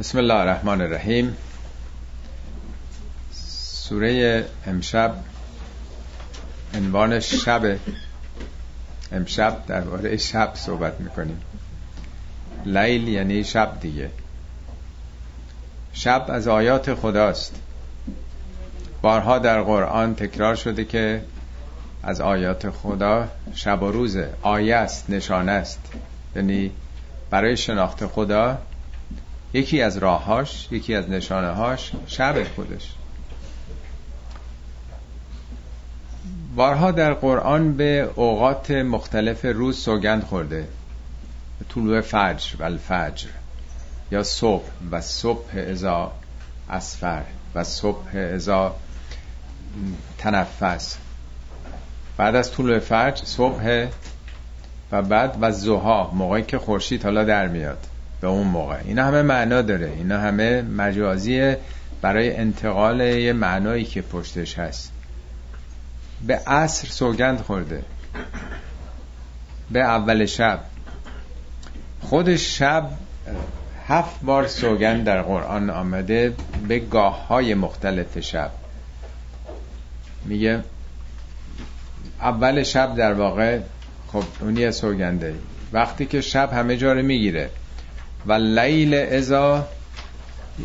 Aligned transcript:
بسم 0.00 0.18
الله 0.18 0.34
الرحمن 0.34 0.80
الرحیم. 0.80 1.36
سوره 3.32 4.44
امشب 4.66 5.14
عنوان 6.74 7.20
شب. 7.20 7.76
امشب 9.12 9.66
درباره 9.66 10.16
شب 10.16 10.52
صحبت 10.54 11.00
می‌کنیم. 11.00 11.40
لیل 12.66 13.08
یعنی 13.08 13.44
شب 13.44 13.80
دیگه. 13.80 14.10
شب 15.92 16.26
از 16.28 16.48
آیات 16.48 16.94
خداست. 16.94 17.54
بارها 19.02 19.38
در 19.38 19.62
قرآن 19.62 20.14
تکرار 20.14 20.54
شده 20.54 20.84
که 20.84 21.22
از 22.02 22.20
آیات 22.20 22.70
خدا 22.70 23.28
شب 23.54 23.82
و 23.82 23.90
روز 23.90 24.16
آیه 24.42 24.76
است 24.76 25.10
نشانه 25.10 25.52
است. 25.52 25.80
یعنی 26.36 26.70
برای 27.30 27.56
شناخت 27.56 28.06
خدا 28.06 28.58
یکی 29.52 29.82
از 29.82 29.96
راههاش 29.96 30.68
یکی 30.70 30.94
از 30.94 31.10
نشانه 31.10 31.50
هاش 31.50 31.92
شب 32.06 32.44
خودش. 32.44 32.92
بارها 36.56 36.90
در 36.90 37.14
قرآن 37.14 37.76
به 37.76 38.10
اوقات 38.14 38.70
مختلف 38.70 39.44
روز 39.44 39.78
سوگند 39.78 40.22
خورده. 40.22 40.68
طلوع 41.68 42.00
فجر 42.00 42.56
و 42.58 42.64
الفجر 42.64 43.28
یا 44.10 44.22
صبح 44.22 44.68
و 44.90 45.00
صبح 45.00 45.64
ازا 45.70 46.12
اسفر 46.70 47.22
و 47.54 47.64
صبح 47.64 48.16
ازا 48.34 48.74
تنفس. 50.18 50.96
بعد 52.16 52.36
از 52.36 52.52
طلوع 52.52 52.78
فجر 52.78 53.24
صبح 53.24 53.86
و 54.92 55.02
بعد 55.02 55.38
و 55.40 55.52
زها 55.52 56.10
موقعی 56.14 56.42
که 56.42 56.58
خورشید 56.58 57.04
حالا 57.04 57.24
در 57.24 57.48
میاد. 57.48 57.86
به 58.20 58.28
اون 58.28 58.46
موقع. 58.46 58.78
اینا 58.84 59.04
همه 59.04 59.22
معنا 59.22 59.62
داره. 59.62 59.92
اینا 59.96 60.20
همه 60.20 60.62
مجازیه 60.62 61.58
برای 62.02 62.36
انتقال 62.36 63.00
یه 63.00 63.32
معنایی 63.32 63.84
که 63.84 64.02
پشتش 64.02 64.58
هست. 64.58 64.92
به 66.26 66.36
عصر 66.46 66.88
سوگند 66.88 67.40
خورده. 67.40 67.82
به 69.70 69.80
اول 69.80 70.26
شب. 70.26 70.60
خود 72.00 72.36
شب 72.36 72.90
هفت 73.88 74.20
بار 74.22 74.46
سوگند 74.46 75.04
در 75.04 75.22
قرآن 75.22 75.70
آمده 75.70 76.34
به 76.68 76.78
گاه 76.78 77.26
های 77.26 77.54
مختلف 77.54 78.18
شب. 78.18 78.50
میگه 80.24 80.62
اول 82.20 82.62
شب 82.62 82.94
در 82.94 83.12
واقع 83.12 83.58
خب 84.12 84.24
اونی 84.40 84.72
سوگنده. 84.72 85.34
وقتی 85.72 86.06
که 86.06 86.20
شب 86.20 86.52
همه 86.52 86.76
جا 86.76 86.94
می‌گیره. 86.94 87.50
و 88.26 88.32
لیل 88.32 88.94
ازا 88.94 89.68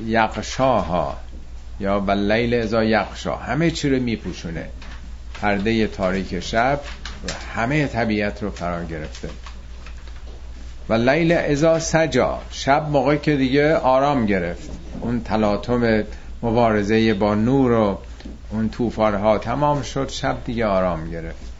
یقشاها 0.06 1.17
یا 1.80 2.00
و 2.00 2.12
لیل 2.12 2.53
ازا 2.53 2.84
یقشا 2.84 3.36
همه 3.36 3.72
چی 3.72 3.90
رو 3.90 4.00
میپوشونه. 4.00 4.66
پرده 5.42 5.88
تاریک 5.88 6.40
شب 6.40 6.80
و 7.28 7.31
همه 7.56 7.88
طبیعت 7.88 8.44
رو 8.44 8.52
فرا 8.52 8.84
گرفته. 8.84 9.30
و 10.90 10.94
لیل 10.94 11.31
ازا 11.31 11.80
سجا. 11.80 12.40
شب 12.52 12.90
موقعی 12.90 13.18
که 13.18 13.36
دیگه 13.36 13.75
آرام 13.75 14.25
گرفت. 14.25 14.70
اون 15.02 15.22
تلاطم 15.23 16.03
مبارزه 16.44 17.14
با 17.14 17.36
نور 17.36 17.72
و 17.72 17.98
اون 18.50 18.70
طوفان‌ها 18.70 19.38
تمام 19.38 19.81
شد 19.81 20.09
شب 20.09 20.38
دیگه 20.46 20.66
آرام 20.66 21.09
گرفت. 21.09 21.52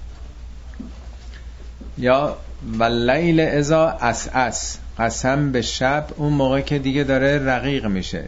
یا 1.98 2.38
واللیل 2.80 3.40
اذا 3.40 3.90
عسعس. 3.90 4.78
قسم 5.02 5.52
به 5.52 5.62
شب 5.62 6.06
اون 6.16 6.34
موقع 6.34 6.62
که 6.62 6.80
دیگه 6.80 7.04
داره 7.04 7.46
رقیق 7.46 7.86
میشه. 7.86 8.24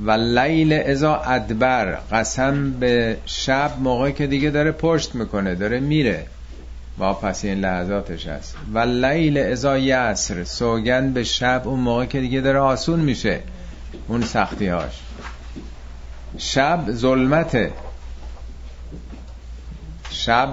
واللیل 0.00 0.72
اذا 0.72 1.16
ادبر 1.16 1.98
قسم 2.12 2.70
به 2.70 3.16
شب 3.26 3.72
موقعی 3.80 4.12
که 4.12 4.26
دیگه 4.26 4.50
داره 4.50 4.72
پشت 4.72 5.14
می‌کنه 5.14 5.54
داره 5.54 5.80
میره. 5.80 6.26
با 6.98 7.14
پس 7.14 7.44
این 7.44 7.60
لحظاتش 7.60 8.26
هست. 8.26 8.56
واللیل 8.74 9.38
اذا 9.38 9.78
یسر 9.78 10.44
سوگند 10.44 11.12
به 11.12 11.24
شب 11.24 11.62
اون 11.64 11.80
موقع 11.80 12.04
که 12.04 12.20
دیگه 12.20 12.40
داره 12.40 12.58
آسون 12.58 13.00
میشه. 13.00 13.40
اون 14.08 14.22
سختی 14.22 14.66
هاش 14.66 15.00
شب 16.38 16.84
ظلمته. 16.90 17.72
شب 20.10 20.48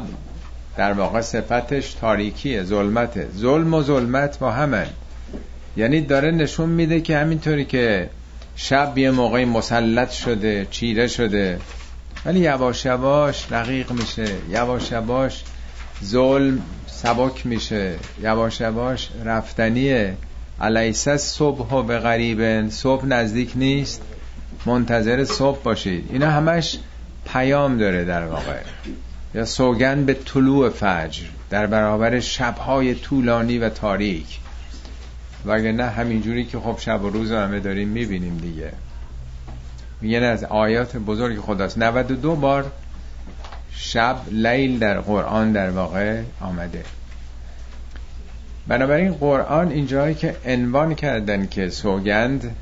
در 0.78 0.94
واقع 0.94 1.22
صفتش 1.22 1.94
تاریکیه 1.94 2.64
ظلمته. 2.64 3.28
ظلم 3.38 3.74
و 3.74 3.84
ظلمت 3.84 4.40
با 4.40 4.52
همن 4.52 4.88
یعنی 5.78 6.02
داره 6.02 6.32
نشون 6.32 6.70
میده 6.70 7.02
که 7.02 7.18
همینطوری 7.18 7.66
که 7.66 8.10
شب 8.56 8.98
یه 8.98 9.12
موقعی 9.12 9.46
مسلط 9.46 10.12
شده 10.12 10.68
چیره 10.72 11.08
شده 11.08 11.60
ولی 12.26 12.40
یواش 12.40 12.86
یواش 12.86 13.52
رقیق 13.52 13.92
میشه. 13.92 14.28
یواش 14.50 14.92
یواش 14.92 15.44
ظلم 16.04 16.62
سبک 16.88 17.46
میشه. 17.46 17.96
یواش 18.22 18.62
یواش 18.62 19.10
رفتنیه. 19.26 20.18
علیسه 20.62 21.18
صبح 21.18 21.86
به 21.86 22.00
غریبن 22.00 22.70
صبح 22.70 23.06
نزدیک 23.06 23.52
نیست. 23.56 24.02
منتظر 24.66 25.26
صبح 25.26 25.62
باشید. 25.64 26.10
اینا 26.12 26.32
همش 26.32 26.80
پیام 27.34 27.78
داره 27.78 28.06
در 28.06 28.26
واقع. 28.26 28.60
یا 29.36 29.46
سوگن 29.46 30.06
به 30.06 30.14
طلوع 30.14 30.70
فجر. 30.70 31.24
در 31.50 31.68
برابر 31.68 32.20
شبهای 32.20 32.96
طولانی 32.96 33.58
و 33.58 33.70
تاریک. 33.70 34.40
وگه 35.46 35.72
نه 35.72 35.86
همینجوری 35.86 36.46
که 36.46 36.60
خب 36.60 36.76
شب 36.80 37.04
و 37.04 37.10
روز 37.10 37.32
همه 37.32 37.60
داریم 37.60 37.88
می‌بینیم 37.88 38.38
دیگه. 38.38 38.72
میگن 40.02 40.24
از 40.24 40.44
آیات 40.44 40.98
بزرگ 40.98 41.40
خداست. 41.40 41.78
92 41.78 42.36
بار 42.36 42.72
شب 43.72 44.18
لیل 44.32 44.80
در 44.80 45.00
قرآن 45.00 45.52
در 45.52 45.70
واقع 45.70 46.22
آمده. 46.42 46.84
بنابراین 48.68 49.14
قرآن 49.14 49.72
اینجایی 49.72 50.16
که 50.16 50.36
عنوان 50.46 50.96
کردن 50.96 51.48
که 51.48 51.70
سوگند 51.70 52.56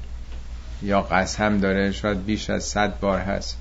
یا 0.81 1.01
قسم 1.01 1.57
داره 1.57 1.91
شاید 1.91 2.25
بیش 2.25 2.49
از 2.49 2.63
صد 2.63 2.99
بار 2.99 3.19
هست 3.19 3.57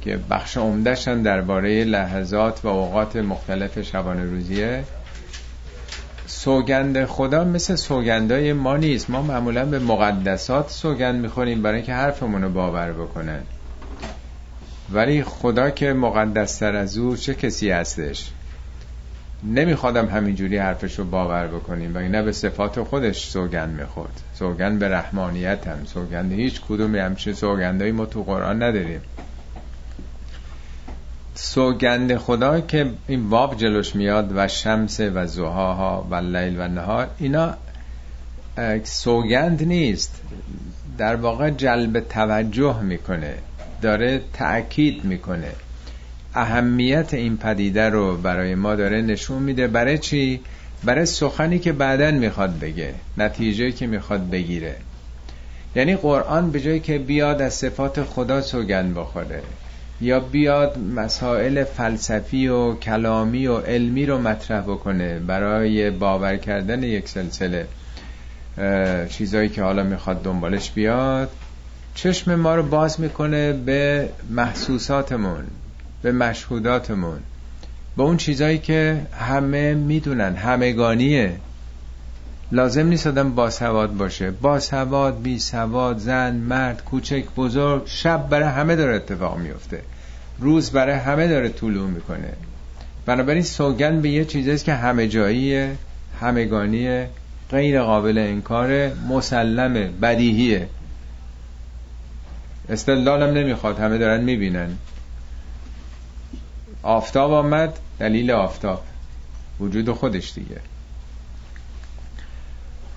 که 0.00 0.18
بخش 0.30 0.56
عمدهشن 0.56 1.22
درباره 1.22 1.84
لحظات 1.84 2.64
و 2.64 2.68
اوقات 2.68 3.16
مختلف 3.16 3.82
شبانه 3.82 4.24
روزیه 4.24 4.84
سوگند 6.44 7.04
خدا 7.04 7.44
مثل 7.44 7.74
سوگندای 7.74 8.52
ما 8.52 8.76
نیست. 8.76 9.10
ما 9.10 9.22
معمولا 9.22 9.64
به 9.64 9.78
مقدسات 9.78 10.70
سوگند 10.70 11.22
می‌خوریم 11.22 11.62
برای 11.62 11.76
اینکه 11.76 11.94
حرفمون 11.94 12.42
رو 12.42 12.48
باور 12.48 12.92
بکنن. 12.92 13.40
ولی 14.92 15.22
خدا 15.22 15.70
که 15.70 15.92
مقدستر 15.92 16.76
از 16.76 16.98
او 16.98 17.16
چه 17.16 17.34
کسی 17.34 17.70
هستش؟ 17.70 18.30
نمیخوادم 19.44 20.06
همینجوری 20.06 20.58
حرفش 20.58 20.98
رو 20.98 21.04
باور 21.04 21.46
بکنیم. 21.46 21.96
و 21.96 21.98
نه 21.98 22.22
به 22.22 22.32
صفات 22.32 22.82
خودش 22.82 23.28
سوگند 23.28 23.80
می‌خورد. 23.80 24.20
سوگند 24.34 24.78
به 24.78 24.88
رحمانیت 24.88 25.66
هم. 25.66 25.84
سوگند 25.84 26.32
هیچ 26.32 26.60
کدومی. 26.68 26.98
همچه 26.98 27.32
سوگندهایی 27.32 27.92
ما 27.92 28.06
تو 28.06 28.22
قرآن 28.22 28.62
نداریم. 28.62 29.00
سوگند 31.34 32.16
خدا 32.16 32.60
که 32.60 32.90
این 33.08 33.30
باب 33.30 33.56
جلوش 33.56 33.96
میاد 33.96 34.32
و 34.36 34.48
شمس 34.48 35.00
و 35.00 35.26
زهاها 35.26 36.06
و 36.10 36.14
لیل 36.14 36.60
و 36.60 36.68
نهار 36.68 37.08
اینا 37.18 37.54
سوگند 38.84 39.62
نیست. 39.62 40.20
در 40.98 41.16
واقع 41.16 41.50
جلب 41.50 42.00
توجه 42.00 42.80
می‌کنه 42.80 43.34
داره 43.82 44.20
تأکید 44.32 45.04
می‌کنه. 45.04 45.52
اهمیت 46.34 47.14
این 47.14 47.36
پدیده 47.36 47.88
رو 47.88 48.16
برای 48.16 48.54
ما 48.54 48.74
داره 48.74 49.02
نشون 49.02 49.42
میده. 49.42 49.66
برای 49.66 49.98
چی؟ 49.98 50.40
برای 50.84 51.06
سخنی 51.06 51.58
که 51.58 51.72
بعدا 51.72 52.10
می‌خواد 52.10 52.58
بگه 52.58 52.94
نتیجه 53.18 53.72
که 53.72 53.86
می‌خواد 53.86 54.30
بگیره. 54.30 54.76
یعنی 55.76 55.96
قرآن 55.96 56.50
به 56.50 56.60
جایی 56.60 56.80
که 56.80 56.98
بیاد 56.98 57.42
از 57.42 57.54
صفات 57.54 58.02
خدا 58.02 58.40
سوگند 58.40 58.94
بخوره. 58.94 59.42
یا 60.02 60.20
بیاد 60.20 60.78
مسائل 60.78 61.64
فلسفی 61.64 62.48
و 62.48 62.74
کلامی 62.74 63.46
و 63.46 63.56
علمی 63.56 64.06
رو 64.06 64.18
مطرح 64.18 64.60
بکنه 64.60 65.18
برای 65.18 65.90
باور 65.90 66.36
کردن 66.36 66.82
یک 66.82 67.08
سلسله 67.08 67.66
چیزایی 69.08 69.48
که 69.48 69.62
حالا 69.62 69.82
می‌خواد 69.82 70.22
دنبالش 70.22 70.70
بیاد. 70.70 71.30
چشم 71.94 72.34
ما 72.34 72.54
رو 72.54 72.62
باز 72.62 73.00
می‌کنه 73.00 73.52
به 73.52 74.08
محسوساتمون 74.30 75.44
به 76.02 76.12
مشهوداتمون 76.12 77.18
به 77.96 78.02
اون 78.02 78.16
چیزایی 78.16 78.58
که 78.58 79.06
همه 79.18 79.74
می‌دونن 79.74 80.34
همگانیه. 80.34 81.32
لازم 82.52 82.86
نیست 82.86 83.06
آدم 83.06 83.34
باسواد 83.34 83.96
باشه. 83.96 84.30
باسواد 84.30 85.22
بی 85.22 85.38
سواد 85.38 85.98
زن 85.98 86.34
مرد 86.34 86.84
کوچک 86.84 87.24
بزرگ 87.36 87.82
شب 87.86 88.28
برای 88.28 88.48
همه 88.48 88.76
داره 88.76 88.96
اتفاق 88.96 89.38
میفته. 89.38 89.82
روز 90.38 90.70
برای 90.70 90.94
همه 90.94 91.28
داره 91.28 91.48
طولو 91.48 91.86
می‌کنه. 91.86 92.32
بنابراین 93.06 93.42
سوگن 93.42 94.00
به 94.00 94.08
یه 94.10 94.24
چیزیست 94.24 94.64
که 94.64 94.74
همه 94.74 95.08
جاییه 95.08 95.76
همگانیه 96.20 97.08
غیر 97.50 97.82
قابل 97.82 98.18
انکار 98.18 98.94
مسلمه 98.94 99.90
بدیهیه. 100.02 100.68
استدلالم 102.68 103.34
نمی‌خواد 103.34 103.78
همه 103.78 103.98
دارن 103.98 104.24
می‌بینن. 104.24 104.76
آفتاب 106.82 107.32
آمد 107.32 107.78
دلیل 107.98 108.30
آفتاب. 108.30 108.82
وجود 109.60 109.90
خودش 109.90 110.32
دیگه. 110.34 110.71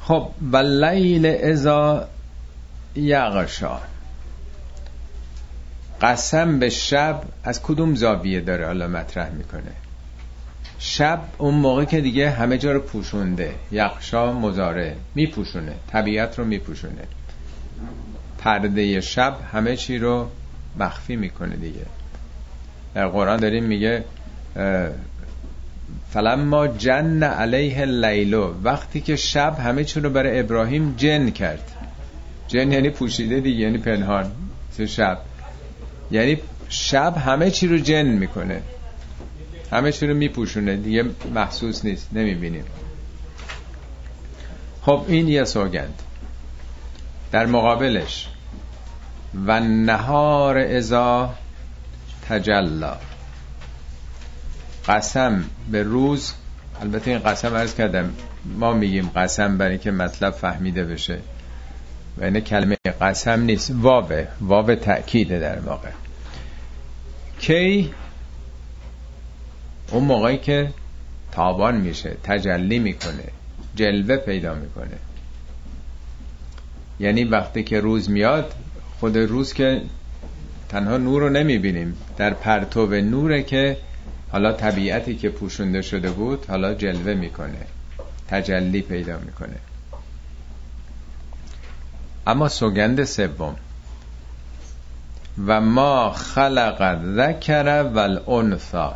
خب 0.08 0.30
و 0.52 0.58
لیل 0.58 1.26
ازا 1.26 2.08
یغشا. 2.96 3.80
قسم 6.02 6.60
به 6.60 6.70
شب 6.70 7.22
از 7.44 7.64
کدوم 7.64 7.96
زاویه 7.96 8.42
داره؟ 8.42 8.66
حالا 8.66 8.88
مطرح 8.88 9.30
می‌کنه. 9.30 9.72
شب 10.80 11.22
اون 11.38 11.54
موقع 11.54 11.86
که 11.86 12.02
دیگه 12.02 12.30
همه 12.30 12.58
جا 12.58 12.72
رو 12.72 12.80
پوشونده. 12.80 13.56
یخشا 13.72 14.34
مزاره 14.34 14.96
میپوشونه. 15.16 15.74
طبیعت 15.92 16.40
رو 16.40 16.46
میپوشونه. 16.46 17.04
پرده 18.38 19.02
شب 19.02 19.38
همه 19.54 19.76
چی 19.76 19.98
رو 19.98 20.30
مخفی 20.80 21.16
می‌کنه 21.16 21.56
دیگه. 21.56 21.86
در 22.94 23.08
قرآن 23.08 23.38
داریم 23.38 23.64
میگه 23.64 24.04
فلما 26.16 26.68
جن 26.68 27.24
علیه 27.24 27.86
لیلو 27.86 28.54
وقتی 28.64 29.02
که 29.02 29.16
شب 29.16 29.60
همه 29.60 29.84
چی 29.84 30.00
رو 30.00 30.10
برای 30.10 30.40
ابراهیم 30.40 30.94
جن 30.98 31.30
کرد. 31.30 31.72
جن 32.48 32.72
یعنی 32.72 32.90
پوشیده 32.90 33.40
دیگه 33.40 33.60
یعنی 33.60 33.78
پنهان 33.78 34.32
شب. 34.88 35.18
یعنی 36.12 36.38
شب 36.70 37.18
همه 37.18 37.52
چی 37.52 37.68
رو 37.68 37.78
جن 37.78 38.06
می‌کنه. 38.06 38.62
همه 39.72 39.92
چی 39.92 40.08
رو 40.08 40.14
میپوشونه. 40.14 40.76
دیگه 40.76 41.04
محسوس 41.34 41.86
نیست 41.86 42.10
نمی‌بینیم. 42.14 42.66
خب 44.82 45.06
این 45.08 45.28
یه 45.28 45.44
سوگند. 45.44 46.02
در 47.32 47.46
مقابلش. 47.46 48.28
و 49.46 49.60
نهار 49.60 50.58
ازا 50.58 51.34
تجلا. 52.30 52.98
قسم 54.88 55.44
به 55.72 55.84
روز 55.84 56.34
البته 56.82 57.12
این 57.12 57.20
قسم 57.20 57.54
ارز 57.54 57.76
کردم 57.76 58.14
ما 58.46 58.74
میگیم 58.74 59.12
قسم 59.16 59.58
برای 59.58 59.78
که 59.78 59.92
مطلب 59.92 60.34
فهمیده 60.34 60.86
بشه. 60.86 61.20
و 62.18 62.24
اینه 62.24 62.42
کلمه 62.42 62.78
قسم 63.02 63.42
نیست 63.42 63.72
واوه 63.76 64.28
واو 64.42 64.76
تأکیده 64.76 65.40
در 65.40 65.60
واقع. 65.60 65.90
کی؟ 67.40 67.94
اون 69.92 70.04
موقعی 70.04 70.38
که 70.38 70.70
تابان 71.32 71.78
میشه 71.78 72.18
تجلی 72.24 72.80
می‌کنه 72.80 73.24
جلوه 73.76 74.18
پیدا 74.18 74.54
می‌کنه. 74.54 74.98
یعنی 77.00 77.24
وقتی 77.24 77.64
که 77.64 77.80
روز 77.80 78.10
میاد 78.10 78.54
خود 79.00 79.18
روز 79.18 79.54
که 79.54 79.82
تنها 80.70 80.98
نور 80.98 81.22
رو 81.22 81.30
نمی‌بینیم 81.30 81.98
در 82.18 82.34
پرتو 82.34 82.88
نوره 82.88 83.44
که 83.44 83.78
حالا 84.36 84.52
طبیعتی 84.52 85.16
که 85.16 85.30
پوشونده 85.30 85.82
شده 85.82 86.12
بود 86.12 86.46
حالا 86.46 86.74
جلوه 86.74 87.14
می‌کنه. 87.14 87.58
تجلی 88.28 88.82
پیدا 88.82 89.20
می‌کنه. 89.20 89.56
اما 92.28 92.50
سوگند 92.50 93.04
سوم. 93.04 93.56
و 95.48 95.62
ما 95.62 96.12
خلق 96.12 97.00
ذکر 97.16 97.92
و 97.96 97.98
الانثا 97.98 98.96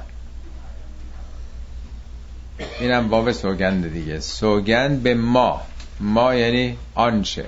اینم 2.79 3.07
باب 3.07 3.31
سوگند 3.31 3.93
دیگه. 3.93 4.19
سوگند 4.19 5.03
به 5.03 5.13
ما. 5.13 5.61
ما 5.99 6.35
یعنی 6.35 6.77
آنچه. 6.95 7.45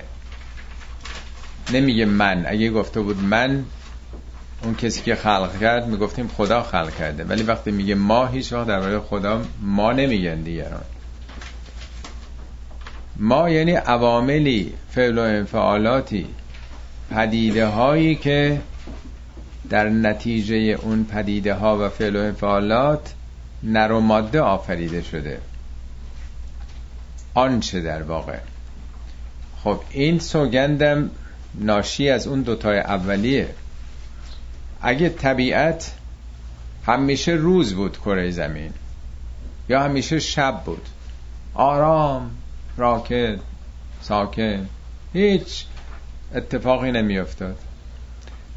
نمیگه 1.73 2.05
من. 2.05 2.45
اگه 2.47 2.69
گفته 2.69 3.01
بود 3.01 3.23
من 3.23 3.65
اون 4.63 4.75
کسی 4.75 5.01
که 5.01 5.15
خلق 5.15 5.59
کرد 5.59 5.87
می‌گفتیم 5.87 6.27
خدا 6.27 6.63
خلق 6.63 6.95
کرده. 6.95 7.23
ولی 7.23 7.43
وقتی 7.43 7.71
میگه 7.71 7.95
ما 7.95 8.25
هیچ 8.25 8.53
وقت 8.53 8.67
درباره 8.67 8.99
خدا 8.99 9.41
ما 9.61 9.91
نمیگن 9.91 10.41
دیگران. 10.41 10.83
ما 13.15 13.49
یعنی 13.49 13.71
عواملی 13.71 14.73
فعل 14.91 15.17
و 15.17 15.21
انفعالاتی 15.21 16.27
پدیده 17.11 17.65
هایی 17.65 18.15
که 18.15 18.61
در 19.69 19.89
نتیجه 19.89 20.55
اون 20.55 21.03
پدیده 21.03 21.53
ها 21.53 21.85
و 21.85 21.89
فعل 21.89 22.15
و 22.15 22.19
انفعالات 22.19 23.13
نر 23.63 23.91
و 23.91 23.99
ماده 23.99 24.41
آفریده 24.41 25.01
شده. 25.01 25.37
آنچه 27.33 27.81
در 27.81 28.03
واقع. 28.03 28.37
خب 29.63 29.79
این 29.91 30.19
سوگندم 30.19 31.09
ناشی 31.55 32.09
از 32.09 32.27
اون 32.27 32.41
دوتای 32.41 32.79
اولیه. 32.79 33.49
اگه 34.81 35.09
طبیعت 35.09 35.91
همیشه 36.85 37.31
روز 37.31 37.73
بود 37.73 37.97
کره 37.97 38.31
زمین 38.31 38.71
یا 39.69 39.83
همیشه 39.83 40.19
شب 40.19 40.61
بود 40.65 40.87
آرام 41.53 42.31
راکت 42.77 43.39
ساکن 44.01 44.67
هیچ 45.13 45.65
اتفاقی 46.35 46.91
نمیافتاد. 46.91 47.55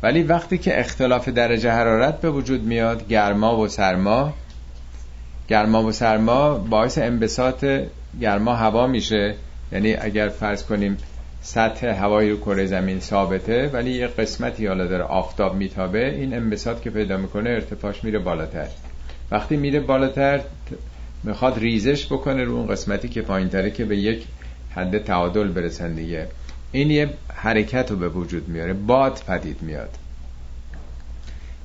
ولی 0.02 0.22
وقتی 0.22 0.58
که 0.58 0.80
اختلاف 0.80 1.28
درجه 1.28 1.70
حرارت 1.70 2.20
به 2.20 2.30
وجود 2.30 2.62
میاد 2.62 3.08
گرما 3.08 3.56
و 3.56 3.68
سرما 3.68 4.34
گرما 5.48 5.82
و 5.82 5.92
سرما 5.92 6.54
باعث 6.54 6.98
انبساط 6.98 7.64
گرما 8.20 8.54
هوا 8.54 8.86
میشه. 8.86 9.34
یعنی 9.72 9.94
اگر 9.94 10.28
فرض 10.28 10.64
کنیم 10.64 10.96
سطح 11.46 11.86
هوایی 11.86 12.30
رو 12.30 12.36
کره 12.36 12.66
زمین 12.66 13.00
ثابته 13.00 13.70
ولی 13.72 13.90
یه 13.90 14.06
قسمتی 14.06 14.66
حالا 14.66 14.86
داره 14.86 15.04
آفتاب 15.04 15.54
میتابه. 15.54 16.08
این 16.08 16.34
انبساط 16.34 16.80
که 16.80 16.90
پیدا 16.90 17.16
می‌کنه 17.16 17.50
ارتفاعش 17.50 18.04
میره 18.04 18.18
بالاتر. 18.18 18.66
وقتی 19.30 19.56
میره 19.56 19.80
بالاتر 19.80 20.40
می‌خواد 21.24 21.58
ریزش 21.58 22.06
بکنه 22.06 22.44
رو 22.44 22.54
اون 22.54 22.66
قسمتی 22.66 23.08
که 23.08 23.22
پایین 23.22 23.70
که 23.70 23.84
به 23.84 23.96
یک 23.96 24.24
حد 24.70 24.98
تعادل 24.98 25.48
برسن 25.48 25.94
دیگه. 25.94 26.26
این 26.72 26.90
یه 26.90 27.10
حرکت 27.34 27.90
رو 27.90 27.96
به 27.96 28.08
وجود 28.08 28.48
میاره. 28.48 28.72
باد 28.72 29.20
پدید 29.26 29.62
میاد. 29.62 29.90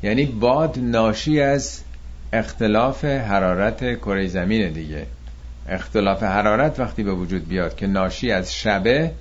یعنی 0.04 0.26
باد 0.26 0.80
ناشی 0.82 1.42
از 1.42 1.82
اختلاف 2.34 3.06
حرارت 3.06 4.00
کره 4.00 4.28
زمین 4.28 4.72
دیگه. 4.72 5.06
اختلاف 5.70 6.24
حرارت 6.24 6.80
وقتی 6.80 7.04
به 7.04 7.14
وجود 7.14 7.48
بیاد 7.48 7.76
که 7.76 7.88
ناشی 7.88 8.32
از 8.32 8.56
شبه 8.56 9.12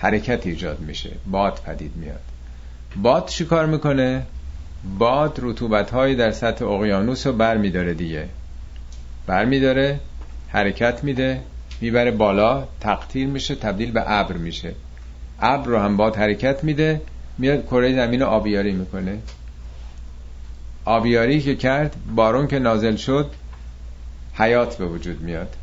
حرکت 0.00 0.46
ایجاد 0.46 0.80
میشه. 0.80 1.10
باد 1.26 1.60
پدید 1.66 1.92
میاد. 1.96 2.20
باد 3.02 3.26
چی 3.26 3.44
کار 3.44 3.66
می‌کنه؟ 3.66 4.22
باد 4.98 5.38
رطوبت 5.42 5.90
هایی 5.90 6.16
در 6.16 6.30
سطح 6.30 6.64
اقیانوس 6.64 7.26
رو 7.26 7.32
بر 7.32 7.56
میداره 7.56 7.94
دیگه. 7.94 8.28
بر 9.26 9.44
میداره 9.44 10.00
حرکت 10.48 11.04
میده 11.04 11.40
می‌بره 11.80 12.10
بالا 12.10 12.68
تقطیر 12.80 13.26
میشه 13.26 13.54
تبدیل 13.54 13.92
به 13.92 14.02
ابر 14.06 14.36
میشه. 14.36 14.74
ابر 15.40 15.66
رو 15.66 15.78
هم 15.78 15.96
باد 15.96 16.16
حرکت 16.16 16.64
میده 16.64 17.00
میاد 17.38 17.66
کره 17.66 17.94
زمین 17.94 18.22
آبیاری 18.22 18.72
می‌کنه. 18.72 19.18
آبیاری 20.84 21.40
که 21.40 21.56
کرد 21.56 21.96
بارون 22.14 22.46
که 22.46 22.58
نازل 22.58 22.96
شد 22.96 23.30
حیات 24.34 24.76
به 24.76 24.86
وجود 24.86 25.20
میاد. 25.20 25.56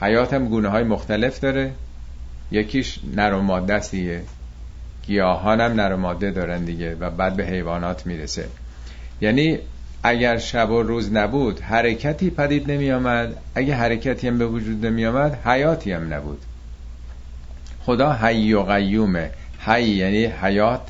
حیات 0.00 0.32
هم 0.32 0.48
گونه 0.48 0.68
های 0.68 0.84
مختلف 0.84 1.40
داره. 1.40 1.72
یکیش 2.52 2.98
نر 3.16 3.32
و 3.34 3.42
ماده 3.42 3.74
است 3.74 3.90
دیگه. 3.90 4.20
گیاهان 5.06 5.60
هم 5.60 5.72
نر 5.72 5.92
و 5.92 5.96
ماده 5.96 6.30
دارن 6.30 6.64
دیگه 6.64 6.94
و 6.94 7.10
بعد 7.10 7.36
به 7.36 7.46
حیوانات 7.46 8.06
می‌رسه. 8.06 8.48
یعنی 9.20 9.58
اگر 10.02 10.38
شب 10.38 10.70
و 10.70 10.82
روز 10.82 11.12
نبود 11.12 11.60
حرکتی 11.60 12.30
پدید 12.30 12.70
نمی 12.70 12.90
آمد 12.90 13.36
اگه 13.54 13.74
حرکتی 13.74 14.28
هم 14.28 14.38
به 14.38 14.46
وجود 14.46 14.86
نمی 14.86 15.06
آمد 15.06 15.34
حیاتی 15.44 15.92
هم 15.92 16.14
نبود. 16.14 16.42
خدا 17.80 18.12
حی 18.12 18.52
و 18.52 18.62
قیومه. 18.62 19.30
حی 19.66 19.88
یعنی 19.88 20.24
حیات 20.24 20.80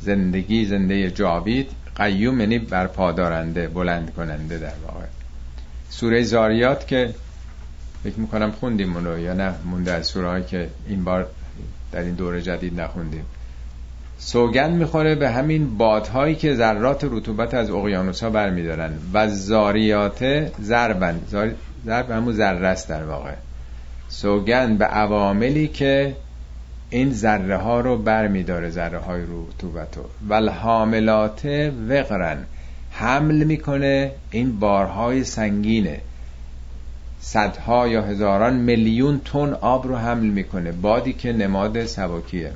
زندگی 0.00 0.64
زنده 0.64 1.10
جاوید. 1.10 1.70
قیوم 1.96 2.40
یعنی 2.40 2.58
برپادارنده 2.58 3.68
بلند 3.68 4.14
کننده 4.14 4.58
در 4.58 4.72
واقع. 4.86 5.06
سوره 5.90 6.22
زاریات 6.22 6.86
که 6.86 7.14
فکر 8.04 8.20
می‌کنم 8.20 8.50
خوندیم 8.50 8.96
اونو 8.96 9.18
یا 9.18 9.32
نه 9.32 9.54
مونده 9.64 9.92
از 9.92 10.06
سوره 10.06 10.44
که 10.44 10.68
این 10.88 11.04
بار 11.04 11.28
در 11.92 12.00
این 12.00 12.14
دوره 12.14 12.42
جدید 12.42 12.80
نخوندیم. 12.80 13.24
سوگند 14.18 14.76
می‌خوره 14.76 15.14
به 15.14 15.30
همین 15.30 15.76
بادهایی 15.76 16.34
که 16.34 16.54
ذرات 16.54 17.04
رطوبت 17.10 17.54
از 17.54 17.70
اقیانوس 17.70 18.22
ها 18.22 18.30
برمیدارن 18.30 18.92
و 19.12 19.28
زاریات 19.28 20.50
ضربن. 20.62 21.20
ضرب 21.84 22.10
همون 22.10 22.34
ذره 22.34 22.76
در 22.88 23.04
واقع. 23.04 23.32
سوگند 24.08 24.78
به 24.78 24.84
عواملی 24.84 25.68
که 25.68 26.16
این 26.90 27.12
ذره 27.12 27.56
ها 27.56 27.80
رو 27.80 27.96
بر 27.96 28.28
میداره 28.28 28.70
ذره 28.70 28.98
های 28.98 29.22
رطوبت 29.22 29.96
رو. 29.96 30.04
و 30.28 30.34
الحاملات 30.34 31.70
وقرن. 31.88 32.38
حمل 32.90 33.44
می‌کنه 33.44 34.12
این 34.30 34.58
بارهای 34.58 35.24
سنگینه. 35.24 36.00
صدها 37.26 37.88
یا 37.88 38.02
هزاران 38.02 38.56
میلیون 38.56 39.20
تن 39.24 39.52
آب 39.52 39.86
رو 39.86 39.96
حمل 39.96 40.26
می‌کنه. 40.26 40.72
بادی 40.72 41.12
که 41.12 41.32
نماد 41.32 41.84
سبکیه. 41.84 42.52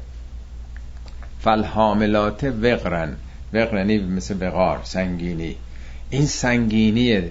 فالحاملات 1.40 2.44
وقرن. 2.44 3.16
وقرنی 3.52 3.98
مثل 3.98 4.46
وقار 4.46 4.80
سنگینی. 4.84 5.56
این 6.10 6.26
سنگینی 6.26 7.22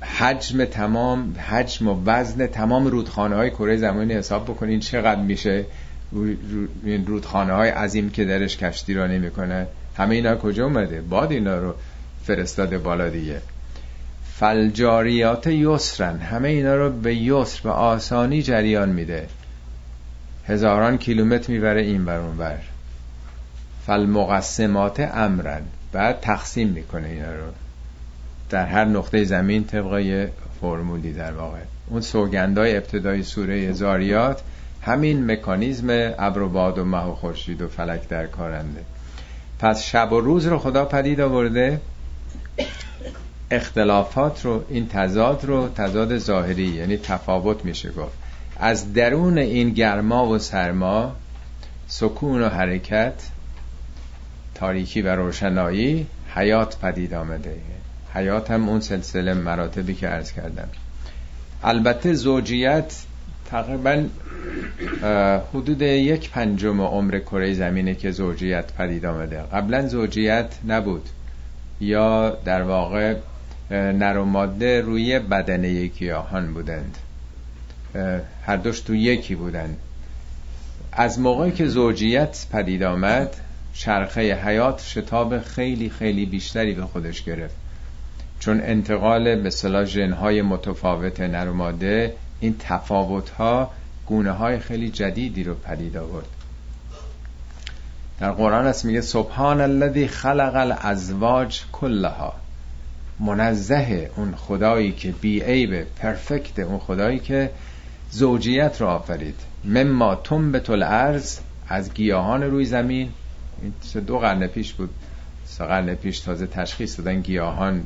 حجم 0.00 0.64
تمام 0.64 1.34
حجم 1.48 1.88
و 1.88 2.02
وزن 2.06 2.46
تمام 2.46 2.86
رودخانه 2.86 3.36
های 3.36 3.50
کره 3.50 3.76
زمانی 3.76 4.14
حساب 4.14 4.44
بکنین 4.44 4.80
چقدر 4.80 5.20
میشه. 5.20 5.64
رودخانه 7.06 7.52
های 7.52 7.70
عظیم 7.70 8.10
که 8.10 8.24
درش 8.24 8.56
کشتی 8.56 8.94
را 8.94 9.06
نمی‌کنه. 9.06 9.66
همه 9.96 10.14
اینا 10.14 10.36
کجا 10.36 10.64
اومده؟ 10.64 11.00
باد 11.00 11.32
اینا 11.32 11.58
رو 11.58 11.74
فرستاده 12.24 12.78
بالا 12.78 13.08
دیگه. 13.08 13.40
فلجاریات 14.40 15.46
یسرن. 15.46 16.18
همه 16.18 16.48
اینا 16.48 16.76
رو 16.76 16.90
به 16.90 17.14
یسر 17.14 17.68
و 17.68 17.70
آسانی 17.70 18.42
جریان 18.42 18.88
میده. 18.88 19.26
هزاران 20.46 20.98
کیلومتر 20.98 21.52
می‌بره 21.52 21.80
این 21.80 22.04
بر 22.04 22.16
اون 22.16 22.36
بر. 22.36 22.58
فالمقسمات 23.86 25.00
امرن. 25.00 25.62
بعد 25.92 26.20
تقسیم 26.20 26.68
می‌کنه 26.68 27.08
اینا 27.08 27.32
رو. 27.32 27.52
در 28.50 28.66
هر 28.66 28.84
نقطه 28.84 29.24
زمین 29.24 29.64
طبق 29.64 30.28
فرمولی 30.60 31.12
در 31.12 31.32
واقع. 31.32 31.60
اون 31.88 32.00
سوگندای 32.00 32.76
ابتدای 32.76 33.22
سوره 33.22 33.72
زاریات 33.72 34.42
همین 34.82 35.30
مکانیزم 35.30 36.12
ابر 36.18 36.42
و 36.42 36.48
باد 36.48 36.78
و 36.78 36.84
مه 36.84 37.04
و 37.04 37.14
خورشید 37.14 37.62
و 37.62 37.68
فلک 37.68 38.08
در 38.08 38.26
کارنده. 38.26 38.80
پس 39.58 39.82
شب 39.82 40.12
و 40.12 40.20
روز 40.20 40.46
رو 40.46 40.58
خدا 40.58 40.84
پدید 40.84 41.20
آورده. 41.20 41.80
اختلافات 43.50 44.44
رو 44.44 44.64
این 44.68 44.88
تضاد 44.88 45.44
رو 45.44 45.68
تضاد 45.68 46.18
ظاهری 46.18 46.66
یعنی 46.66 46.96
تفاوت 46.96 47.64
میشه 47.64 47.90
گفت. 47.90 48.18
از 48.56 48.92
درون 48.92 49.38
این 49.38 49.70
گرما 49.70 50.26
و 50.26 50.38
سرما 50.38 51.16
سکون 51.86 52.42
و 52.42 52.48
حرکت 52.48 53.14
تاریکی 54.54 55.02
و 55.02 55.16
روشنایی 55.16 56.06
حیات 56.34 56.78
پدید 56.78 57.14
آمده. 57.14 57.56
حیات 58.14 58.50
هم 58.50 58.68
اون 58.68 58.80
سلسله 58.80 59.34
مراتبی 59.34 59.94
که 59.94 60.08
عرض 60.08 60.32
کردم. 60.32 60.68
البته 61.62 62.14
زوجیت 62.14 63.02
تقریبا 63.50 64.04
حدود 65.54 65.82
یک 65.82 66.30
پنجم 66.30 66.80
عمر 66.80 67.18
کره 67.18 67.54
زمینه 67.54 67.94
که 67.94 68.10
زوجیت 68.10 68.72
پدید 68.72 69.06
آمده. 69.06 69.42
قبلا 69.42 69.88
زوجیت 69.88 70.54
نبود. 70.66 71.08
یا 71.80 72.30
در 72.44 72.62
واقع 72.62 73.14
نر 73.70 74.16
و 74.16 74.24
ماده 74.24 74.80
روی 74.80 75.18
بدنه 75.18 75.86
گیاهان 75.86 76.54
بودند. 76.54 76.98
هر 78.46 78.56
دوش 78.56 78.80
تو 78.80 78.94
یکی 78.94 79.34
بودند. 79.34 79.76
از 80.92 81.20
موقعی 81.20 81.52
که 81.52 81.66
زوجیت 81.66 82.46
پدید 82.52 82.82
آمد 82.82 83.36
چرخه 83.74 84.34
حیات 84.34 84.82
شتاب 84.82 85.40
خیلی 85.40 85.90
خیلی 85.90 86.26
بیشتری 86.26 86.74
به 86.74 86.84
خودش 86.84 87.22
گرفت. 87.22 87.54
چون 88.40 88.60
انتقال 88.60 89.36
به 89.36 89.50
صلاح 89.50 89.84
ژنهای 89.84 90.42
متفاوت 90.42 91.20
نر 91.20 91.48
و 91.48 91.54
ماده 91.54 92.14
این 92.40 92.56
تفاوت 92.58 93.30
ها 93.30 93.70
گونه 94.06 94.30
های 94.30 94.58
خیلی 94.58 94.90
جدیدی 94.90 95.44
رو 95.44 95.54
پدید 95.54 95.96
آورد. 95.96 96.26
در 98.20 98.30
قرآن 98.30 98.66
است 98.66 98.84
میگه 98.84 99.00
سبحان 99.00 99.60
الذی 99.60 100.06
خلق 100.06 100.52
الازواج 100.56 101.60
کلها. 101.72 102.34
منزه 103.20 104.10
اون 104.16 104.34
خدایی 104.36 104.92
که 104.92 105.12
بی 105.12 105.40
عیب 105.40 105.84
پرفکت 105.96 106.58
اون 106.58 106.78
خدایی 106.78 107.18
که 107.18 107.50
زوجیت 108.10 108.80
رو 108.80 108.86
آفرید. 108.86 109.34
مما 109.64 110.14
تم 110.14 110.52
به 110.52 110.60
طول 110.60 110.82
ارز 110.82 111.38
از 111.68 111.94
گیاهان 111.94 112.42
روی 112.42 112.64
زمین. 112.64 113.08
این 113.62 114.02
دو 114.04 114.18
قرن 114.18 114.46
پیش 114.46 114.72
بود. 114.72 114.90
سه 115.44 115.64
قرن 115.64 115.94
پیش 115.94 116.20
تازه 116.20 116.46
تشخیص 116.46 116.98
دادن 116.98 117.20
گیاهان 117.20 117.82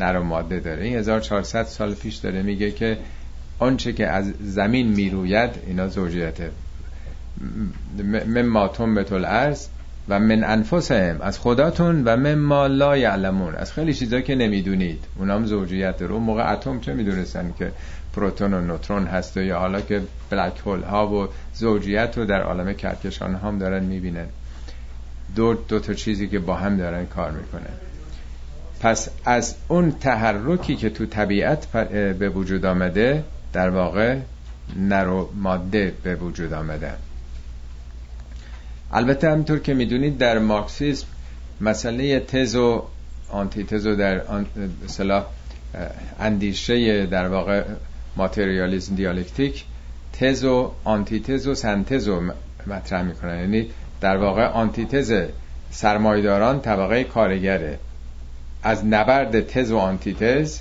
نر 0.00 0.18
و 0.18 0.22
ماده 0.22 0.60
داره. 0.60 0.84
این 0.84 0.96
1400 0.96 1.64
سال 1.64 1.94
پیش 1.94 2.16
داره 2.16 2.42
میگه 2.42 2.70
که 2.70 2.98
آنچه 3.58 3.92
که 3.92 4.06
از 4.06 4.32
زمین 4.40 4.88
می‌روید 4.88 5.50
اینا 5.66 5.88
زوجیته 5.88 6.50
مما 8.26 8.68
تم 8.68 8.94
به 8.94 9.04
طول 9.04 9.24
ارز 9.24 9.68
و 10.08 10.20
من 10.20 10.44
انفسهم 10.44 11.20
از 11.20 11.38
خداتون 11.38 12.04
و 12.04 12.16
مما 12.16 12.66
لا 12.66 12.96
یعلمون. 12.96 13.54
از 13.54 13.72
خیلی 13.72 13.94
چیزا 13.94 14.20
که 14.20 14.34
نمی‌دونید. 14.34 15.04
اونام 15.18 15.46
زوجیت 15.46 16.02
رو. 16.02 16.18
موقع 16.18 16.52
اتم 16.52 16.80
چه 16.80 16.94
می‌دونستن 16.94 17.54
که 17.58 17.72
پروتون 18.12 18.54
و 18.54 18.60
نوترون 18.60 19.06
هست 19.06 19.36
و 19.36 19.42
یا 19.42 19.58
حالا 19.58 19.80
که 19.80 20.02
بلک 20.30 20.58
هول 20.66 20.82
ها 20.82 21.08
و 21.08 21.28
زوجیت 21.54 22.18
رو 22.18 22.24
در 22.24 22.42
عالم 22.42 22.72
کهکشان 22.72 23.34
هم 23.34 23.58
دارن 23.58 23.84
می‌بینن. 23.84 24.26
دو, 25.36 25.54
دو 25.54 25.80
تا 25.80 25.94
چیزی 25.94 26.28
که 26.28 26.38
با 26.38 26.54
هم 26.54 26.76
دارن 26.76 27.06
کار 27.06 27.30
می‌کنن. 27.30 27.74
پس 28.80 29.08
از 29.24 29.54
اون 29.68 29.90
تحرکی 29.90 30.76
که 30.76 30.90
تو 30.90 31.06
طبیعت 31.06 31.66
به 31.92 32.28
وجود 32.28 32.66
آمده 32.66 33.24
در 33.52 33.70
واقع 33.70 34.16
نرو 34.76 35.30
ماده 35.34 35.92
به 36.02 36.14
وجود 36.14 36.52
آمده. 36.52 36.92
البته 38.94 39.30
همینطور 39.30 39.58
که 39.58 39.74
می‌دونید 39.74 40.18
در 40.18 40.38
مارکسیسم 40.38 41.06
مسئله 41.60 42.20
تز 42.20 42.56
و 42.56 42.82
آنتی 43.28 43.64
تز 43.64 43.86
و 43.86 43.96
در 43.96 44.22
مثلا 44.84 45.24
اندیشه 46.20 47.06
در 47.06 47.28
واقع 47.28 47.64
ماتریالیزم 48.16 48.94
دیالکتیک 48.94 49.64
تز 50.12 50.44
و 50.44 50.72
آنتی 50.84 51.20
تز 51.20 51.46
و 51.46 51.54
سنتز 51.54 52.08
رو 52.08 52.22
مطرح 52.66 53.02
می‌کنن 53.02 53.40
یعنی 53.40 53.70
در 54.00 54.16
واقع 54.16 54.46
آنتی 54.46 54.84
تز 54.84 55.12
سرمایداران 55.70 56.60
طبقه 56.60 57.04
کارگره. 57.04 57.78
از 58.62 58.86
نبرد 58.86 59.46
تز 59.46 59.70
و 59.70 59.76
آنتی 59.78 60.14
تز 60.14 60.58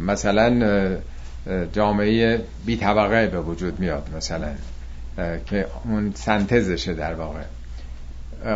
مثلا 0.00 0.98
جامعه 1.72 2.40
بی 2.66 2.76
طبقه 2.76 3.26
به 3.26 3.40
وجود 3.40 3.80
میاد 3.80 4.10
مثلا 4.16 4.48
که 5.46 5.66
اون 5.84 6.12
سنتزشه 6.14 6.94
در 6.94 7.14
واقع. 7.14 7.42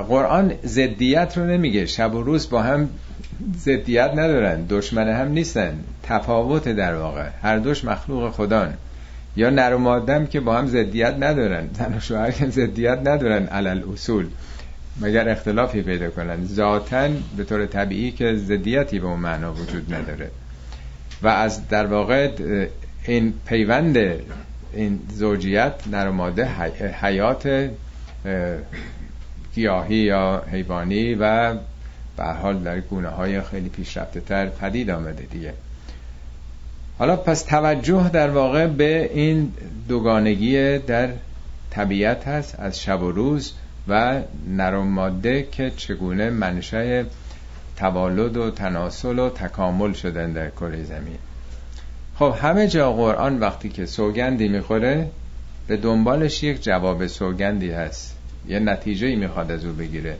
قرآن 0.08 0.52
زدیت 0.62 1.38
رو 1.38 1.44
نمیگه. 1.44 1.86
شب 1.86 2.14
و 2.14 2.22
روز 2.22 2.50
با 2.50 2.62
هم 2.62 2.88
زدیت 3.56 4.10
ندارن 4.10 4.66
دشمن 4.68 5.08
هم 5.08 5.28
نیستن. 5.28 5.78
تفاوت 6.02 6.68
در 6.68 6.94
واقع. 6.94 7.28
هر 7.42 7.58
دوش 7.58 7.84
مخلوق 7.84 8.30
خدان. 8.30 8.74
یا 9.36 9.50
نر 9.50 9.74
و 9.74 9.78
مادم 9.78 10.26
که 10.26 10.40
با 10.40 10.58
هم 10.58 10.66
زدیت 10.66 11.14
ندارن. 11.20 11.68
زن 11.72 11.94
و 11.96 12.00
شوهر 12.00 12.30
که 12.30 12.50
زدیت 12.50 12.98
ندارن. 12.98 13.46
علل 13.46 13.82
اصول. 13.92 14.26
مگر 15.00 15.28
اختلافی 15.28 15.82
پیدا 15.82 16.10
کنن. 16.10 16.46
ذاتا 16.46 17.08
به 17.36 17.44
طور 17.44 17.66
طبیعی 17.66 18.10
که 18.10 18.34
زدیتی 18.36 18.98
به 18.98 19.06
اون 19.06 19.20
معنا 19.20 19.52
وجود 19.52 19.94
نداره. 19.94 20.30
و 21.22 21.28
از 21.28 21.68
در 21.68 21.86
واقع 21.86 22.30
این 23.04 23.34
پیوند 23.46 23.98
این 24.72 25.00
زوجیت 25.12 25.74
نر 25.90 26.08
و 26.08 26.12
ماده 26.12 26.48
حیات 27.02 27.70
گیاهی 29.56 29.96
یا 29.96 30.42
حیوانی 30.52 31.14
و 31.14 31.54
به 32.16 32.24
حال 32.24 32.58
در 32.58 32.80
گونه 32.80 33.08
های 33.08 33.40
خیلی 33.40 33.68
پیشرفته 33.68 34.20
تر 34.20 34.46
پدید 34.46 34.90
آمده 34.90 35.22
دیگه. 35.22 35.52
حالا 36.98 37.16
پس 37.16 37.42
توجه 37.42 38.10
در 38.12 38.30
واقع 38.30 38.66
به 38.66 39.10
این 39.14 39.52
دوگانگی 39.88 40.78
در 40.78 41.08
طبیعت 41.70 42.28
هست 42.28 42.60
از 42.60 42.80
شب 42.80 43.02
و 43.02 43.10
روز 43.10 43.52
و 43.88 44.20
نرم 44.48 44.86
ماده 44.86 45.48
که 45.52 45.72
چگونه 45.76 46.30
منشأ 46.30 47.02
توالد 47.76 48.36
و 48.36 48.50
تناسل 48.50 49.18
و 49.18 49.30
تکامل 49.30 49.92
شدن 49.92 50.32
در 50.32 50.50
کره 50.50 50.84
زمین. 50.84 51.18
خب 52.18 52.34
همه 52.40 52.68
جا 52.68 52.92
قرآن 52.92 53.38
وقتی 53.38 53.68
که 53.68 53.86
سوگندی 53.86 54.48
می‌خوره 54.48 55.08
به 55.66 55.76
دنبالش 55.76 56.42
یک 56.42 56.62
جواب 56.62 57.06
سوگندی 57.06 57.70
هست. 57.70 58.15
یه 58.48 58.58
نتیجه 58.58 59.06
ای 59.06 59.16
می‌خواد 59.16 59.50
از 59.50 59.64
او 59.64 59.72
بگیره. 59.72 60.18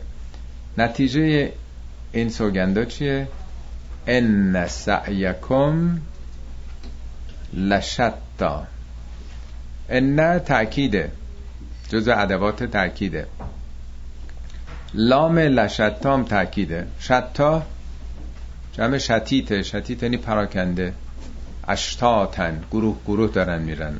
نتیجه 0.77 1.51
این 2.11 2.29
سوگندا 2.29 2.85
چیه؟ 2.85 3.27
ان 4.07 4.67
سعیکم 4.67 5.97
لشتا. 7.53 8.67
ان 9.89 10.39
تأکیده. 10.39 11.11
جز 11.89 12.07
ادوات 12.07 12.63
تأکیده. 12.63 13.27
لام 14.93 15.39
لشتام 15.39 16.23
تأکیده. 16.23 16.87
شتا 16.99 17.63
جمع 18.73 18.97
شتیته. 18.97 19.63
شتیت 19.63 20.03
یعنی 20.03 20.17
پراکنده. 20.17 20.93
اشتاتن. 21.67 22.63
گروه 22.71 22.97
گروه 23.05 23.31
دارن 23.31 23.61
میرن. 23.61 23.99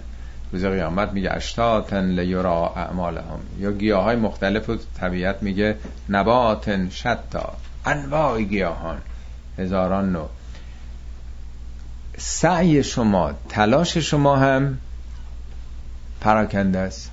روز 0.52 0.66
قیامت 0.66 1.14
میگه 1.14 1.34
اشتاتن 1.34 2.06
لیرا 2.06 2.74
اعمالهم. 2.76 3.40
یا 3.60 3.72
گیاه 3.72 4.04
های 4.04 4.16
مختلف 4.16 4.70
و 4.70 4.78
طبیعت 5.00 5.44
میگه 5.44 5.78
نباتن 6.10 6.90
شتا. 6.90 7.54
انواع 7.86 8.42
گیاهان. 8.42 8.98
هزاران 9.58 10.12
نوع. 10.12 10.30
سعی 12.18 12.84
شما 12.84 13.34
تلاش 13.50 13.98
شما 13.98 14.36
هم 14.36 14.78
پراکنده 16.22 16.80
است. 16.80 17.12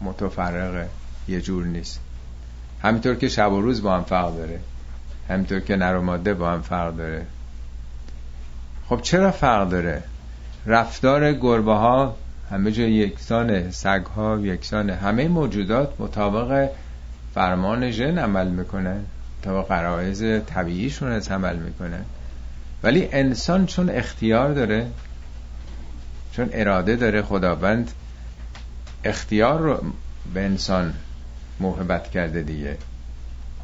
متفرقه. 0.00 0.88
یه 1.28 1.40
جور 1.40 1.64
نیست. 1.64 2.00
همینطور 2.82 3.14
که 3.14 3.28
شب 3.28 3.52
و 3.52 3.60
روز 3.60 3.82
با 3.82 3.96
هم 3.96 4.04
فرق 4.04 4.36
داره. 4.36 4.60
همینطور 5.28 5.60
که 5.60 5.76
نر 5.76 5.96
و 5.96 6.02
ماده 6.02 6.34
با 6.34 6.50
هم 6.50 6.62
فرق 6.62 6.96
داره. 6.96 7.26
خب 8.88 9.00
چرا 9.02 9.30
فرق 9.30 9.68
داره؟ 9.68 10.02
رفتار 10.66 11.32
گربه 11.32 11.72
ها 11.72 12.16
همه 12.50 12.72
جای 12.72 12.92
یکسان 12.92 13.70
سگ 13.70 14.06
ها 14.16 14.38
یکسان 14.42 14.90
همه 14.90 15.28
موجودات 15.28 16.00
مطابق 16.00 16.68
فرمان 17.34 17.90
ژن 17.90 18.18
عمل 18.18 18.48
می‌کنن. 18.48 19.00
تا 19.42 19.62
قرائز 19.62 20.24
طبیعیشون 20.46 21.12
از 21.12 21.28
عمل 21.28 21.56
می‌کنن. 21.56 22.04
ولی 22.82 23.08
انسان 23.12 23.66
چون 23.66 23.90
اختیار 23.90 24.52
داره 24.52 24.86
چون 26.32 26.48
اراده 26.52 26.96
داره 26.96 27.22
خداوند 27.22 27.90
اختیار 29.04 29.60
رو 29.60 29.82
به 30.34 30.44
انسان 30.44 30.94
محبت 31.60 32.10
کرده 32.10 32.42
دیگه. 32.42 32.76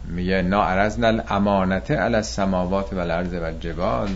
میگه 0.08 0.42
نا 0.42 0.64
عرضنا 0.64 1.06
الامانت 1.06 1.90
علی 1.90 2.14
السماوات 2.14 2.92
و 2.92 2.98
الارض 2.98 3.32
و 3.34 3.42
الجبال. 3.42 4.10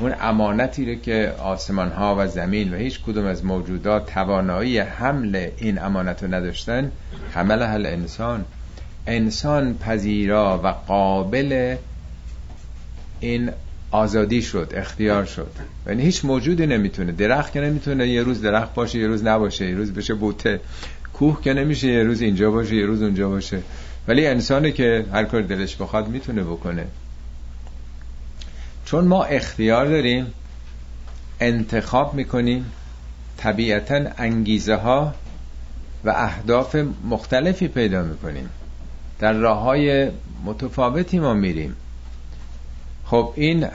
اون 0.00 0.14
امانتی 0.20 0.94
رو 0.94 1.00
که 1.00 1.32
آسمان 1.38 1.90
ها 1.90 2.16
و 2.18 2.26
زمین 2.26 2.74
و 2.74 2.76
هیچ 2.76 3.00
کدوم 3.00 3.24
از 3.24 3.44
موجودات 3.44 4.06
توانایی 4.06 4.78
حمل 4.78 5.48
این 5.56 5.82
امانت 5.82 6.22
رو 6.22 6.34
نداشتن 6.34 6.92
حمل 7.32 7.62
هل 7.62 7.86
انسان. 7.86 8.44
انسان 9.06 9.78
پذیرا 9.78 10.60
و 10.64 10.68
قابل 10.68 11.76
این 13.20 13.50
آزادی 13.90 14.42
شد 14.42 14.72
اختیار 14.76 15.24
شد. 15.24 15.50
یعنی 15.86 16.02
هیچ 16.02 16.24
موجودی 16.24 16.66
نمی‌تونه. 16.66 17.12
درخت 17.12 17.52
که 17.52 17.60
نمی‌تونه 17.60 18.08
یه 18.08 18.22
روز 18.22 18.42
درخت 18.42 18.74
باشه 18.74 18.98
یه 18.98 19.06
روز 19.06 19.24
نباشه 19.24 19.68
یه 19.68 19.74
روز 19.74 19.92
بشه 19.92 20.14
بوته. 20.14 20.60
کوه 21.12 21.42
که 21.42 21.52
نمیشه 21.52 21.88
یه 21.88 22.02
روز 22.02 22.20
اینجا 22.20 22.50
باشه 22.50 22.76
یه 22.76 22.86
روز 22.86 23.02
اونجا 23.02 23.28
باشه. 23.28 23.58
ولی 24.08 24.26
انسانی 24.26 24.72
که 24.72 25.04
هر 25.12 25.24
کار 25.24 25.42
دلش 25.42 25.76
بخواد 25.76 26.08
می‌تونه 26.08 26.42
بکنه. 26.42 26.86
چون 28.90 29.04
ما 29.04 29.24
اختیار 29.24 29.86
داریم 29.86 30.26
انتخاب 31.40 32.14
می‌کنیم 32.14 32.72
طبیعتا 33.36 34.00
انگیزه 34.18 34.74
ها 34.74 35.14
و 36.04 36.10
اهداف 36.16 36.76
مختلفی 37.04 37.68
پیدا 37.68 38.02
می‌کنیم. 38.02 38.50
در 39.18 39.32
راه 39.32 39.58
های 39.58 40.10
متفاوتی 40.44 41.18
ما 41.18 41.34
میریم. 41.34 41.76
خب 43.04 43.32
این 43.36 43.66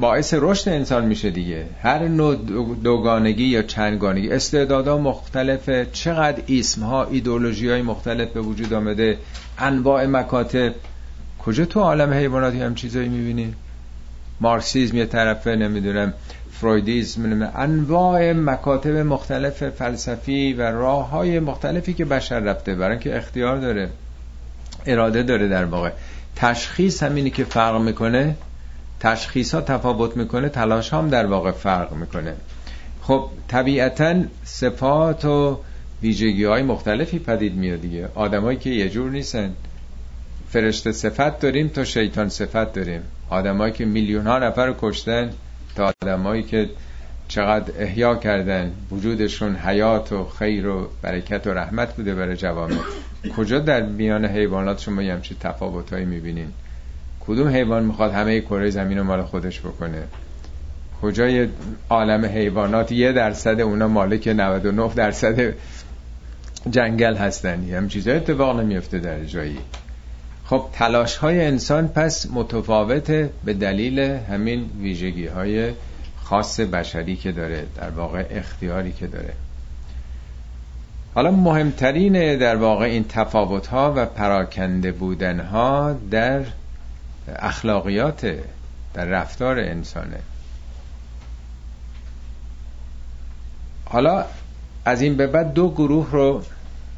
باعث 0.00 0.34
رشد 0.38 0.68
انسان 0.68 1.04
میشه 1.04 1.30
دیگه. 1.30 1.66
هر 1.82 2.08
نوع 2.08 2.36
دوگانگی 2.82 3.44
یا 3.44 3.62
چندگانگی 3.62 4.30
استعدادها 4.30 4.98
مختلفه. 4.98 5.86
چقدر 5.92 6.42
اسم 6.48 6.82
ها 6.82 7.04
ایدولوژی 7.04 7.70
های 7.70 7.82
مختلف 7.82 8.28
به 8.28 8.40
وجود 8.40 8.72
آمده 8.72 9.18
انواع 9.58 10.06
مکاتب 10.06 10.74
کجا 11.46 11.64
تو 11.64 11.80
عالم 11.80 12.12
حیواناتی 12.12 12.60
هم 12.60 12.74
چیزایی 12.74 13.08
می‌بینی؟ 13.08 13.54
مارکسیزم 14.40 14.96
یه 14.96 15.06
طرفه 15.06 15.56
نمی‌دونم 15.56 16.12
فرویدیزم 16.52 17.50
انواع 17.54 18.32
مکاتب 18.32 18.96
مختلف 18.96 19.68
فلسفی 19.70 20.52
و 20.52 20.62
راه 20.62 21.10
های 21.10 21.40
مختلفی 21.40 21.94
که 21.94 22.04
بشر 22.04 22.40
رفته 22.40 22.74
برای 22.74 22.90
اینکه 22.90 23.16
اختیار 23.16 23.56
داره 23.56 23.90
اراده 24.86 25.22
داره 25.22 25.48
در 25.48 25.64
واقع. 25.64 25.90
تشخیص 26.36 27.02
همینی 27.02 27.30
که 27.30 27.44
فرق 27.44 27.80
می‌کنه 27.80 28.36
تشخیص 29.00 29.54
ها 29.54 29.60
تفاوت 29.60 30.16
می‌کنه 30.16 30.48
تلاش 30.48 30.92
هم 30.92 31.08
در 31.08 31.26
واقع 31.26 31.50
فرق 31.50 31.92
می‌کنه. 31.92 32.34
خب 33.02 33.28
طبیعتا 33.48 34.22
صفات 34.44 35.24
و 35.24 35.58
ویژگی 36.02 36.44
های 36.44 36.62
مختلفی 36.62 37.18
پدید 37.18 37.54
میاد 37.54 37.80
دیگه. 37.80 38.08
آدمایی 38.14 38.58
که 38.58 38.70
یه 38.70 38.88
جور 38.88 39.10
نیستن. 39.10 39.52
فرشته 40.50 40.92
صفت 40.92 41.40
داریم 41.40 41.68
تا 41.68 41.84
شیطان 41.84 42.28
صفت 42.28 42.72
داریم. 42.72 43.00
آدمایی 43.30 43.72
که 43.72 43.84
میلیون 43.84 44.26
ها 44.26 44.38
نفر 44.38 44.66
رو 44.66 44.74
کشتن 44.80 45.30
تا 45.76 45.92
آدمایی 46.02 46.42
که 46.42 46.70
چقدر 47.28 47.72
احیا 47.78 48.14
کردن. 48.14 48.72
وجودشون 48.90 49.56
حیات 49.56 50.12
و 50.12 50.24
خیر 50.24 50.66
و 50.66 50.88
برکت 51.02 51.46
و 51.46 51.50
رحمت 51.50 51.96
بوده 51.96 52.14
برای 52.14 52.36
جوامع. 52.36 52.76
کجا 53.36 53.58
در 53.58 53.82
میان 53.82 54.24
حیوانات 54.24 54.80
شما 54.80 55.02
یه 55.02 55.12
همچی 55.12 55.36
تفاوتهایی 55.40 56.04
می‌بینین؟ 56.04 56.48
کدوم 57.20 57.48
حیوان 57.48 57.84
می‌خواد 57.84 58.12
همه 58.12 58.40
کره 58.40 58.70
زمین 58.70 58.98
رو 58.98 59.04
مال 59.04 59.22
خودش 59.22 59.60
بکنه؟ 59.60 60.02
کجای 61.02 61.48
عالم 61.90 62.24
حیوانات 62.24 62.92
یه 62.92 63.12
درصد 63.12 63.60
اونا 63.60 63.88
مالک 63.88 64.28
99 64.28 64.90
درصد 64.94 65.54
جنگل 66.70 67.14
هستن؟ 67.14 67.64
هم 67.64 67.88
چیزا 67.88 68.12
اتفاق 68.12 68.60
نمیفته 68.60 68.98
در 68.98 69.24
جایی. 69.24 69.58
خب 70.46 70.68
تلاش 70.72 71.16
های 71.16 71.44
انسان 71.44 71.88
پس 71.88 72.26
متفاوته 72.30 73.30
به 73.44 73.54
دلیل 73.54 73.98
همین 74.00 74.70
ویژگی 74.80 75.26
های 75.26 75.72
خاص 76.22 76.60
بشری 76.60 77.16
که 77.16 77.32
داره 77.32 77.66
در 77.76 77.90
واقع 77.90 78.26
اختیاری 78.30 78.92
که 78.92 79.06
داره. 79.06 79.32
حالا 81.14 81.30
مهمترین 81.30 82.38
در 82.38 82.56
واقع 82.56 82.84
این 82.84 83.04
تفاوت 83.08 83.66
ها 83.66 83.92
و 83.96 84.06
پراکنده 84.06 84.92
بودن 84.92 85.40
ها 85.40 85.92
در 86.10 86.44
اخلاقیات 87.36 88.34
در 88.94 89.04
رفتار 89.04 89.58
انسانه. 89.58 90.18
حالا 93.84 94.24
از 94.84 95.02
این 95.02 95.16
به 95.16 95.26
بعد 95.26 95.52
دو 95.52 95.70
گروه 95.70 96.10
رو 96.10 96.42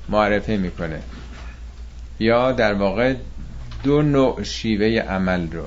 معرفی 0.08 0.56
می‌کنه. 0.56 1.00
یا 2.18 2.52
در 2.52 2.74
واقع 2.74 3.14
دو 3.82 4.02
نوع 4.02 4.42
شیوه 4.42 5.00
عمل 5.00 5.52
رو. 5.52 5.66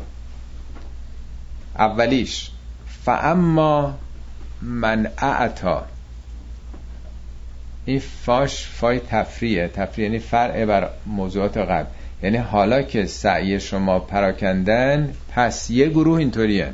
اولیش 1.79 2.51
فاما 3.05 3.99
من 4.61 5.11
اعتا 5.17 5.85
این 7.85 7.99
فاش 7.99 8.67
فای 8.67 8.99
تفریه 8.99 9.67
تفریه 9.67 10.05
یعنی 10.05 10.19
فرع 10.19 10.65
بر 10.65 10.89
موضوعات 11.05 11.57
قبل. 11.57 11.85
یعنی 12.23 12.37
حالا 12.37 12.81
که 12.81 13.05
سعی 13.05 13.59
شما 13.59 13.99
پراکندن 13.99 15.13
پس 15.31 15.69
یه 15.69 15.89
گروه 15.89 16.19
اینطوریه. 16.19 16.73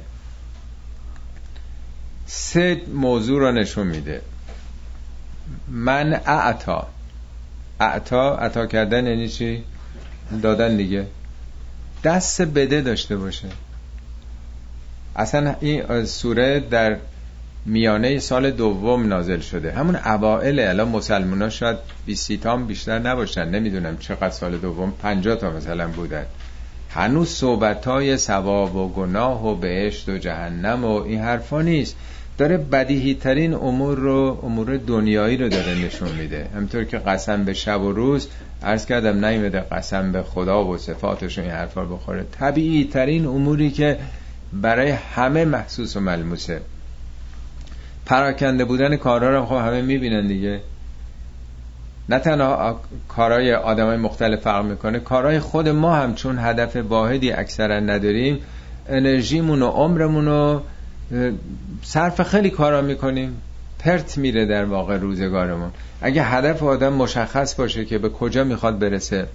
سه 2.25 2.81
موضوع 2.93 3.39
رو 3.39 3.51
نشون 3.51 3.87
میده. 3.87 4.21
من 5.67 6.13
اعتا 6.13 6.87
اعتا 7.79 8.37
عطا 8.37 8.65
کردن 8.65 9.07
یعنی 9.07 9.29
چی؟ 9.29 9.63
دادن 10.41 10.77
دیگه. 10.77 11.07
دست 12.03 12.41
بده 12.41 12.81
داشته 12.81 13.17
باشه. 13.17 13.47
اصلا 15.15 15.55
این 15.61 16.05
سوره 16.05 16.59
در 16.59 16.97
میانه 17.65 18.19
سال 18.19 18.51
دوم 18.51 19.07
نازل 19.07 19.39
شده. 19.39 19.71
همون 19.71 19.95
اوائل 19.95 20.59
الان 20.59 20.89
مسلمان 20.89 21.41
ها 21.41 21.49
شاید 21.49 21.77
20 22.05 22.33
تا 22.33 22.57
بیشتر 22.57 22.99
نباشن. 22.99 23.49
نمی‌دونم 23.49 23.97
چقدر 23.97 24.29
سال 24.29 24.57
دوم 24.57 24.93
50 25.01 25.35
تا 25.35 25.51
مثلا 25.51 25.87
بودن. 25.87 26.25
هنوز 26.89 27.29
صحبت 27.29 27.85
های 27.85 28.17
ثواب 28.17 28.75
و 28.75 28.93
گناه 28.93 29.47
و 29.47 29.55
بهشت 29.55 30.09
و 30.09 30.17
جهنم 30.17 30.85
و 30.85 31.01
این 31.01 31.21
حرفا 31.21 31.61
نیست. 31.61 31.95
داره 32.37 32.57
بدیهی 32.57 33.13
ترین 33.13 33.53
امور 33.53 33.97
رو 33.97 34.39
امور 34.43 34.77
دنیایی 34.77 35.37
رو 35.37 35.49
داره 35.49 35.75
نشون 35.85 36.11
میده. 36.11 36.47
همطور 36.55 36.83
که 36.83 36.97
قسم 36.97 37.43
به 37.43 37.53
شب 37.53 37.81
و 37.81 37.91
روز 37.91 38.27
عرض 38.63 38.85
کردم 38.85 39.25
نیمده 39.25 39.59
قسم 39.59 40.11
به 40.11 40.23
خدا 40.23 40.65
و 40.65 40.77
صفاتش 40.77 41.39
این 41.39 41.49
حرفا 41.49 41.85
بخوره. 41.85 42.25
طبیعی 42.39 42.89
ترین 42.93 43.25
اموری 43.25 43.71
که 43.71 43.97
برای 44.53 44.89
همه 44.89 45.45
محسوس 45.45 45.97
و 45.97 45.99
ملموسه. 45.99 46.61
پراکنده 48.05 48.65
بودن 48.65 48.95
کارها 48.95 49.29
رو 49.29 49.45
خب 49.45 49.55
همه 49.55 49.81
می‌بینن 49.81 50.27
دیگه. 50.27 50.59
نه 52.09 52.19
تنها 52.19 52.79
کارهای 53.07 53.53
آدمای 53.53 53.97
مختلف 53.97 54.41
فرق 54.41 54.65
می‌کنه 54.65 54.99
کارهای 54.99 55.39
خود 55.39 55.69
ما 55.69 55.95
هم 55.95 56.15
چون 56.15 56.39
هدف 56.39 56.75
واحدی 56.75 57.31
اکثرا 57.31 57.79
نداریم 57.79 58.39
انرژیمون 58.89 59.61
و 59.61 59.67
عمرمون 59.67 60.25
رو 60.25 60.61
صرف 61.83 62.21
خیلی 62.21 62.49
کارا 62.49 62.81
می‌کنیم. 62.81 63.41
پرت 63.79 64.17
میره 64.17 64.45
در 64.45 64.65
واقع 64.65 64.97
روزگارمون. 64.97 65.71
اگه 66.01 66.23
هدف 66.23 66.63
آدم 66.63 66.93
مشخص 66.93 67.55
باشه 67.55 67.85
که 67.85 67.97
به 67.97 68.09
کجا 68.09 68.43
می‌خواد 68.43 68.79
برسه 68.79 69.27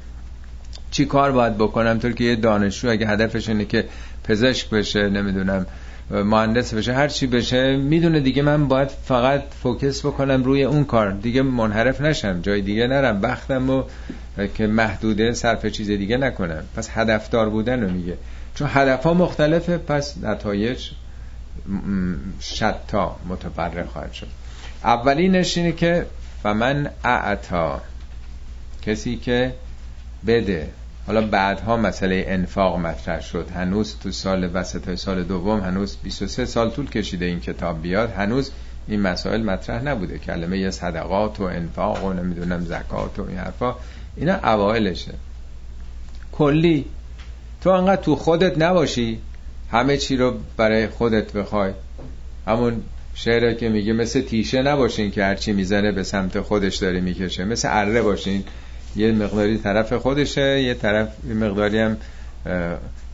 چی 0.91 1.05
کار 1.05 1.33
باید 1.33 1.59
بکنم 1.59 1.99
طور 1.99 2.13
که 2.13 2.25
یه 2.25 2.37
دانشجو 2.37 2.91
اگه 2.91 3.09
هدفش 3.09 3.49
اینه 3.49 3.65
که 3.65 3.85
پزشک 4.25 4.71
بشه 4.71 5.09
نمی‌دونم 5.09 5.67
مهندس 6.11 6.75
بشه 6.75 6.93
هر 6.93 7.09
چی 7.09 7.27
بشه 7.27 7.77
می‌دونه 7.77 8.21
دیگه 8.21 8.43
من 8.43 8.69
باید 8.69 8.89
فقط 8.89 9.43
فوکس 9.63 10.07
بکنم 10.07 10.45
روی 10.45 10.65
اون 10.65 10.85
کار. 10.85 11.11
دیگه 11.11 11.43
منحرف 11.43 12.01
نشم 12.01 12.41
جای 12.41 12.61
دیگه 12.61 12.87
نرم 12.87 13.21
بختم 13.21 13.71
و 13.71 13.83
که 14.55 14.67
محدوده 14.67 15.33
صرف 15.33 15.67
چیز 15.67 15.87
دیگه 15.87 16.17
نکنم. 16.17 16.63
پس 16.77 16.91
هدفدار 16.95 17.51
بودن 17.51 17.83
رو 17.83 17.91
میگه. 17.91 18.17
چون 18.55 18.69
هدف 18.71 19.05
ها 19.05 19.15
مختلفه 19.15 19.79
پس 19.79 20.15
نتایج 20.23 20.91
شتا 22.41 23.17
متبرع 23.29 23.85
خواهد 23.85 24.13
شد. 24.13 24.29
اولینش 24.85 25.59
اینه 25.59 25.73
که 25.73 26.07
و 26.45 26.55
من 26.55 26.91
اعتا 27.05 27.81
کسی 28.83 29.17
که 29.17 29.55
بده. 30.27 30.69
حالا 31.07 31.27
بعدها 31.27 31.77
مسئله 31.77 32.25
انفاق 32.29 32.79
مطرح 32.79 33.21
شد. 33.21 33.49
هنوز 33.55 33.97
تو 34.03 34.13
سال 34.13 34.51
وسط 34.55 34.95
سال 34.95 35.23
دوم 35.25 35.61
هنوز 35.61 35.97
23 36.03 36.45
سال 36.45 36.71
طول 36.71 36.91
کشیده 36.91 37.25
این 37.25 37.41
کتاب 37.41 37.83
بیاد. 37.83 38.11
هنوز 38.11 38.51
این 38.89 39.01
مسائل 39.01 39.43
مطرح 39.43 39.83
نبوده. 39.83 40.19
کلمه 40.19 40.71
صدقات 40.71 41.41
و 41.41 41.43
انفاق 41.43 42.05
و 42.05 42.13
نمی‌دونم 42.13 42.65
زکات 42.65 43.19
و 43.19 43.23
این 43.29 43.39
حرفا. 43.39 43.75
اینا 44.17 44.35
اوائلشه. 44.35 45.15
کلی. 46.33 46.85
تو 47.61 47.71
انقدر 47.71 48.03
تو 48.03 48.17
خودت 48.17 48.59
نباشی 48.59 49.19
همه 49.73 49.97
چی 49.97 50.17
رو 50.17 50.35
برای 50.57 50.87
خودت 50.87 51.33
بخوای. 51.33 51.73
همون 52.47 52.83
شعره 53.15 53.55
که 53.55 53.69
میگه 53.69 53.93
مثل 53.93 54.23
تیشه 54.23 54.63
نباشین 54.63 55.11
که 55.11 55.25
هرچی 55.25 55.53
می‌زنه 55.53 55.93
به 55.93 56.03
سمت 56.03 56.41
خودش 56.41 56.77
داره 56.77 57.01
می‌کشه. 57.01 57.45
مثل 57.45 57.69
اره 57.71 58.03
باشین. 58.03 58.45
یه 58.97 59.13
مقداری 59.13 59.59
طرف 59.59 59.93
خودشه 59.93 60.63
یه 60.63 60.75
طرف 60.75 61.09
یه 61.29 61.35
مقداری 61.35 61.79
هم 61.79 61.97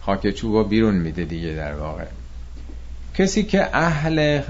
خاک 0.00 0.30
چوب 0.30 0.68
بیرون 0.68 0.94
میده 0.94 1.24
دیگه 1.24 1.52
در 1.52 1.74
واقع. 1.74 2.04
کسی 3.14 3.42
که 3.42 3.76
اهل 3.76 4.40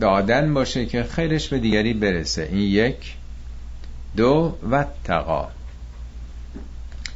دادن 0.00 0.54
باشه 0.54 0.86
که 0.86 1.02
خیرش 1.02 1.48
به 1.48 1.58
دیگری 1.58 1.94
برسه. 1.94 2.48
این 2.52 2.60
یک. 2.60 3.14
دو 4.16 4.54
و 4.70 4.84
تقا 5.04 5.48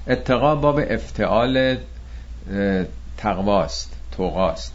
اتقا 0.06 0.54
باب 0.54 0.80
افتعال 0.90 1.76
تقواست 3.22 3.92
توقاست 4.12 4.72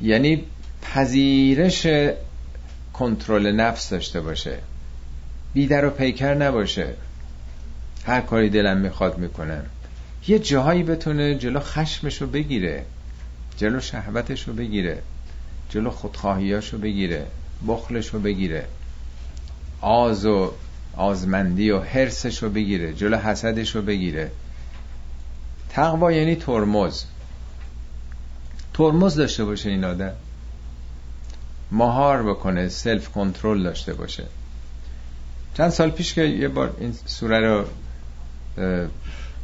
یعنی 0.00 0.44
پذیرش 0.82 1.86
کنترل 2.92 3.52
نفس 3.52 3.90
داشته 3.90 4.20
باشه. 4.20 4.58
بیدر 5.54 5.84
و 5.84 5.90
پیکر 5.90 6.34
نباشه. 6.34 6.94
هر 8.06 8.20
کاری 8.20 8.50
دلم 8.50 8.76
می‌خواد 8.76 9.18
می‌کنم. 9.18 9.66
یه 10.28 10.38
جاهایی 10.38 10.82
بتونه 10.82 11.34
جلو 11.34 11.60
خشمشو 11.60 12.26
بگیره. 12.26 12.84
جلو 13.56 13.80
شهوتشو 13.80 14.52
بگیره. 14.52 14.98
جلو 15.70 15.90
خودخواهیاشو 15.90 16.78
بگیره. 16.78 17.26
بخلشو 17.68 18.18
بگیره. 18.18 18.64
آز 19.80 20.26
و 20.26 20.52
آزمندی 20.96 21.70
و 21.70 21.80
حرسشو 21.80 22.50
بگیره. 22.50 22.92
جلو 22.92 23.16
حسدشو 23.16 23.82
بگیره. 23.82 24.30
تقوا 25.70 26.12
یعنی 26.12 26.36
ترمز. 26.36 27.04
ترمز 28.80 29.14
داشته 29.14 29.44
باشه 29.44 29.70
این 29.70 29.84
آدم. 29.84 30.12
مهار 31.72 32.22
بکنه 32.22 32.68
سلف 32.68 33.08
کنترل 33.08 33.62
داشته 33.62 33.94
باشه. 33.94 34.24
چند 35.54 35.70
سال 35.70 35.90
پیش 35.90 36.14
که 36.14 36.22
یه 36.22 36.48
بار 36.48 36.76
این 36.80 36.94
سوره 37.06 37.40
رو 37.40 37.64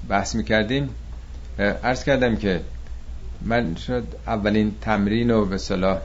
بحث 0.08 0.34
می‌کردیم 0.34 0.88
ارز 1.58 2.04
کردم 2.04 2.36
که 2.36 2.60
من 3.42 3.76
شاید 3.76 4.04
اولین 4.26 4.74
تمرین 4.80 5.30
و 5.30 5.44
به 5.44 5.58
صلاح 5.58 5.98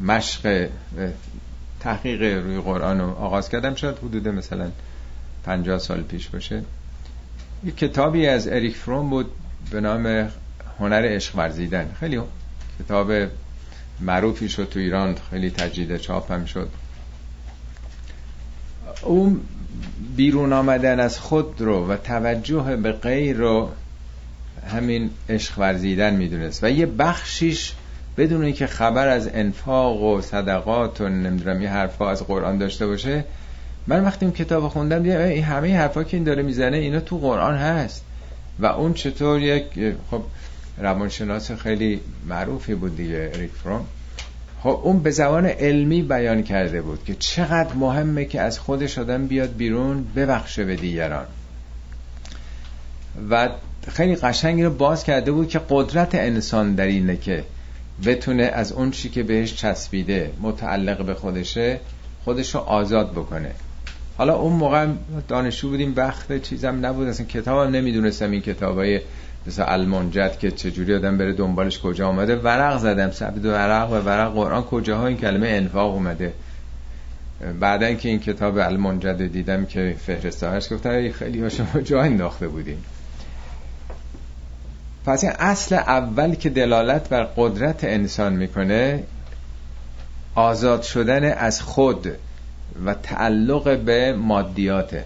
مشق 0.00 0.68
تحقیق 1.80 2.22
روی 2.22 2.60
قرآن 2.60 3.00
رو 3.00 3.10
آغاز 3.10 3.48
کردم. 3.48 3.74
شاید 3.74 3.98
حدود 3.98 4.28
مثلا 4.28 4.70
پنجاه 5.44 5.78
سال 5.78 6.02
پیش 6.02 6.28
باشه. 6.28 6.62
یه 7.64 7.72
کتابی 7.72 8.26
از 8.26 8.48
اریک 8.48 8.76
فروم 8.76 9.10
بود 9.10 9.30
به 9.70 9.80
نام 9.80 10.28
هنر 10.80 11.02
عشق 11.04 11.36
ورزیدن. 11.36 11.90
خیلی 12.00 12.20
کتاب 12.80 13.12
معروفی 14.00 14.48
شد 14.48 14.68
تو 14.70 14.78
ایران 14.78 15.16
خیلی 15.30 15.50
تجدید 15.50 15.96
چاپ 15.96 16.32
هم 16.32 16.44
شد. 16.44 16.68
اون 19.02 19.40
بیرون 20.16 20.52
آمدن 20.52 21.00
از 21.00 21.18
خود 21.18 21.60
رو 21.60 21.86
و 21.86 21.96
توجه 21.96 22.76
به 22.76 22.92
غیر 22.92 23.36
رو 23.36 23.70
همین 24.72 25.10
عشق 25.28 25.58
ورزیدن 25.58 26.14
می‌دونست. 26.14 26.64
و 26.64 26.70
یه 26.70 26.86
بخشیش 26.86 27.72
بدون 28.16 28.44
اینکه 28.44 28.66
خبر 28.66 29.08
از 29.08 29.30
انفاق 29.34 30.02
و 30.02 30.20
صدقات 30.20 31.00
و 31.00 31.08
نمی‌دونم 31.08 31.62
یه 31.62 31.70
حرفا 31.70 32.10
از 32.10 32.26
قرآن 32.26 32.58
داشته 32.58 32.86
باشه 32.86 33.24
من 33.86 34.04
وقتی 34.04 34.26
این 34.26 34.34
کتاب 34.34 34.68
خوندم 34.68 35.02
دیدم 35.02 35.18
این 35.18 35.44
همه 35.44 35.76
حرفا 35.76 36.04
که 36.04 36.16
این 36.16 36.24
داره 36.24 36.42
می‌زنه 36.42 36.76
اینا 36.76 37.00
تو 37.00 37.18
قرآن 37.18 37.56
هست. 37.56 38.04
و 38.58 38.66
اون 38.66 38.94
چطور 38.94 39.42
یک 39.42 39.64
خب 40.10 40.22
روانشناس 40.78 41.52
خیلی 41.52 42.00
معروفی 42.28 42.74
بود 42.74 42.96
دیگه 42.96 43.30
اریک 43.34 43.50
فروم 43.50 43.86
خب 44.62 44.80
اون 44.82 44.98
به 44.98 45.10
زبان 45.10 45.46
علمی 45.46 46.02
بیان 46.02 46.42
کرده 46.42 46.82
بود 46.82 47.04
که 47.04 47.14
چقدر 47.14 47.74
مهمه 47.74 48.24
که 48.24 48.40
از 48.40 48.58
خودش 48.58 48.98
آدم 48.98 49.26
بیاد 49.26 49.56
بیرون 49.56 50.06
ببخشه 50.16 50.64
به 50.64 50.76
دیگران. 50.76 51.26
و 53.30 53.48
خیلی 53.88 54.16
قشنگی 54.16 54.62
رو 54.62 54.70
باز 54.70 55.04
کرده 55.04 55.32
بود 55.32 55.48
که 55.48 55.60
قدرت 55.70 56.14
انسان 56.14 56.74
در 56.74 56.86
اینه 56.86 57.16
که 57.16 57.44
بتونه 58.06 58.42
از 58.42 58.72
اون 58.72 58.90
چی 58.90 59.08
که 59.08 59.22
بهش 59.22 59.54
چسبیده 59.54 60.30
متعلق 60.40 61.04
به 61.04 61.14
خودشه 61.14 61.80
خودش 62.24 62.54
رو 62.54 62.60
آزاد 62.60 63.12
بکنه. 63.12 63.50
حالا 64.16 64.36
اون 64.36 64.52
موقع 64.52 64.86
دانشجو 65.28 65.68
بودیم 65.68 65.92
وقت 65.96 66.42
چیزم 66.42 66.86
نبود 66.86 67.08
اصلا 67.08 67.26
کتابم 67.26 67.76
نمی‌دونستم 67.76 68.30
این 68.30 68.40
کتابای 68.40 69.00
مثل 69.46 69.64
المنجد 69.66 70.38
که 70.38 70.50
چجوری 70.50 70.94
آدم 70.94 71.18
بره 71.18 71.32
دنبالش 71.32 71.80
کجا 71.80 72.08
آمده. 72.08 72.36
ورق 72.36 72.78
زدم 72.78 73.10
سبد 73.10 73.44
ورق 73.44 73.92
و 73.92 73.94
ورق. 73.94 74.32
قرآن 74.32 74.62
کجاها 74.62 75.06
این 75.06 75.16
کلمه 75.16 75.48
انفاق 75.48 75.94
اومده. 75.94 76.32
بعدا 77.60 77.94
که 77.94 78.08
این 78.08 78.20
کتاب 78.20 78.58
المنجد 78.58 79.26
دیدم 79.26 79.64
که 79.66 79.96
فهرسته 80.06 80.48
هاش 80.48 80.72
گفتن 80.72 81.10
خیلی 81.10 81.42
ها 81.42 81.48
شما 81.48 81.80
جا 81.84 82.02
انداخته 82.02 82.48
بودیم 82.48 82.84
پس 85.06 85.24
اصل 85.24 85.74
اول 85.74 86.34
که 86.34 86.50
دلالت 86.50 87.08
بر 87.08 87.28
قدرت 87.36 87.84
انسان 87.84 88.32
می‌کنه 88.32 89.02
آزاد 90.34 90.82
شدن 90.82 91.32
از 91.32 91.62
خود 91.62 92.08
و 92.84 92.94
تعلق 92.94 93.78
به 93.78 94.12
مادیاته. 94.12 95.04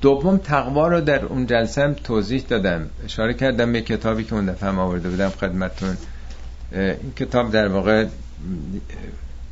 دوم 0.00 0.36
تقوا 0.36 0.88
رو 0.88 1.00
در 1.00 1.24
اون 1.24 1.46
جلسه 1.46 1.82
هم 1.82 1.94
توضیح 1.94 2.44
دادم. 2.48 2.90
اشاره 3.04 3.34
کردم 3.34 3.72
به 3.72 3.80
کتابی 3.80 4.24
که 4.24 4.34
اون 4.34 4.46
دفعه 4.46 4.70
آورده 4.70 5.08
بودم 5.08 5.28
خدمتون 5.28 5.96
این 6.72 7.12
کتاب 7.16 7.50
در 7.50 7.68
واقع 7.68 8.06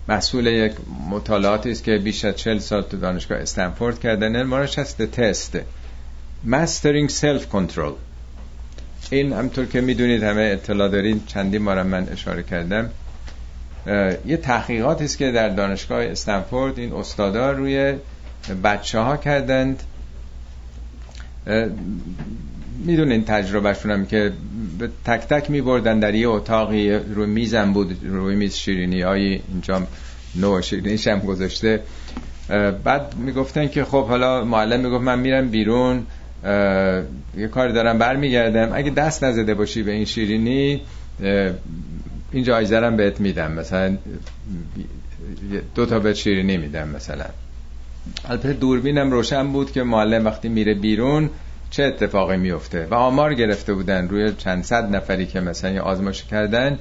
مسئول 0.09 0.47
یک 0.47 0.73
مطالعاتی 1.11 1.71
است 1.71 1.85
که 1.85 1.99
بیش 1.99 2.25
از 2.25 2.37
40 2.37 2.59
سال 2.59 2.83
تو 2.83 2.97
دانشگاه 2.97 3.39
استنفورد 3.39 4.01
کردن. 4.01 4.43
مارش 4.43 4.79
هست 4.79 5.03
تست. 5.03 5.59
Mastering 6.47 7.11
Self 7.11 7.43
Control 7.53 7.95
این 9.11 9.33
همطور 9.33 9.67
که 9.67 9.81
می‌دونید 9.81 10.23
همه 10.23 10.43
اطلاع 10.43 10.89
دارین 10.89 11.21
چندی 11.27 11.59
بار 11.59 11.83
من 11.83 12.09
اشاره 12.09 12.43
کردم. 12.43 12.91
یه 14.27 14.37
تحقیقاتی 14.37 15.05
است 15.05 15.19
که 15.19 15.33
در 15.33 15.49
دانشگاه 15.49 16.05
استنفورد 16.05 16.79
این 16.79 16.93
استادا 16.93 17.53
روی 17.53 17.95
بچه 18.65 18.99
ها 18.99 19.17
کردند. 19.17 19.83
می‌دونین 22.87 23.25
تجربهشون 23.25 23.91
هم 23.91 24.07
که 24.07 24.33
تک 25.05 25.21
تک 25.21 25.51
میبردن 25.51 25.99
در 25.99 26.15
یه 26.15 26.29
اتاقی 26.29 26.93
روی 26.93 27.27
میزم 27.27 27.73
بود 27.73 27.97
روی 28.03 28.37
میز 28.37 28.55
شیرینی 28.55 29.01
های 29.01 29.41
اینجا 29.49 29.87
نوع 30.37 30.61
شیرینیش 30.61 31.09
هم 31.09 31.19
گذاشته. 31.19 31.81
بعد 32.85 33.15
می‌گفتن 33.17 33.69
که 33.69 33.85
خب 33.85 34.07
حالا 34.07 34.45
معلم 34.45 34.81
می‌گفت 34.81 35.05
من 35.05 35.19
میرم 35.19 35.49
بیرون 35.49 36.07
یه 37.37 37.49
کار 37.51 37.69
دارم 37.69 37.99
برمیگردم. 37.99 38.71
اگه 38.75 38.91
دست 38.91 39.25
نزده 39.25 39.55
باشی 39.55 39.83
به 39.83 39.93
این 39.93 40.05
شیرینی 40.05 40.81
این 42.33 42.45
جایزه 42.45 42.91
بهت 42.91 43.21
میدم. 43.21 43.53
مثلا 43.53 43.97
دو 45.75 45.87
تا 45.87 45.99
به 45.99 46.15
شیرینی 46.15 46.57
میدم 46.57 46.89
مثلا. 46.89 47.25
البته 48.29 48.53
دوربینم 48.53 49.11
روشن 49.11 49.53
بود 49.53 49.73
که 49.73 49.83
معلم 49.83 50.25
وقتی 50.25 50.49
میره 50.49 50.75
بیرون 50.75 51.31
چه 51.71 51.83
اتفاقی 51.83 52.37
میفته 52.37 52.87
و 52.91 52.95
آمار 52.95 53.35
گرفته 53.35 53.75
بودن 53.75 54.09
روی 54.09 54.33
چند 54.39 54.65
صد 54.65 54.97
نفری 54.97 55.27
که 55.27 55.41
مثلا 55.41 55.71
یه 55.71 55.81
آزمایش 55.81 56.25
کردن 56.25 56.79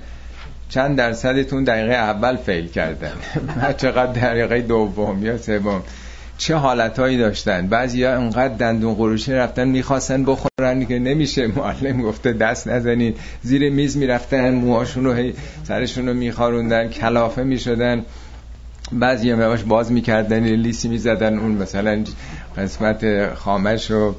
چند 0.70 0.98
درصدتون 0.98 1.64
دقیقه 1.64 1.94
اول 1.94 2.36
فیل 2.36 2.68
کردن. 2.68 3.12
چقدر 3.78 4.12
دقیقه 4.12 4.62
دوم 4.62 5.26
یا 5.26 5.38
سوم. 5.38 5.82
چه 6.38 6.56
حالتهایی 6.56 7.18
داشتن. 7.18 7.68
بعضی 7.68 8.04
ها 8.04 8.14
انقدر 8.14 8.54
دندون 8.54 8.94
قروشی 8.94 9.34
رفتن 9.34 9.68
می‌خواستن 9.68 10.26
بخورن 10.26 10.86
که 10.86 11.00
نمیشه. 11.00 11.48
معلم 11.48 12.02
گفته 12.02 12.34
دست 12.34 12.68
نزنید 12.68 13.18
زیر 13.42 13.70
میز 13.70 13.98
می‌رفتن 13.98 14.54
موهاشون 14.54 15.06
رو 15.06 15.32
سرشون 15.64 16.08
رو 16.08 16.14
میخاروندن 16.14 16.88
کلافه 16.88 17.44
می‌شدن. 17.44 18.06
بعضی 19.00 19.32
هم 19.32 19.56
باز 19.56 19.92
می‌کردن 19.92 20.44
لیسی 20.44 20.88
می‌زدن 20.88 21.38
اون 21.40 21.52
مثلا 21.52 22.04
قسمت 22.58 23.34
خامش 23.34 23.92
رو. 23.92 24.16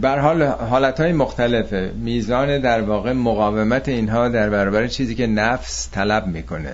بر 0.00 0.18
حال 0.18 0.42
حالت 0.42 1.00
های 1.00 1.12
مختلفه. 1.12 1.92
میزان 1.96 2.58
در 2.58 2.82
واقع 2.82 3.12
مقاومت 3.12 3.88
اینها 3.88 4.28
در 4.28 4.50
برابر 4.50 4.86
چیزی 4.86 5.14
که 5.14 5.26
نفس 5.26 5.88
طلب 5.92 6.26
می‌کنه. 6.26 6.72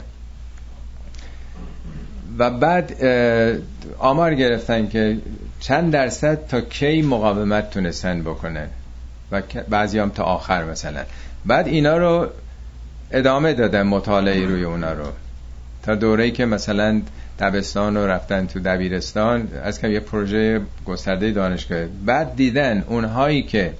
و 2.39 2.51
بعد 2.51 3.05
آمار 3.99 4.35
گرفتن 4.35 4.89
که 4.89 5.19
چند 5.61 5.93
درصد 5.93 6.47
تا 6.47 6.61
کی 6.61 7.03
مقاومت 7.03 7.71
تونستن 7.71 8.23
بکنن. 8.23 8.67
و 9.33 9.43
بعضی 9.69 9.99
هم 9.99 10.11
تا 10.11 10.25
آخر 10.25 10.65
مثلا. 10.65 11.01
بعد 11.47 11.69
اینا 11.69 11.97
رو 11.97 12.29
ادامه 13.11 13.53
دادن 13.53 13.83
مطالعه 13.83 14.47
روی 14.47 14.65
اونا 14.65 14.93
رو. 14.93 15.05
تا 15.83 15.95
دوره‌ای 15.95 16.31
که 16.31 16.45
مثلا 16.45 17.01
دبستان 17.41 17.97
رو 17.97 18.07
رفتن 18.07 18.47
تو 18.47 18.61
دبیرستان 18.61 19.49
از 19.65 19.81
که 19.81 19.89
یه 19.89 20.01
پروژه 20.01 20.61
گسترده 20.87 21.31
دانشگاه. 21.31 21.87
بعد 22.07 22.37
دیدن 22.37 22.85
اونهایی 22.89 23.43
که 23.43 23.73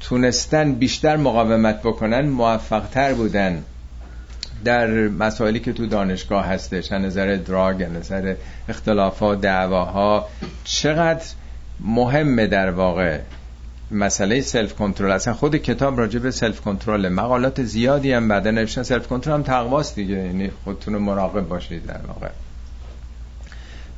تونستن 0.00 0.72
بیشتر 0.72 1.16
مقاومت 1.16 1.82
بکنن 1.82 2.28
موفقتر 2.28 3.14
بودن 3.14 3.62
در 4.64 4.86
مسائلی 5.08 5.60
که 5.60 5.72
تو 5.72 5.86
دانشگاه 5.86 6.46
هستش. 6.46 6.92
از 6.92 7.02
نظر 7.02 7.36
drug 7.36 7.82
از 7.82 7.90
نظر 7.90 8.34
اختلافات 8.68 9.40
دعواها 9.40 10.28
چقدر 10.64 11.24
مهمه 11.80 12.46
در 12.46 12.70
واقع 12.70 13.18
مسئله 13.90 14.40
self 14.40 14.74
control 14.74 15.10
اصلا 15.10 15.34
خود 15.34 15.56
کتاب 15.56 15.98
راجع 15.98 16.18
به 16.18 16.30
self 16.30 16.60
control 16.60 17.08
مقالات 17.08 17.62
زیادی 17.62 18.12
هم 18.12 18.28
بعدا 18.28 18.50
نوشتن. 18.50 18.82
self 18.82 19.06
control 19.06 19.34
هم 19.34 19.42
تقواست 19.42 19.94
دیگه 19.94 20.14
یعنی 20.14 20.50
خودتون 20.64 20.96
مراقب 20.96 21.48
باشید 21.48 21.86
در 21.86 22.00
واقع. 22.06 22.28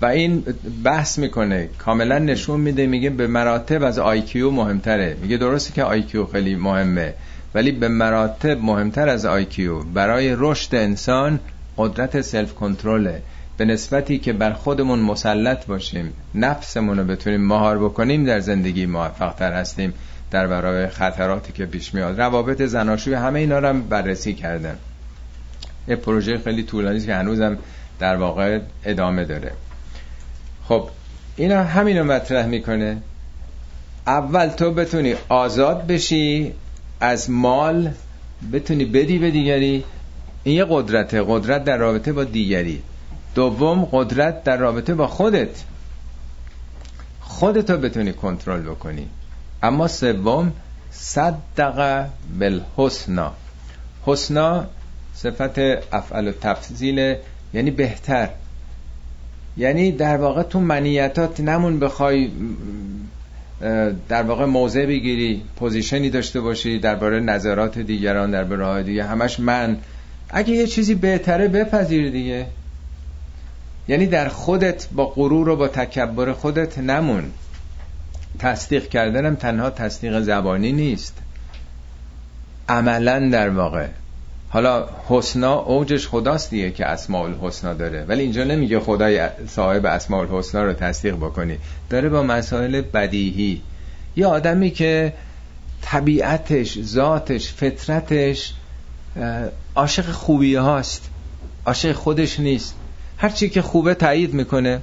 و 0.03 0.07
این 0.07 0.45
بحث 0.85 1.19
می‌کنه. 1.19 1.69
کاملا 1.79 2.19
نشون 2.19 2.61
میده 2.61 2.87
میگه 2.87 3.11
به 3.11 3.27
مراتب 3.27 3.83
از 3.83 3.99
IQ 3.99 4.51
مهمتره. 4.51 5.17
میگه 5.23 5.37
درسته 5.37 5.73
که 5.73 5.85
IQ 5.85 6.27
خیلی 6.27 6.57
مهمه 6.57 7.15
ولی 7.55 7.73
به 7.73 7.89
مراتب 7.89 8.63
مهمتر 8.63 9.09
از 9.09 9.27
IQ 9.27 9.79
برای 9.83 10.35
رشد 10.39 10.75
انسان 10.75 11.41
قدرت 11.79 12.21
self 12.21 12.55
control 12.55 13.14
ه 13.14 13.23
به 13.57 13.65
نسبتی 13.65 14.19
که 14.19 14.33
بر 14.33 14.53
خودمون 14.53 14.99
مسلط 14.99 15.67
باشیم 15.67 16.13
نفسمون 16.35 16.99
رو 16.99 17.05
بتونیم 17.05 17.47
مهار 17.47 17.79
بکنیم 17.79 18.25
در 18.25 18.41
زندگی 18.41 18.87
موفق 18.87 19.35
تر 19.35 19.53
هستیم. 19.53 19.95
در 20.31 20.47
برای 20.47 20.89
خطراتی 20.89 21.53
که 21.53 21.67
پیش 21.67 21.95
میاد. 21.95 22.21
روابط 22.21 22.63
زناشویی 22.63 23.15
همه 23.15 23.39
اینا 23.39 23.59
رو 23.59 23.69
هم 23.69 23.83
بررسی 23.83 24.35
کردن. 24.35 24.77
یه 25.89 25.97
پروژه 25.97 26.39
خیلی 26.39 26.63
طولانی 26.63 27.01
که 27.01 27.15
هنوزم 27.15 27.59
در 27.99 28.17
واقع 28.17 28.61
ادامه 28.85 29.25
داره. 29.25 29.53
خب 30.69 30.89
اینا 31.37 31.65
همینو 31.65 32.05
مطرح 32.05 32.47
می‌کنه. 32.47 32.97
اول 34.07 34.49
تو 34.49 34.71
بتونی 34.71 35.15
آزاد 35.29 35.87
بشی 35.87 36.53
از 37.01 37.31
مال 37.31 37.91
بتونی 38.53 38.85
بدی 38.85 39.19
به 39.19 39.31
دیگری. 39.31 39.85
این 40.45 40.57
یه 40.57 40.67
قدرته 40.71 41.25
قدرت 41.27 41.65
در 41.65 41.77
رابطه 41.77 42.13
با 42.13 42.25
دیگری. 42.25 42.83
دوم 43.35 43.85
قدرت 43.85 44.45
در 44.45 44.57
رابطه 44.57 44.95
با 44.95 45.07
خودت. 45.07 45.65
خودتو 47.21 47.77
بتونی 47.77 48.13
کنترل 48.13 48.61
بکنی. 48.61 49.09
اما 49.63 49.89
سوم 49.89 50.53
صدق 50.91 52.07
بالحسنا 52.39 53.33
حسنا 54.07 54.65
صفت 55.15 55.59
افعل 55.93 56.29
و 56.29 56.33
تفضیل 56.33 57.17
یعنی 57.55 57.71
بهتر. 57.71 58.29
یعنی 59.59 59.93
در 59.93 60.17
واقع 60.17 60.43
تو 60.43 60.61
منیتات 60.61 61.41
نمون 61.41 61.81
بخوای 61.81 62.31
در 64.09 64.23
واقع 64.23 64.45
موضع 64.45 64.87
بگیری 64.87 65.43
پوزیشنی 65.57 66.11
داشته 66.11 66.41
باشی 66.41 66.79
درباره 66.79 67.21
نظرات 67.21 67.79
دیگران 67.79 68.31
در 68.31 68.45
برای 68.45 68.83
دیگه 68.83 69.05
همش 69.05 69.41
من. 69.41 69.79
اگه 70.31 70.55
یه 70.55 70.67
چیزی 70.67 70.95
بهتره 70.95 71.49
بپذیر 71.49 72.11
دیگه. 72.11 72.47
یعنی 73.89 74.07
در 74.07 74.29
خودت 74.29 74.89
با 74.93 75.07
غرور 75.07 75.49
و 75.49 75.57
با 75.57 75.69
تکبر 75.69 76.33
خودت 76.33 76.79
نمون. 76.79 77.25
تصدیق 78.39 78.89
کردنم 78.89 79.35
تنها 79.35 79.71
تصدیق 79.71 80.21
زبانی 80.21 80.73
نیست. 80.73 81.19
عملا 82.69 83.29
در 83.29 83.51
واقع. 83.51 83.87
حالا 84.51 84.89
حسنا 85.09 85.55
اوجش 85.55 86.09
خداست 86.09 86.51
دیگه 86.51 86.71
که 86.71 86.87
اسماء 86.87 87.23
الحسنا 87.23 87.75
داره. 87.75 88.05
ولی 88.09 88.23
اینجا 88.23 88.45
نمیگه 88.45 88.81
خدای 88.81 89.29
صاحب 89.49 89.87
اسماء 89.87 90.21
الحسنا 90.21 90.65
رو 90.65 90.73
تصدیق 90.73 91.15
بکنی. 91.15 91.59
داره 91.91 92.09
با 92.09 92.23
مسائل 92.23 92.81
بدیهی. 92.81 93.63
یه 94.17 94.27
آدمی 94.27 94.71
که 94.71 95.13
طبیعتش 95.83 96.83
ذاتش 96.83 97.53
فطرتش 97.53 98.53
عاشق 99.75 100.05
خوبی 100.05 100.55
هاست. 100.55 101.11
عاشق 101.67 101.93
خودش 101.93 102.41
نیست. 102.41 102.75
هر 103.19 103.29
چی 103.29 103.49
که 103.49 103.63
خوبه 103.63 103.95
تایید 103.95 104.35
می‌کنه. 104.35 104.83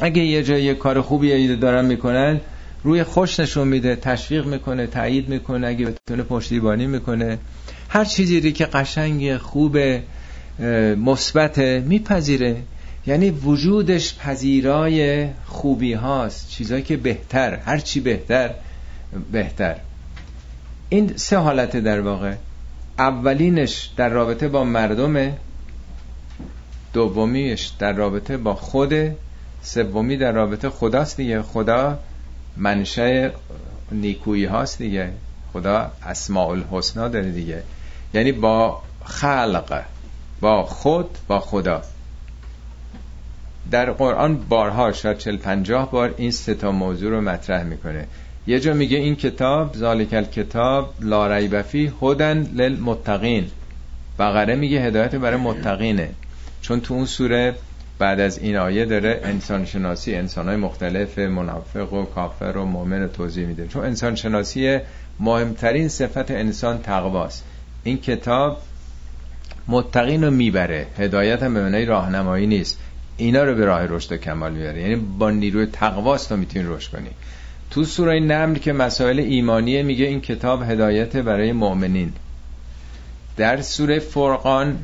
اگه 0.00 0.22
یه 0.22 0.42
جای 0.42 0.62
یه 0.62 0.74
کار 0.74 1.00
خوبی 1.00 1.56
دارن 1.56 1.84
می‌کنن 1.84 2.40
روی 2.84 3.04
خوش 3.04 3.40
نشون 3.40 3.68
میده 3.68 3.96
تشویق 3.96 4.46
می‌کنه 4.46 4.86
تایید 4.86 5.28
می‌کنه 5.28 5.66
اگه 5.66 5.86
بتونه 5.86 6.22
پشتیبانی 6.22 6.86
می‌کنه. 6.86 7.38
هر 7.94 8.04
چیزی 8.04 8.52
که 8.52 8.64
قشنگ 8.66 9.36
خوب 9.36 9.78
مثبت 10.96 11.58
میپذیره. 11.58 12.56
یعنی 13.06 13.30
وجودش 13.30 14.14
پذیرای 14.18 15.28
خوبی 15.46 15.92
هاست 15.92 16.48
چیزایی 16.48 16.82
که 16.82 16.96
بهتر 16.96 17.56
هر 17.56 17.78
چی 17.78 18.00
بهتر 18.00 18.50
بهتر. 19.32 19.76
این 20.88 21.16
سه 21.16 21.36
حالت 21.36 21.76
در 21.76 22.00
واقع. 22.00 22.34
اولینش 22.98 23.90
در 23.96 24.08
رابطه 24.08 24.48
با 24.48 24.64
مردمه 24.64 25.36
دومیش 26.92 27.70
در 27.78 27.92
رابطه 27.92 28.36
با 28.36 28.54
خود 28.54 28.94
سومی 29.62 30.16
در 30.16 30.32
رابطه 30.32 30.70
خداست 30.70 31.16
دیگه. 31.16 31.42
خدا 31.42 31.98
منشه 32.56 33.32
نیکویی 33.92 34.44
هاست 34.44 34.78
دیگه. 34.78 35.10
خدا 35.52 35.92
اسماء 36.02 36.48
الحسنا 36.48 37.08
داره 37.08 37.30
دیگه. 37.30 37.62
یعنی 38.14 38.32
با 38.32 38.82
خلق 39.04 39.82
با 40.40 40.62
خود 40.62 41.18
با 41.28 41.40
خدا. 41.40 41.82
در 43.70 43.90
قرآن 43.90 44.36
بارها 44.48 44.92
شاید 44.92 45.18
چل 45.18 45.36
پنجاه 45.36 45.90
بار 45.90 46.14
این 46.16 46.30
سه 46.30 46.54
تا 46.54 46.72
موضوع 46.72 47.10
رو 47.10 47.20
مطرح 47.20 47.62
می‌کنه. 47.62 48.06
یه 48.46 48.60
جا 48.60 48.74
میگه 48.74 48.98
این 48.98 49.16
کتاب 49.16 49.76
ذالک 49.76 50.12
الکتاب 50.12 50.94
لا 51.00 51.36
ریب 51.36 51.62
فی 51.62 51.92
هدن 52.02 52.50
للمتقین. 52.54 53.50
بقره 54.18 54.54
میگه 54.54 54.80
هدایت 54.80 55.14
برای 55.14 55.36
متقینه. 55.36 56.10
چون 56.62 56.80
تو 56.80 56.94
اون 56.94 57.06
سوره 57.06 57.54
بعد 57.98 58.20
از 58.20 58.38
این 58.38 58.56
آیه 58.56 58.84
داره 58.84 59.20
انسان 59.24 59.64
شناسی 59.64 60.14
انسان 60.14 60.48
های 60.48 60.56
مختلف 60.56 61.18
منافق 61.18 61.92
و 61.92 62.04
کافر 62.04 62.56
و 62.56 62.64
مؤمن 62.64 63.02
رو 63.02 63.08
توضیح 63.08 63.46
میده. 63.46 63.66
چون 63.66 63.84
انسان 63.84 64.14
شناسی 64.14 64.78
مهمترین 65.20 65.88
صفت 65.88 66.30
انسان 66.30 66.78
تقواست. 66.78 67.44
این 67.84 67.98
کتاب 67.98 68.58
متقین 69.68 70.24
رو 70.24 70.30
می‌بره. 70.30 70.86
هدایت 70.98 71.42
هم 71.42 71.54
به 71.54 71.62
معنی 71.62 71.84
راهنمایی 71.84 72.46
نیست. 72.46 72.78
اینا 73.16 73.42
رو 73.44 73.54
به 73.54 73.64
راه 73.64 73.86
رشد 73.86 74.12
و 74.12 74.16
کمال 74.16 74.52
می‌بره. 74.52 74.80
یعنی 74.82 74.96
با 74.96 75.30
نیروی 75.30 75.66
تقواست 75.66 76.28
تو 76.28 76.36
می‌تونی 76.36 76.64
رشد 76.68 76.90
کنی. 76.92 77.10
تو 77.70 77.84
سوره 77.84 78.20
نمل 78.20 78.58
که 78.58 78.72
مسائل 78.72 79.18
ایمانیه 79.18 79.82
میگه 79.82 80.06
این 80.06 80.20
کتاب 80.20 80.62
هدایت 80.62 81.16
برای 81.16 81.52
مؤمنین. 81.52 82.12
در 83.36 83.60
سوره 83.60 83.98
فرقان 83.98 84.78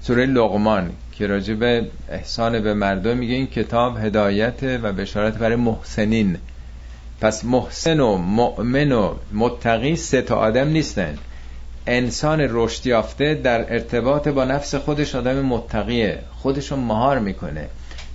سوره 0.00 0.26
لغمان 0.26 0.92
که 1.12 1.26
راجع 1.26 1.54
به 1.54 1.86
احسان 2.08 2.60
به 2.60 2.74
مردم 2.74 3.16
میگه 3.16 3.34
این 3.34 3.46
کتاب 3.46 3.96
هدایت 3.96 4.62
و 4.62 4.92
بشارت 4.92 5.38
برای 5.38 5.56
محسنین. 5.56 6.36
پس 7.20 7.44
محسن 7.44 8.00
و 8.00 8.16
مؤمن 8.16 8.92
و 8.92 9.14
متقی 9.32 9.96
سه 9.96 10.22
تا 10.22 10.36
آدم 10.36 10.68
نیستن. 10.68 11.18
انسان 11.90 12.46
رشد 12.50 12.86
یافته 12.86 13.34
در 13.34 13.72
ارتباط 13.72 14.28
با 14.28 14.44
نفس 14.44 14.74
خودش 14.74 15.14
آدم 15.14 15.40
متقیه. 15.40 16.18
خودشو 16.36 16.76
مهار 16.76 17.18
می‌کنه. 17.18 17.68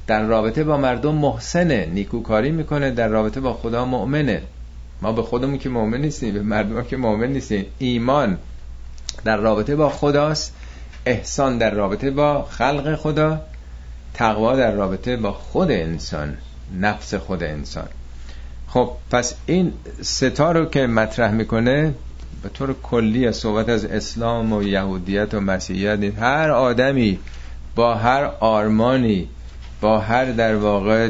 در 0.07 0.23
رابطه 0.23 0.63
با 0.63 0.77
مردم 0.77 1.15
محسنه. 1.15 1.85
نیکوکاری 1.85 2.51
می‌کنه. 2.51 2.91
در 2.91 3.07
رابطه 3.07 3.39
با 3.39 3.53
خدا 3.53 3.85
مؤمنه. 3.85 4.41
ما 5.01 5.11
به 5.11 5.21
خودمون 5.21 5.57
که 5.57 5.69
مؤمن 5.69 5.97
نیستیم 6.01 6.33
به 6.33 6.41
مردم 6.41 6.83
که 6.83 6.97
مؤمن 6.97 7.27
نیستیم. 7.27 7.65
ایمان 7.79 8.37
در 9.25 9.37
رابطه 9.37 9.75
با 9.75 9.89
خداست. 9.89 10.53
احسان 11.05 11.57
در 11.57 11.71
رابطه 11.73 12.11
با 12.11 12.43
خلق 12.43 12.95
خدا. 12.95 13.41
تقوا 14.13 14.55
در 14.55 14.71
رابطه 14.71 15.17
با 15.17 15.31
خود 15.31 15.71
انسان. 15.71 16.37
نفس 16.79 17.13
خود 17.13 17.43
انسان. 17.43 17.87
خب 18.67 18.91
پس 19.11 19.35
این 19.45 19.73
ستا 20.01 20.51
رو 20.51 20.65
که 20.65 20.87
مطرح 20.87 21.31
می‌کنه 21.31 21.93
به 22.43 22.49
طور 22.49 22.75
کلی 22.83 23.27
از 23.27 23.35
صحبت 23.35 23.69
از 23.69 23.85
اسلام 23.85 24.53
و 24.53 24.63
یهودیت 24.63 25.33
و 25.33 25.39
مسیحیت 25.39 26.19
هر 26.19 26.49
آدمی 26.49 27.19
با 27.75 27.95
هر 27.95 28.23
آرمانی 28.39 29.27
با 29.81 29.99
هر 29.99 30.25
در 30.25 30.55
واقع 30.55 31.09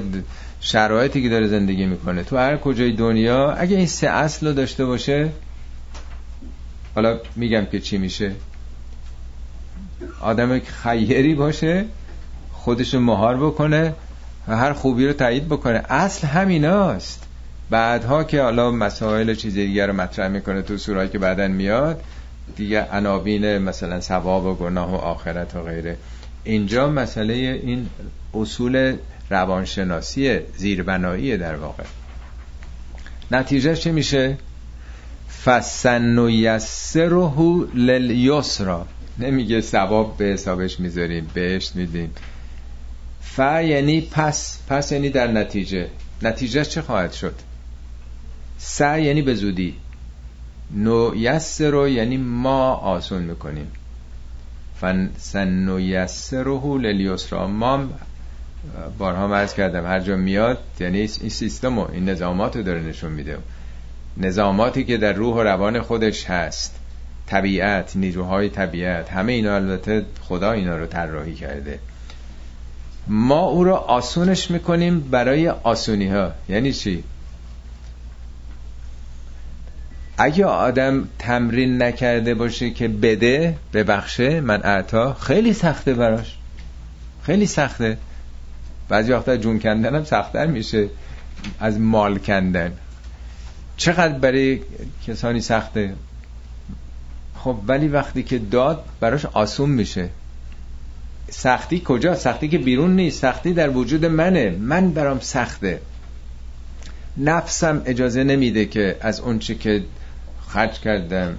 شرایطی 0.59 1.23
که 1.23 1.29
داره 1.29 1.47
زندگی 1.47 1.85
می‌کنه 1.85 2.23
تو 2.23 2.37
هر 2.37 2.57
کجای 2.57 2.91
دنیا 2.91 3.51
اگه 3.51 3.77
این 3.77 3.87
سه 3.87 4.07
اصل 4.07 4.47
رو 4.47 4.53
داشته 4.53 4.85
باشه 4.85 5.29
حالا 6.95 7.19
میگم 7.35 7.65
که 7.65 7.79
چی 7.79 7.97
میشه. 7.97 8.31
آدم 10.21 10.59
خیری 10.59 11.35
باشه 11.35 11.85
خودشو 12.51 12.99
مهار 12.99 13.37
بکنه 13.37 13.93
و 14.47 14.57
هر 14.57 14.73
خوبی 14.73 15.07
رو 15.07 15.13
تایید 15.13 15.45
بکنه. 15.45 15.83
اصل 15.89 16.27
همیناست. 16.27 17.23
بعدها 17.69 18.23
که 18.23 18.41
حالا 18.41 18.71
مسائل 18.71 19.35
چیز 19.35 19.53
دیگر 19.53 19.87
رو 19.87 19.93
مطرح 19.93 20.27
می‌کنه 20.27 20.61
تو 20.61 20.77
سورایی 20.77 21.09
که 21.09 21.19
بعدا 21.19 21.47
میاد 21.47 22.03
دیگه 22.55 22.87
عناوین 22.91 23.57
مثلا 23.57 23.99
ثواب 23.99 24.45
و 24.45 24.53
گناه 24.53 24.91
و 24.91 24.95
آخرت 24.95 25.55
و 25.55 25.63
غیره. 25.63 25.97
اینجا 26.43 26.89
مسئله 26.89 27.33
این 27.33 27.89
اصول 28.33 28.95
روانشناسی 29.29 30.39
زیربنایی 30.57 31.37
در 31.37 31.55
واقع. 31.55 31.83
نتیجه 33.31 33.75
چه 33.75 33.91
میشه؟ 33.91 34.37
فسن 35.45 36.19
و 36.19 36.29
یسره 36.29 37.29
للیسرا 37.75 38.87
نمیگه 39.19 39.61
ثواب 39.61 40.17
به 40.17 40.25
حسابش 40.25 40.79
می‌ذاریم 40.79 41.29
بهش 41.33 41.71
میدیم. 41.75 42.11
ف 43.21 43.39
یعنی 43.39 44.01
پس. 44.01 44.59
پس 44.67 44.91
یعنی 44.91 45.09
در 45.09 45.27
نتیجه. 45.27 45.87
نتیجه 46.21 46.65
چه 46.65 46.81
خواهد 46.81 47.13
شد؟ 47.13 47.35
س 48.65 48.81
یعنی 48.81 49.21
به 49.21 49.35
زودی. 49.35 49.75
نو 50.75 51.13
رو 51.59 51.87
یعنی 51.87 52.17
ما 52.17 52.73
آسون 52.73 53.21
می‌کنیم. 53.21 53.67
فن 54.81 55.09
سن 55.17 55.69
و 55.69 55.79
یسره 55.79 56.77
للیسرا 56.77 57.47
ما 57.47 57.85
بارها 58.97 59.27
مرز 59.27 59.53
کردم 59.53 59.85
هر 59.85 59.99
جا 59.99 60.15
میاد 60.15 60.57
یعنی 60.79 60.97
این 60.97 61.29
سیستم 61.29 61.79
و 61.79 61.91
این 61.91 62.09
نظامات 62.09 62.55
رو 62.55 62.63
داره 62.63 62.81
نشون 62.81 63.11
میده. 63.11 63.37
نظاماتی 64.17 64.83
که 64.83 64.97
در 64.97 65.13
روح 65.13 65.35
و 65.35 65.43
روان 65.43 65.81
خودش 65.81 66.25
هست. 66.25 66.75
طبیعت 67.27 67.95
نیروهای 67.95 68.49
طبیعت 68.49 69.09
همه 69.09 69.31
اینا 69.31 69.55
البته 69.55 70.05
خدا 70.21 70.51
اینا 70.51 70.77
رو 70.77 70.85
طراحی 70.85 71.33
کرده. 71.33 71.79
ما 73.07 73.39
او 73.39 73.63
رو 73.63 73.73
آسونش 73.73 74.51
می‌کنیم 74.51 74.99
برای 74.99 75.47
آسونی 75.49 76.07
ها 76.07 76.31
یعنی 76.49 76.73
چی؟ 76.73 77.03
اگه 80.17 80.45
آدم 80.45 81.07
تمرین 81.19 81.81
نکرده 81.81 82.33
باشه 82.33 82.69
که 82.69 82.87
بده 82.87 83.55
ببخشه 83.73 84.41
من 84.41 84.63
اعتا 84.63 85.13
خیلی 85.13 85.53
سخته 85.53 85.93
براش. 85.93 86.37
خیلی 87.23 87.45
سخته. 87.45 87.97
بعضی 88.89 89.11
وقتا 89.11 89.37
جون 89.37 89.59
کندن 89.59 89.95
هم 89.95 90.03
سختتر 90.03 90.45
میشه 90.45 90.87
از 91.59 91.79
مال 91.79 92.19
کندن. 92.19 92.73
چقدر 93.77 94.13
برای 94.13 94.59
کسانی 95.07 95.41
سخته؟ 95.41 95.93
خب 97.35 97.57
ولی 97.67 97.87
وقتی 97.87 98.23
که 98.23 98.39
داد 98.39 98.85
براش 98.99 99.25
آسون 99.25 99.69
میشه. 99.69 100.09
سختی 101.29 101.81
کجا؟ 101.85 102.15
سختی 102.15 102.47
که 102.47 102.57
بیرون 102.57 102.95
نیست. 102.95 103.21
سختی 103.21 103.53
در 103.53 103.69
وجود 103.69 104.05
منه. 104.05 104.49
من 104.49 104.91
برام 104.91 105.19
سخته. 105.19 105.79
نفسم 107.17 107.81
اجازه 107.85 108.23
نمیده 108.23 108.65
که 108.65 108.97
از 109.01 109.19
اون 109.19 109.39
چی 109.39 109.55
که 109.55 109.83
خرج 110.47 110.79
کردم 110.79 111.37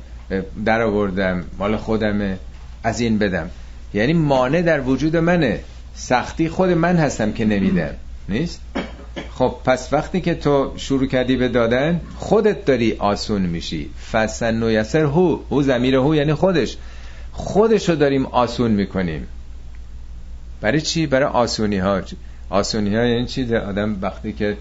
در 0.65 0.83
آوردم 0.83 1.45
مال 1.59 1.77
خودمه 1.77 2.39
از 2.85 3.01
این 3.01 3.19
بدم. 3.19 3.51
یعنی 3.95 4.13
مانع 4.13 4.63
در 4.63 4.81
وجود 4.81 5.17
منه. 5.17 5.61
سختی 5.95 6.49
خود 6.49 6.71
من 6.71 6.97
هستم 6.97 7.33
که 7.33 7.45
نمیدم. 7.45 7.95
نیست؟ 8.29 8.61
خب 9.35 9.55
پس 9.65 9.93
وقتی 9.93 10.21
که 10.21 10.35
تو 10.35 10.73
شروع 10.77 11.07
کردی 11.07 11.37
به 11.37 11.49
دادن 11.49 12.01
خودت 12.17 12.65
داری 12.65 12.97
آسون 12.99 13.43
میشی. 13.43 13.91
فسن 14.13 14.63
و 14.63 14.71
یسر 14.71 15.05
هو. 15.05 15.39
هو 15.51 15.63
زمیر 15.63 15.95
هو 15.95 16.15
یعنی 16.15 16.35
خودش. 16.35 16.77
خودش 17.33 17.89
رو 17.89 17.95
داریم 17.95 18.27
آسون 18.27 18.71
می‌کنیم. 18.71 19.27
برای 20.61 20.81
چی؟ 20.81 21.07
برای 21.07 21.29
آسونی 21.29 21.79
ها. 21.79 22.01
آسونی 22.51 22.97
ها 22.97 23.05
یعنی 23.05 23.27
چی؟ 23.27 23.55
آدم 23.55 23.99
وقتی 24.03 24.33
که 24.33 24.57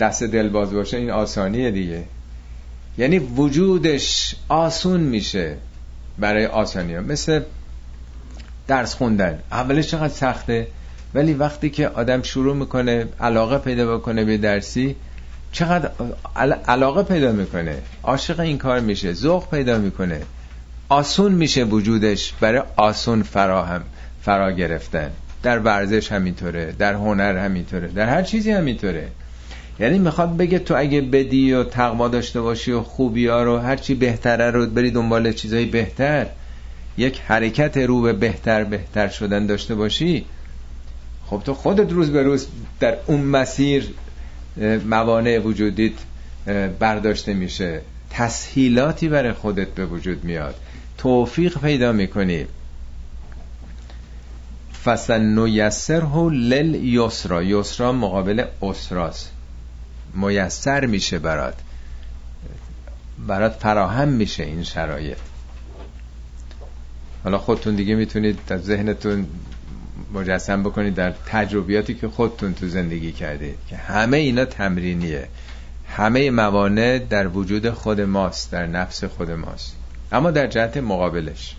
دست 0.00 0.22
دل 0.22 0.48
باز 0.48 0.72
باشه 0.72 0.96
این 0.96 1.10
آسانیه 1.10 1.70
دیگه. 1.70 2.04
یعنی 2.98 3.18
وجودش 3.18 4.34
آسون 4.48 5.00
میشه 5.00 5.56
برای 6.18 6.46
آسانی 6.46 6.94
ها 6.94 7.00
مثل 7.00 7.40
درس 8.66 8.94
خوندن. 8.94 9.38
اولش 9.52 9.86
چقدر 9.86 10.08
سخته 10.08 10.66
ولی 11.14 11.34
وقتی 11.34 11.70
که 11.70 11.88
آدم 11.88 12.22
شروع 12.22 12.56
می‌کنه 12.56 13.06
علاقه 13.20 13.58
پیدا 13.58 13.98
بکنه 13.98 14.24
به 14.24 14.36
درسی 14.36 14.96
چقدر 15.52 15.90
علاقه 16.68 17.02
پیدا 17.02 17.32
می‌کنه. 17.32 17.78
عاشق 18.02 18.40
این 18.40 18.58
کار 18.58 18.80
میشه 18.80 19.12
ذوق 19.12 19.50
پیدا 19.50 19.78
می‌کنه. 19.78 20.20
آسون 20.88 21.32
میشه 21.32 21.64
وجودش 21.64 22.32
برای 22.40 22.62
آسون 22.76 23.22
فراهم 23.22 23.82
فرا 24.22 24.52
گرفتن. 24.52 25.10
در 25.42 25.58
ورزش 25.58 26.12
همینطوره 26.12 26.72
در 26.72 26.94
هنر 26.94 27.36
همینطوره 27.36 27.88
در 27.88 28.08
هر 28.08 28.22
چیزی 28.22 28.50
همینطوره. 28.50 29.08
یعنی 29.80 29.98
می‌خواد 29.98 30.36
بگه 30.36 30.58
تو 30.58 30.76
اگه 30.76 31.00
بدی 31.00 31.52
و 31.52 31.64
تقوا 31.64 32.08
داشته 32.08 32.40
باشی 32.40 32.72
و 32.72 32.82
خوبی 32.82 33.26
ها 33.26 33.42
رو 33.42 33.58
هرچی 33.58 33.94
بهتره 33.94 34.50
رو 34.50 34.66
بری 34.66 34.90
دنبال 34.90 35.32
چیزای 35.32 35.64
بهتر. 35.64 36.26
یک 36.96 37.20
حرکت 37.26 37.76
رو 37.76 38.00
به 38.02 38.12
بهتر 38.12 38.64
بهتر 38.64 39.08
شدن 39.08 39.46
داشته 39.46 39.74
باشی. 39.74 40.24
خب 41.26 41.42
تو 41.44 41.54
خودت 41.54 41.92
روز 41.92 42.10
به 42.10 42.22
روز 42.22 42.46
در 42.80 42.96
اون 43.06 43.20
مسیر 43.20 43.88
موانع 44.86 45.38
وجودیت 45.38 45.92
برداشته 46.78 47.34
میشه. 47.34 47.80
تسهیلاتی 48.10 49.08
برای 49.08 49.32
خودت 49.32 49.68
به 49.68 49.86
وجود 49.86 50.24
میاد. 50.24 50.54
توفیق 50.98 51.58
پیدا 51.58 51.92
می‌کنی. 51.92 52.46
فسن 54.84 55.38
و 55.38 56.30
لل 56.30 56.74
یسرا 56.74 57.42
یسرا 57.42 57.92
مقابل 57.92 58.44
اسراست 58.62 59.37
میسر 60.20 60.86
میشه 60.86 61.18
برات. 61.18 61.54
برات 63.26 63.52
فراهم 63.52 64.08
میشه 64.08 64.42
این 64.42 64.62
شرایط. 64.62 65.18
حالا 67.24 67.38
خودتون 67.38 67.74
دیگه 67.74 67.94
می‌تونید 67.94 68.38
در 68.46 68.58
ذهنتون 68.58 69.26
مجسم 70.12 70.62
بکنید 70.62 70.94
در 70.94 71.14
تجربیاتی 71.26 71.94
که 71.94 72.08
خودتون 72.08 72.54
تو 72.54 72.68
زندگی 72.68 73.12
کردید 73.12 73.58
که 73.68 73.76
همه 73.76 74.16
اینا 74.16 74.44
تمرینیه. 74.44 75.28
همه 75.88 76.30
موانع 76.30 76.98
در 76.98 77.28
وجود 77.28 77.70
خود 77.70 78.00
ماست 78.00 78.52
در 78.52 78.66
نفس 78.66 79.04
خود 79.04 79.30
ماست. 79.30 79.76
اما 80.12 80.30
در 80.30 80.46
جهت 80.46 80.76
مقابلش. 80.76 81.56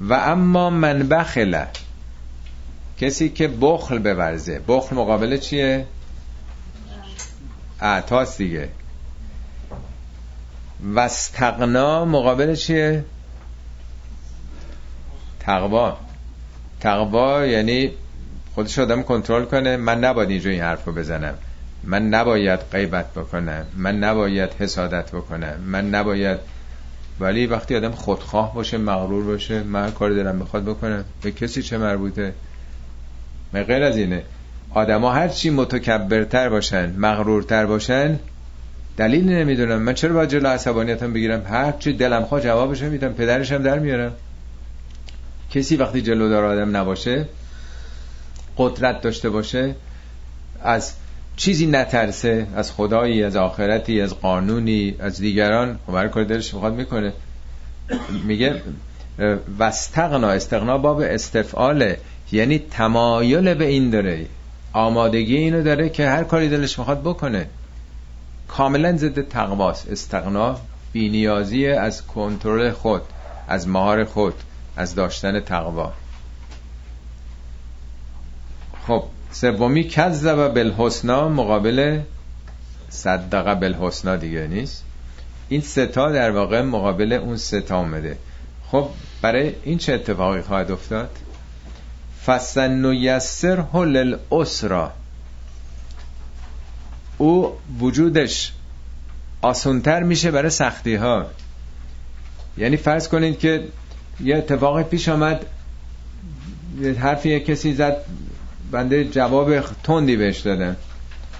و 0.00 0.12
اما 0.12 0.70
من 0.70 1.08
بخله 1.08 1.66
کسی 3.00 3.28
که 3.28 3.48
بخل 3.48 3.98
بورزه. 3.98 4.60
بخل 4.68 4.96
مقابل 4.96 5.36
چیه؟ 5.36 5.86
اعتاس 7.94 8.38
دیگه. 8.38 8.68
وستقنا 10.94 12.04
مقابل 12.04 12.54
چیه؟ 12.54 13.04
تقوا. 15.40 15.96
تقوا 16.80 17.46
یعنی 17.46 17.90
خودش 18.54 18.78
آدم 18.78 19.02
کنترل 19.02 19.44
کنه. 19.44 19.76
من 19.76 19.98
نباید 19.98 20.30
اینجا 20.30 20.50
این 20.50 20.60
حرف 20.60 20.84
رو 20.84 20.92
بزنم. 20.92 21.34
من 21.84 22.08
نباید 22.08 22.60
غیبت 22.72 23.14
بکنم. 23.14 23.66
من 23.76 23.98
نباید 23.98 24.50
حسادت 24.58 25.10
بکنم. 25.10 25.60
من 25.60 25.90
نباید 25.90 26.38
ولی 27.20 27.46
وقتی 27.46 27.76
آدم 27.76 27.90
خودخواه 27.90 28.54
باشه 28.54 28.78
مغرور 28.78 29.24
باشه 29.24 29.62
من 29.62 29.90
کار 29.90 30.10
دارم 30.10 30.38
بخواد 30.38 30.64
بکنم. 30.64 31.04
به 31.22 31.30
کسی 31.30 31.62
چه 31.62 31.78
مربوطه؟ 31.78 32.32
غیر 33.52 33.82
از 33.82 33.96
اینه. 33.96 34.22
آدما 34.76 35.12
هر 35.12 35.28
چی 35.28 35.50
متکبرتر 35.50 36.48
باشن 36.48 36.92
مغرورتر 36.96 37.66
باشن 37.66 38.18
دلیل 38.96 39.28
نمی‌دونم. 39.28 39.82
من 39.82 39.94
چرا 39.94 40.14
باید 40.14 40.28
جلو 40.28 40.48
عصبانیتم 40.48 41.12
بگیرم؟ 41.12 41.46
هر 41.46 41.72
چی 41.72 41.92
دلم 41.92 42.24
خواه 42.24 42.40
جوابش 42.40 42.82
میدم 42.82 43.12
پدرشم 43.12 43.62
در 43.62 43.78
میارم. 43.78 44.12
کسی 45.50 45.76
وقتی 45.76 46.02
جلودار 46.02 46.44
آدم 46.44 46.76
نباشه 46.76 47.28
قدرت 48.58 49.00
داشته 49.00 49.30
باشه 49.30 49.74
از 50.62 50.92
چیزی 51.36 51.66
نترسه 51.66 52.46
از 52.56 52.72
خدایی 52.72 53.22
از 53.22 53.36
آخرتی 53.36 54.00
از 54.00 54.20
قانونی 54.20 54.94
از 54.98 55.20
دیگران. 55.20 55.78
و 55.88 55.92
هر 55.92 56.08
کار 56.08 56.24
دلش 56.24 56.54
می‌خواد 56.54 56.74
می‌کنه. 56.74 57.12
میگه 58.24 58.62
وستقنا 59.58 60.28
استقنا 60.28 60.78
باب 60.78 61.00
استفعاله. 61.00 61.98
یعنی 62.32 62.62
تمایل 62.70 63.54
به 63.54 63.64
این 63.64 63.90
داره. 63.90 64.26
آمادگی 64.76 65.36
اینو 65.36 65.62
داره 65.62 65.88
که 65.88 66.08
هر 66.08 66.24
کاری 66.24 66.48
دلش 66.48 66.78
می‌خواد 66.78 67.00
بکنه. 67.00 67.46
کاملا 68.48 68.96
ضد 68.96 69.28
تقواست. 69.28 69.90
استقنا 69.90 70.56
بینیازی 70.92 71.66
از 71.66 72.06
کنترل 72.06 72.70
خود 72.70 73.02
از 73.48 73.68
مهار 73.68 74.04
خود 74.04 74.34
از 74.76 74.94
داشتن 74.94 75.40
تقوا. 75.40 75.92
خب 78.86 79.02
سومی 79.30 79.84
کذب 79.84 80.54
بالحسنا 80.54 81.28
مقابل 81.28 82.00
صدقه 82.88 83.54
بالحسنا 83.54 84.16
دیگه 84.16 84.46
نیست. 84.46 84.84
این 85.48 85.60
ستا 85.60 86.10
در 86.12 86.30
واقع 86.30 86.62
مقابل 86.62 87.12
اون 87.12 87.36
ستا 87.36 87.76
آمده 87.76 88.16
خب 88.70 88.88
برای 89.22 89.52
این 89.62 89.78
چه 89.78 89.92
اتفاقی 89.94 90.40
خواهد 90.40 90.70
افتاد؟ 90.70 91.10
فسن 92.26 92.84
یسر 92.84 93.64
هل 93.74 94.16
اسرا 94.32 94.92
او 97.18 97.52
وجودش 97.80 98.52
آسونتر 99.42 100.02
میشه 100.02 100.30
برای 100.30 100.50
سختی 100.50 100.94
ها 100.94 101.26
یعنی 102.58 102.76
فرض 102.76 103.08
کنید 103.08 103.38
که 103.38 103.64
یه 104.20 104.36
اتفاقی 104.36 104.82
پیش 104.82 105.08
آمد 105.08 105.46
حرفی 106.98 107.40
کسی 107.40 107.74
زد 107.74 107.96
بنده 108.70 109.04
جواب 109.04 109.60
تندی 109.60 110.16
بهش 110.16 110.38
دادم 110.38 110.76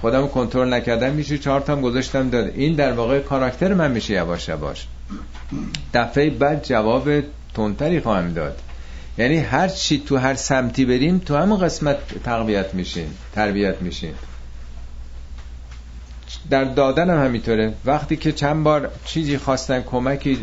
خودم 0.00 0.28
کنترل 0.28 0.74
نکردم 0.74 1.12
میشه 1.12 1.38
چهار 1.38 1.60
تام 1.60 1.80
گذاشتم 1.80 2.30
داد 2.30 2.52
این 2.54 2.74
در 2.74 2.92
واقع 2.92 3.20
کاراکتر 3.20 3.74
من 3.74 3.90
میشه 3.90 4.14
یواش 4.14 4.48
یواش. 4.48 4.86
دفعه 5.94 6.30
بعد 6.30 6.64
جواب 6.64 7.10
تندتری 7.54 8.00
خواهم 8.00 8.32
داد. 8.32 8.62
یعنی 9.18 9.38
هر 9.38 9.68
چی 9.68 10.02
تو 10.06 10.16
هر 10.16 10.34
سمتی 10.34 10.84
بریم 10.84 11.18
تو 11.18 11.36
همون 11.36 11.60
قسمت 11.60 11.96
تقویت 12.24 12.74
میشین 12.74 13.08
تربیت 13.34 13.82
میشین. 13.82 14.14
در 16.50 16.64
دادن 16.64 17.10
هم 17.10 17.24
همینطوره. 17.24 17.74
وقتی 17.84 18.16
که 18.16 18.32
چند 18.32 18.64
بار 18.64 18.90
چیزی 19.04 19.38
خواستن 19.38 19.82
کمکی 19.82 20.38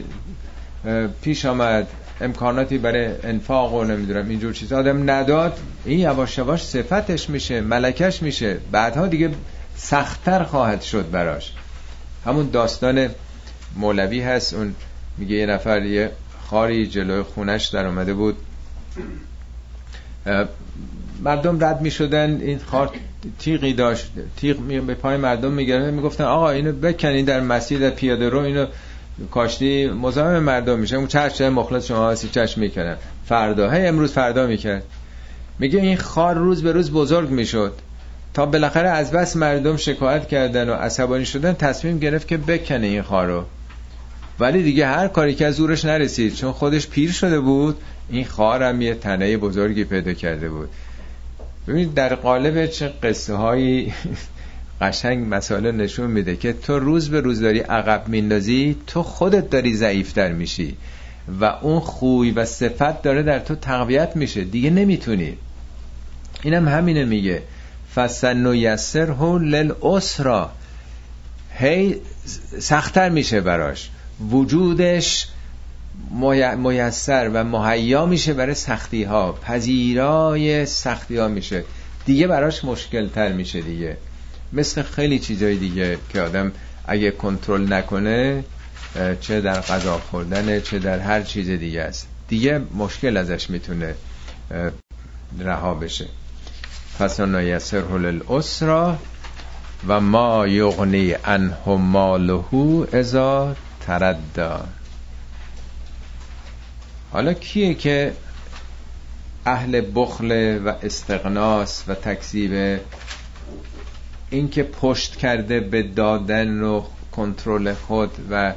پیش 1.22 1.46
آمد 1.46 1.88
امکاناتی 2.22 2.78
برای 2.78 3.16
انفاق 3.24 3.74
و 3.74 3.84
نمی‌دونم 3.84 4.30
اینجور 4.30 4.54
چیز 4.54 4.74
آدم 4.74 5.10
نداد 5.10 5.60
این 5.86 6.00
یواش 6.00 6.38
یواش 6.38 6.64
صفتش 6.64 7.30
میشه 7.30 7.62
ملکش 7.62 8.22
میشه. 8.22 8.58
بعدها 8.72 9.08
دیگه 9.08 9.30
سختتر 9.76 10.44
خواهد 10.44 10.82
شد 10.82 11.12
براش. 11.12 11.54
همون 12.26 12.50
داستان 12.50 13.10
مولوی 13.76 14.22
هست 14.22 14.54
اون 14.54 14.76
میگه 15.18 15.36
یه 15.36 15.46
نفر 15.46 15.86
یه 15.86 16.12
خاری 16.50 16.88
جلوی 16.88 17.22
خونش 17.22 17.66
در 17.66 17.86
اومده 17.86 18.14
بود. 18.14 18.38
مردم 21.24 21.64
رد 21.64 21.82
می‌شدن 21.82 22.42
این 22.42 22.60
خار 22.60 22.92
تیغی 23.40 23.74
داشت 23.74 24.12
تیغ 24.38 24.58
به 24.58 24.94
پای 24.94 25.18
مردم 25.18 25.52
می‌گرفت 25.52 25.94
می‌گفتن 25.94 26.24
آقا 26.24 26.50
اینو 26.50 26.72
بکنین 26.72 27.26
در 27.26 27.40
مسیر 27.40 27.90
پیاده 27.90 28.30
رو 28.30 28.40
اینو 28.40 28.66
کاشتی 29.32 29.88
مزاحم 29.90 30.40
مردم 30.40 30.80
میشه. 30.80 30.96
اون 30.96 31.08
چشم 31.08 31.50
مخلص 31.50 31.88
شما 31.88 32.12
هستی 32.12 32.30
چشم 32.30 32.62
می‌کنن. 32.62 32.96
فردا 33.26 33.70
هی 33.72 33.86
امروز 33.86 34.12
فردا 34.12 34.48
می‌کرد. 34.48 34.84
میگه 35.60 35.80
این 35.80 35.98
خار 35.98 36.36
روز 36.36 36.64
به 36.64 36.72
روز 36.72 36.92
بزرگ 36.92 37.30
می‌شد. 37.30 37.74
تا 38.34 38.46
بالاخره 38.46 38.90
از 38.90 39.12
بس 39.12 39.36
مردم 39.36 39.78
شکایت 39.78 40.28
کردن 40.28 40.70
و 40.70 40.74
عصبانی 40.74 41.26
شدن 41.26 41.54
تصمیم 41.54 42.00
گرفت 42.00 42.28
که 42.28 42.38
بکنه 42.38 42.88
این 42.88 43.02
خار 43.02 43.28
رو. 43.28 43.44
ولی 44.40 44.64
دیگه 44.64 44.88
هر 44.88 45.08
کاری 45.08 45.36
که 45.36 45.46
از 45.46 45.56
زورش 45.56 45.86
نرسید 45.86 46.36
چون 46.36 46.52
خودش 46.52 46.88
پیر 46.88 47.12
شده 47.12 47.40
بود 47.40 47.78
این 48.10 48.26
خار 48.26 48.64
هم 48.64 48.82
یه 48.82 48.96
تنه 48.96 49.38
بزرگی 49.38 49.84
پیدا 49.84 50.14
کرده 50.14 50.50
بود. 50.50 50.70
ببینید 51.68 51.94
در 51.94 52.16
قالب 52.16 52.66
چه 52.66 52.94
قصه 53.04 53.34
هایی 53.34 53.94
قشنگ 54.82 55.34
مسئله 55.34 55.72
نشون 55.72 56.12
میده 56.12 56.36
که 56.36 56.54
تو 56.54 56.80
روز 56.80 57.10
به 57.10 57.22
روز 57.22 57.42
داری 57.42 57.60
عقب 57.60 58.08
میندازی 58.08 58.76
تو 58.88 59.04
خودت 59.04 59.50
داری 59.50 59.76
ضعیفتر 59.76 60.32
میشی 60.32 60.78
و 61.42 61.46
اون 61.46 61.80
خوی 61.80 62.32
و 62.32 62.46
صفت 62.46 63.02
داره 63.02 63.24
در 63.24 63.40
تو 63.40 63.56
تقویت 63.56 64.16
میشه. 64.16 64.44
دیگه 64.44 64.70
نمی‌تونی. 64.70 65.38
اینم 66.44 66.68
همینه 66.68 67.06
میگه. 67.06 67.42
فسن 67.96 68.46
و 68.46 68.56
یسر 68.56 69.10
هو 69.10 69.40
اسرا 69.84 70.52
هی 71.56 71.96
سختتر 72.60 73.10
میشه 73.10 73.42
براش. 73.42 73.90
وجودش 74.30 75.28
میسر 76.12 77.30
و 77.34 77.44
مهیا 77.44 78.06
میشه 78.06 78.34
برای 78.34 78.56
سختی 78.56 79.04
ها 79.04 79.32
پذیرای 79.32 80.66
سختی 80.66 81.18
ها 81.18 81.28
میشه. 81.28 81.64
دیگه 82.06 82.28
براش 82.28 82.66
مشکل 82.66 83.08
تر 83.08 83.32
میشه 83.32 83.62
دیگه. 83.62 83.98
مثل 84.54 84.82
خیلی 84.82 85.20
چیزای 85.20 85.56
دیگه 85.56 85.98
که 86.10 86.22
آدم 86.22 86.52
اگه 86.88 87.12
کنترل 87.12 87.74
نکنه 87.74 88.44
چه 89.22 89.42
در 89.42 89.60
غذا 89.62 89.98
خوردن 89.98 90.60
چه 90.60 90.80
در 90.80 91.00
هر 91.00 91.22
چیز 91.22 91.50
دیگه 91.50 91.82
است. 91.82 92.08
دیگه 92.28 92.62
مشکل 92.78 93.18
ازش 93.18 93.50
می‌تونه 93.50 93.96
رها 95.40 95.74
بشه. 95.74 96.06
پس 97.00 97.20
نایسر 97.20 97.78
هل 97.80 98.06
الاسرا 98.06 98.98
و 99.88 100.00
ما 100.00 100.48
یغنی 100.48 101.16
انه 101.26 101.68
مالهو 101.68 102.86
ازا 102.94 103.56
تردا 103.86 104.66
حالا 107.14 107.34
کیه 107.34 107.74
که 107.74 108.14
اهل 109.46 109.82
بخل 109.96 110.60
و 110.66 110.74
استقناس 110.84 111.84
و 111.88 111.96
تکذیب 111.96 112.80
اینکه 114.30 114.64
پشت 114.64 115.16
کرده 115.16 115.60
به 115.60 115.84
دادن 115.84 116.62
و 116.62 116.84
کنترل 117.12 117.74
خود 117.74 118.12
و 118.32 118.54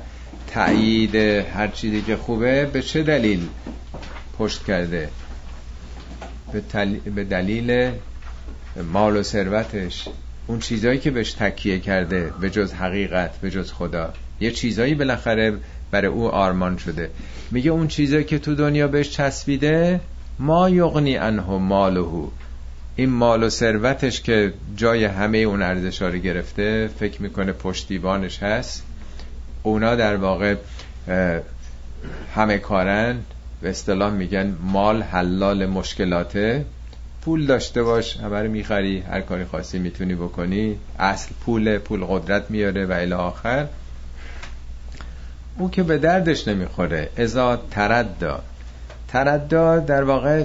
تایید 0.46 1.14
هر 1.14 1.68
چیزی 1.68 2.02
که 2.02 2.16
خوبه 2.16 2.64
به 2.64 2.82
چه 2.82 3.02
دلیل 3.02 3.48
پشت 4.38 4.64
کرده؟ 4.64 5.08
به 7.14 7.24
دلیل 7.24 7.92
مال 8.92 9.16
و 9.16 9.22
ثروتش. 9.22 10.08
اون 10.46 10.58
چیزایی 10.58 10.98
که 10.98 11.10
بهش 11.10 11.32
تکیه 11.32 11.78
کرده 11.78 12.32
به 12.40 12.50
جز 12.50 12.72
حقیقت 12.72 13.40
به 13.40 13.50
جز 13.50 13.72
خدا. 13.72 14.12
یه 14.40 14.50
چیزایی 14.50 14.94
بالاخره 14.94 15.58
برای 15.90 16.06
او 16.06 16.28
آرمان 16.28 16.76
شده. 16.76 17.10
میگه 17.50 17.70
اون 17.70 17.88
چیزایی 17.88 18.24
که 18.24 18.38
تو 18.38 18.54
دنیا 18.54 18.88
بهش 18.88 19.10
چسبیده 19.10 20.00
ما 20.38 20.70
یغنی 20.70 21.16
انه 21.16 21.50
مالهو 21.50 22.28
این 22.96 23.10
مال 23.10 23.42
و 23.42 23.48
ثروتش 23.48 24.22
که 24.22 24.52
جای 24.76 25.04
همه 25.04 25.38
اون 25.38 25.62
ارزش 25.62 26.02
رو 26.02 26.18
گرفته 26.18 26.90
فکر 26.98 27.22
می‌کنه 27.22 27.52
پشتیبانش 27.52 28.42
هست. 28.42 28.82
اونا 29.62 29.94
در 29.94 30.16
واقع 30.16 30.54
همه 32.34 32.58
کارن. 32.58 33.18
به 33.62 33.70
اصطلاح 33.70 34.12
میگن 34.12 34.56
مال 34.62 35.02
حلال 35.02 35.66
مشکلاته. 35.66 36.64
پول 37.22 37.46
داشته 37.46 37.82
باش 37.82 38.16
همه 38.16 38.48
می‌خری 38.48 39.00
هر 39.00 39.20
کاری 39.20 39.44
خاصی 39.44 39.78
می‌تونی 39.78 40.14
بکنی. 40.14 40.76
اصل 40.98 41.28
پول 41.44 41.78
پول 41.78 42.04
قدرت 42.04 42.50
میاره 42.50 42.86
و 42.86 42.92
الی 42.92 43.12
آخر. 43.12 43.66
او 45.58 45.70
که 45.70 45.82
به 45.82 45.98
دردش 45.98 46.48
نمی‌خوره. 46.48 47.08
ازا 47.16 47.56
تردا 47.70 48.42
تردا 49.08 49.78
در 49.78 50.04
واقع 50.04 50.44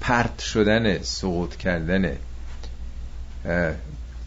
پرت 0.00 0.40
شدن 0.40 1.02
سقوط 1.02 1.56
کردن. 1.56 2.12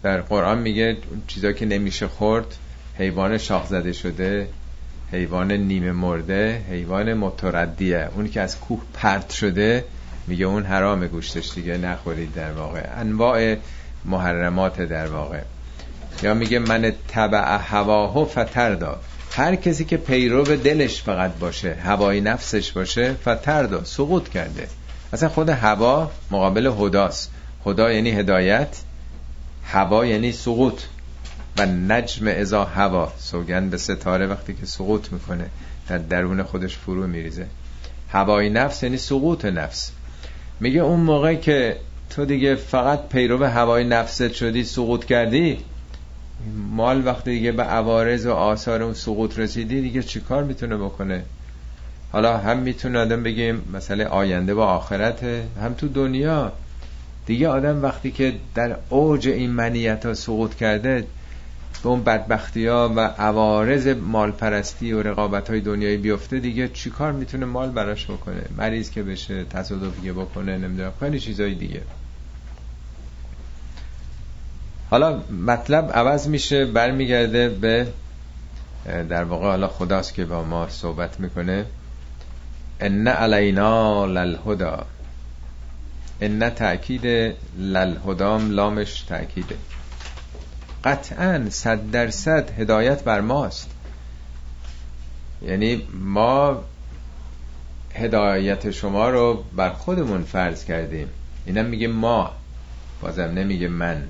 در 0.02 0.20
قرآن 0.20 0.58
میگه 0.58 0.96
چیزا 1.26 1.52
که 1.52 1.66
نمیشه 1.66 2.08
خورد 2.08 2.54
حیوان 2.98 3.38
شاخ 3.38 3.66
زده 3.66 3.92
شده 3.92 4.48
حیوان 5.12 5.52
نیمه 5.52 5.92
مرده 5.92 6.62
حیوان 6.70 7.14
متردیه. 7.14 8.08
اون 8.14 8.28
که 8.28 8.40
از 8.40 8.60
کوه 8.60 8.82
پرت 8.94 9.30
شده 9.30 9.84
میگه 10.26 10.44
اون 10.44 10.64
حرام 10.64 11.06
گوشتش 11.06 11.54
دیگه 11.54 11.76
نخورید 11.76 12.34
در 12.34 12.52
واقع. 12.52 12.86
انواع 12.96 13.56
محرمات 14.04 14.80
در 14.80 15.06
واقع. 15.06 15.40
یا 16.22 16.34
میگه 16.34 16.58
من 16.58 16.92
تبع 17.08 17.56
هواه 17.56 18.24
فتر 18.24 18.74
داد 18.74 19.00
هر 19.32 19.56
کسی 19.56 19.84
که 19.84 19.96
پیرو 19.96 20.44
دلش 20.44 21.02
فقط 21.02 21.34
باشه 21.34 21.74
هوای 21.74 22.20
نفسش 22.20 22.72
باشه 22.72 23.12
فتر 23.12 23.62
داد 23.62 23.84
سقوط 23.84 24.28
کرده. 24.28 24.68
اصلا 25.12 25.28
خود 25.28 25.48
هوا 25.48 26.10
مقابل 26.30 26.66
هداست. 26.66 27.30
هدا 27.66 27.92
یعنی 27.92 28.10
هدایت 28.10 28.76
هوا 29.64 30.06
یعنی 30.06 30.32
سقوط. 30.32 30.82
و 31.58 31.66
نجم 31.66 32.26
ازا 32.26 32.64
هوا 32.64 33.12
سوگن 33.18 33.70
به 33.70 33.76
ستاره 33.76 34.26
وقتی 34.26 34.54
که 34.54 34.66
سقوط 34.66 35.12
می‌کنه 35.12 35.46
در 35.88 35.98
درون 35.98 36.42
خودش 36.42 36.76
فرو 36.76 37.06
میریزه. 37.06 37.46
هوای 38.12 38.50
نفس 38.50 38.82
یعنی 38.82 38.96
سقوط 38.96 39.44
نفس. 39.44 39.92
میگه 40.60 40.80
اون 40.80 41.00
موقع 41.00 41.34
که 41.34 41.76
تو 42.10 42.24
دیگه 42.24 42.54
فقط 42.54 43.08
پیرو 43.08 43.44
هوای 43.44 43.84
نفست 43.84 44.32
شدی 44.32 44.64
سقوط 44.64 45.04
کردی 45.04 45.58
مال 46.70 47.06
وقتی 47.06 47.30
دیگه 47.30 47.52
به 47.52 47.62
عوارض 47.62 48.26
و 48.26 48.32
آثار 48.32 48.82
اون 48.82 48.94
سقوط 48.94 49.38
رسیدی 49.38 49.80
دیگه 49.80 50.02
چیکار 50.02 50.44
می‌تونه 50.44 50.76
بکنه؟ 50.76 51.22
حالا 52.12 52.38
هم 52.38 52.58
می‌تونه 52.58 52.98
آدم 52.98 53.22
بگیم 53.22 53.62
مسئله 53.72 54.04
آینده 54.04 54.54
و 54.54 54.60
آخرت 54.60 55.24
هم 55.62 55.74
تو 55.74 55.88
دنیا. 55.88 56.52
دیگه 57.26 57.48
آدم 57.48 57.82
وقتی 57.82 58.10
که 58.10 58.34
در 58.54 58.76
اوج 58.88 59.28
این 59.28 59.50
منیت 59.50 60.06
ها 60.06 60.14
سقوط 60.14 60.54
کرده 60.54 61.06
به 61.82 61.88
اون 61.88 62.02
بدبختی 62.02 62.66
ها 62.66 62.92
و 62.96 63.00
عوارض 63.00 63.86
مالپرستی 63.86 64.92
و 64.92 65.02
رقابت 65.02 65.50
های 65.50 65.60
دنیایی 65.60 65.96
بیفته 65.96 66.38
دیگه 66.38 66.68
چیکار 66.68 67.12
می‌تونه 67.12 67.46
مال 67.46 67.70
براش 67.70 68.04
بکنه؟ 68.04 68.42
مریض 68.56 68.90
که 68.90 69.02
بشه 69.02 69.44
تصادفی 69.44 70.12
بکنه 70.12 70.58
نمی‌دونم 70.58 70.92
خیلی 71.00 71.20
چیزای 71.20 71.54
دیگه. 71.54 71.80
حالا 74.90 75.20
مطلب 75.46 75.90
عوض 75.94 76.28
میشه 76.28 76.64
برمیگرده 76.66 77.48
به 77.48 77.86
در 79.08 79.24
واقع 79.24 79.46
حالا 79.46 79.68
خداست 79.68 80.14
که 80.14 80.24
با 80.24 80.44
ما 80.44 80.68
صحبت 80.68 81.20
می‌کنه. 81.20 81.66
ان 82.80 83.08
علینا 83.08 84.06
للهدا 84.06 84.86
ان 86.20 86.50
تأکید 86.50 87.34
للهدام 87.58 88.50
لامش 88.50 89.00
تأکیده. 89.00 89.56
قطعا 90.84 91.50
صد 91.50 91.90
درصد 91.90 92.60
هدایت 92.60 93.04
بر 93.04 93.20
ماست. 93.20 93.70
یعنی 95.42 95.82
ما 95.94 96.64
هدایت 97.94 98.70
شما 98.70 99.10
رو 99.10 99.44
بر 99.56 99.70
خودمون 99.70 100.22
فرض 100.22 100.64
کردیم. 100.64 101.08
اینم 101.46 101.66
میگه 101.66 101.88
ما 101.88 102.30
بازم 103.02 103.22
نمیگه 103.22 103.68
من. 103.68 104.02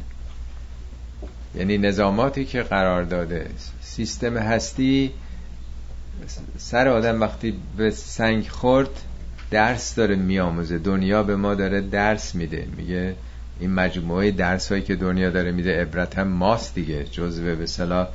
یعنی 1.55 1.79
نظاماتی 1.79 2.45
که 2.45 2.63
قرار 2.63 3.03
داده. 3.03 3.47
سیستم 3.81 4.37
هستی 4.37 5.11
سر 6.59 6.89
آدم 6.89 7.21
وقتی 7.21 7.55
به 7.77 7.91
سنگ 7.91 8.49
خورد 8.49 8.91
درس 9.51 9.95
داره 9.95 10.17
میآموزه. 10.17 10.79
دنیا 10.79 11.23
به 11.23 11.37
ما 11.37 11.55
داره 11.55 11.81
درس 11.81 12.35
میده. 12.35 12.67
میگه 12.77 13.15
این 13.61 13.75
مجموعه 13.75 14.31
درس 14.31 14.69
هایی 14.69 14.83
که 14.83 14.97
دنیا 14.97 15.31
داره 15.31 15.53
میده 15.53 15.81
عبرت 15.81 16.19
هم 16.19 16.29
ماست 16.29 16.75
دیگه. 16.75 17.05
جزوه 17.05 17.55
به 17.55 17.67
صلاح 17.67 18.09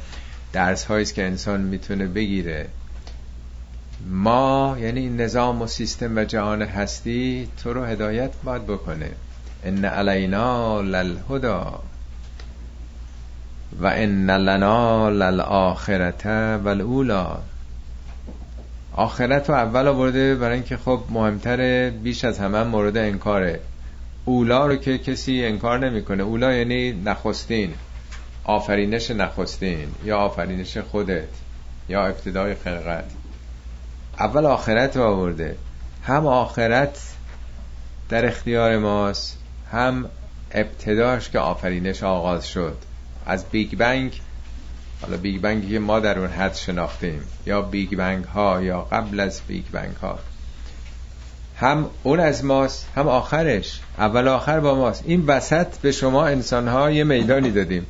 درس 0.53 0.86
هایی 0.86 1.05
که 1.05 1.25
انسان 1.25 1.61
می‌تونه 1.61 2.07
بگیره. 2.07 2.67
ما 4.09 4.77
یعنی 4.79 4.99
این 4.99 5.21
نظام 5.21 5.61
و 5.61 5.67
سیستم 5.67 6.17
و 6.17 6.23
جهان 6.23 6.61
هستی 6.61 7.47
تو 7.63 7.73
رو 7.73 7.83
هدایت 7.83 8.31
باید 8.43 8.63
بکنه. 8.63 9.09
ان 9.63 9.86
علینا 9.86 10.81
للهدا 10.81 11.83
و 13.82 13.88
ان 13.88 14.32
لنا 14.32 15.09
للآخرت 15.09 16.26
والاولا 16.63 17.38
آخرت 18.93 19.49
رو 19.49 19.55
اول 19.55 19.88
آورده 19.88 20.36
برای 20.36 20.53
اینکه 20.53 20.78
خب 20.78 20.99
مهمتره 21.09 21.89
بیش 21.89 22.26
از 22.26 22.39
همه 22.39 22.63
مورد 22.63 22.97
انکاره. 22.97 23.59
اولا 24.26 24.68
رو 24.68 24.76
که 24.76 24.97
کسی 24.97 25.45
انکار 25.45 25.89
نمی‌کنه. 25.89 26.24
اولا 26.24 26.53
یعنی 26.53 26.91
نخستین. 26.91 27.74
آفرینش 28.43 29.11
نخستین 29.11 29.88
یا 30.03 30.18
آفرینش 30.18 30.78
خودت 30.78 31.28
یا 31.89 32.05
ابتدای 32.05 32.55
خلقت. 32.55 33.05
اول 34.20 34.45
آخرت 34.45 34.97
رو 34.97 35.03
آورده. 35.03 35.55
هم 36.03 36.28
آخرت 36.28 36.99
در 38.09 38.26
اختیار 38.26 38.78
ماست 38.78 39.38
هم 39.72 40.05
ابتداش 40.51 41.30
که 41.30 41.39
آفرینش 41.39 42.03
آغاز 42.03 42.47
شد. 42.47 42.78
از 43.26 43.45
بیگ 43.45 43.76
بنگ 43.76 44.21
حالا 45.01 45.17
بیگ 45.17 45.41
بنگی 45.41 45.69
که 45.69 45.80
ما 45.80 45.99
در 45.99 46.19
اون 46.19 46.30
حد 46.30 46.55
شناختیم 46.55 47.21
یا 47.45 47.61
بیگ 47.61 47.95
بنگ 47.95 48.23
ها 48.26 48.61
یا 48.61 48.82
قبل 48.82 49.19
از 49.19 49.41
بیگ 49.47 49.63
بنگ 49.71 49.95
ها. 49.95 50.19
هم 51.57 51.89
اون 52.03 52.19
از 52.19 52.45
ماست 52.45 52.88
هم 52.95 53.07
آخرش. 53.07 53.80
اول 53.97 54.28
آخر 54.28 54.59
با 54.59 54.76
ماست. 54.76 55.03
این 55.05 55.26
وسط 55.26 55.67
به 55.78 55.91
شما 55.91 56.28
انسان 56.28 56.67
ها 56.67 56.91
یه 56.91 57.03
میدانی 57.03 57.51
دادیم. 57.51 57.86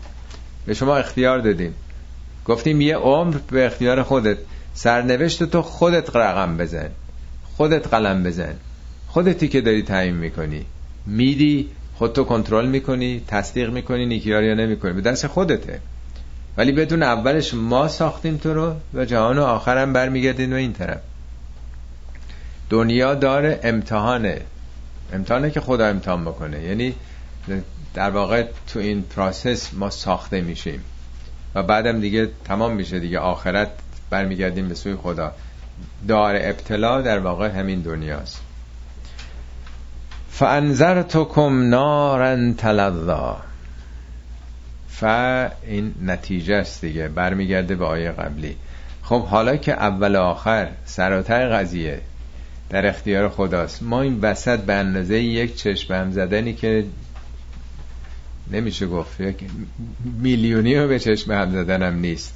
به 0.65 0.73
شما 0.73 0.95
اختیار 0.97 1.39
دادیم. 1.39 1.73
گفتیم 2.45 2.81
یه 2.81 2.95
عمر 2.95 3.35
به 3.51 3.65
اختیار 3.65 4.03
خودت. 4.03 4.37
سرنوشت 4.73 5.43
تو 5.43 5.61
خودت 5.61 6.15
رقم 6.15 6.57
بزن. 6.57 6.89
خودت 7.57 7.87
قلم 7.87 8.23
بزن. 8.23 8.55
خودتی 9.07 9.47
که 9.47 9.61
داری 9.61 9.83
تعیین 9.83 10.15
می‌کنی. 10.15 10.65
میدی 11.05 11.69
خودتو 11.95 12.23
کنترل 12.23 12.67
می‌کنی 12.67 13.21
تصدیق 13.27 13.69
می‌کنی 13.69 14.05
نیکیار 14.05 14.43
یا 14.43 14.53
نمی‌کنی. 14.53 14.93
به 14.93 15.01
دست 15.01 15.27
خودته. 15.27 15.79
ولی 16.57 16.71
بدون 16.71 17.03
اولش 17.03 17.53
ما 17.53 17.87
ساختیم 17.87 18.37
تو 18.37 18.53
رو 18.53 18.75
و 18.93 19.05
جهان 19.05 19.39
و 19.39 19.43
آخرم 19.43 19.93
برمیگردین 19.93 20.53
و 20.53 20.55
این 20.55 20.73
طرف. 20.73 20.99
دنیا 22.69 23.13
داره 23.13 23.59
امتحانه. 23.63 24.41
امتحانه 25.13 25.51
که 25.51 25.61
خدا 25.61 25.85
امتحان 25.85 26.25
بکنه. 26.25 26.61
یعنی 26.61 26.93
در 27.93 28.09
واقع 28.09 28.45
تو 28.67 28.79
این 28.79 29.01
پراسس 29.01 29.73
ما 29.73 29.89
ساخته 29.89 30.41
میشیم. 30.41 30.83
و 31.55 31.63
بعدم 31.63 32.01
دیگه 32.01 32.29
تمام 32.45 32.73
میشه 32.73 32.99
دیگه. 32.99 33.19
آخرت 33.19 33.69
برمیگردیم 34.09 34.67
به 34.67 34.75
سوی 34.75 34.95
خدا. 34.95 35.31
دار 36.07 36.35
ابتلا 36.35 37.01
در 37.01 37.19
واقع 37.19 37.47
همین 37.47 37.81
دنیاست. 37.81 38.41
فانذرتکم 40.35 41.69
نارا 41.69 42.53
تلظا. 42.53 43.41
ف 44.89 45.03
این 45.67 45.93
نتیجه 46.01 46.55
است 46.55 46.81
دیگه 46.81 47.07
برمیگرده 47.07 47.75
به 47.75 47.85
آیه 47.85 48.11
قبلی. 48.11 48.55
خب 49.03 49.25
حالا 49.25 49.55
که 49.55 49.73
اول 49.73 50.15
آخر 50.15 50.69
سراتر 50.85 51.49
قضیه 51.49 52.01
در 52.69 52.85
اختیار 52.85 53.29
خداست 53.29 53.83
ما 53.83 54.01
این 54.01 54.19
وسط 54.21 54.59
به 54.59 54.73
اندازه 54.73 55.19
یک 55.19 55.55
چشم 55.55 55.93
هم 55.93 56.11
زدنی 56.11 56.53
که 56.53 56.85
نمیشه 58.51 58.87
گفت 58.87 59.21
یک 59.21 59.35
میلیونی 60.21 60.75
رو 60.75 60.87
به 60.87 60.99
چشم 60.99 61.31
هم 61.31 61.51
زدنم 61.51 61.99
نیست. 61.99 62.33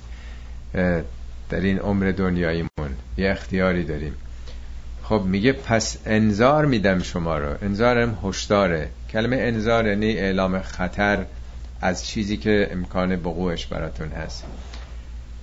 در 1.50 1.60
این 1.60 1.80
عمر 1.80 2.12
دنیاییمون 2.12 2.92
یه 3.18 3.32
اختیاری 3.32 3.84
داریم. 3.84 4.14
خب 5.10 5.22
میگه 5.26 5.52
پس 5.54 5.98
انذار 6.06 6.66
میدم 6.66 7.02
شما 7.02 7.38
رو. 7.38 7.56
انذارم 7.62 8.18
هشداره. 8.24 8.90
کلمه 9.10 9.38
انذار 9.40 9.88
یعنی 9.88 10.12
اعلام 10.12 10.60
خطر 10.60 11.26
از 11.82 12.08
چیزی 12.08 12.38
که 12.38 12.70
امکان 12.72 13.16
بقوعش 13.16 13.66
براتون 13.66 14.08
هست. 14.08 14.44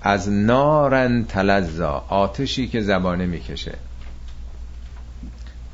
از 0.02 0.30
نارن 0.30 1.24
تلزا 1.24 2.04
آتشی 2.08 2.68
که 2.68 2.80
زبانه 2.80 3.26
می‌کشه. 3.26 3.74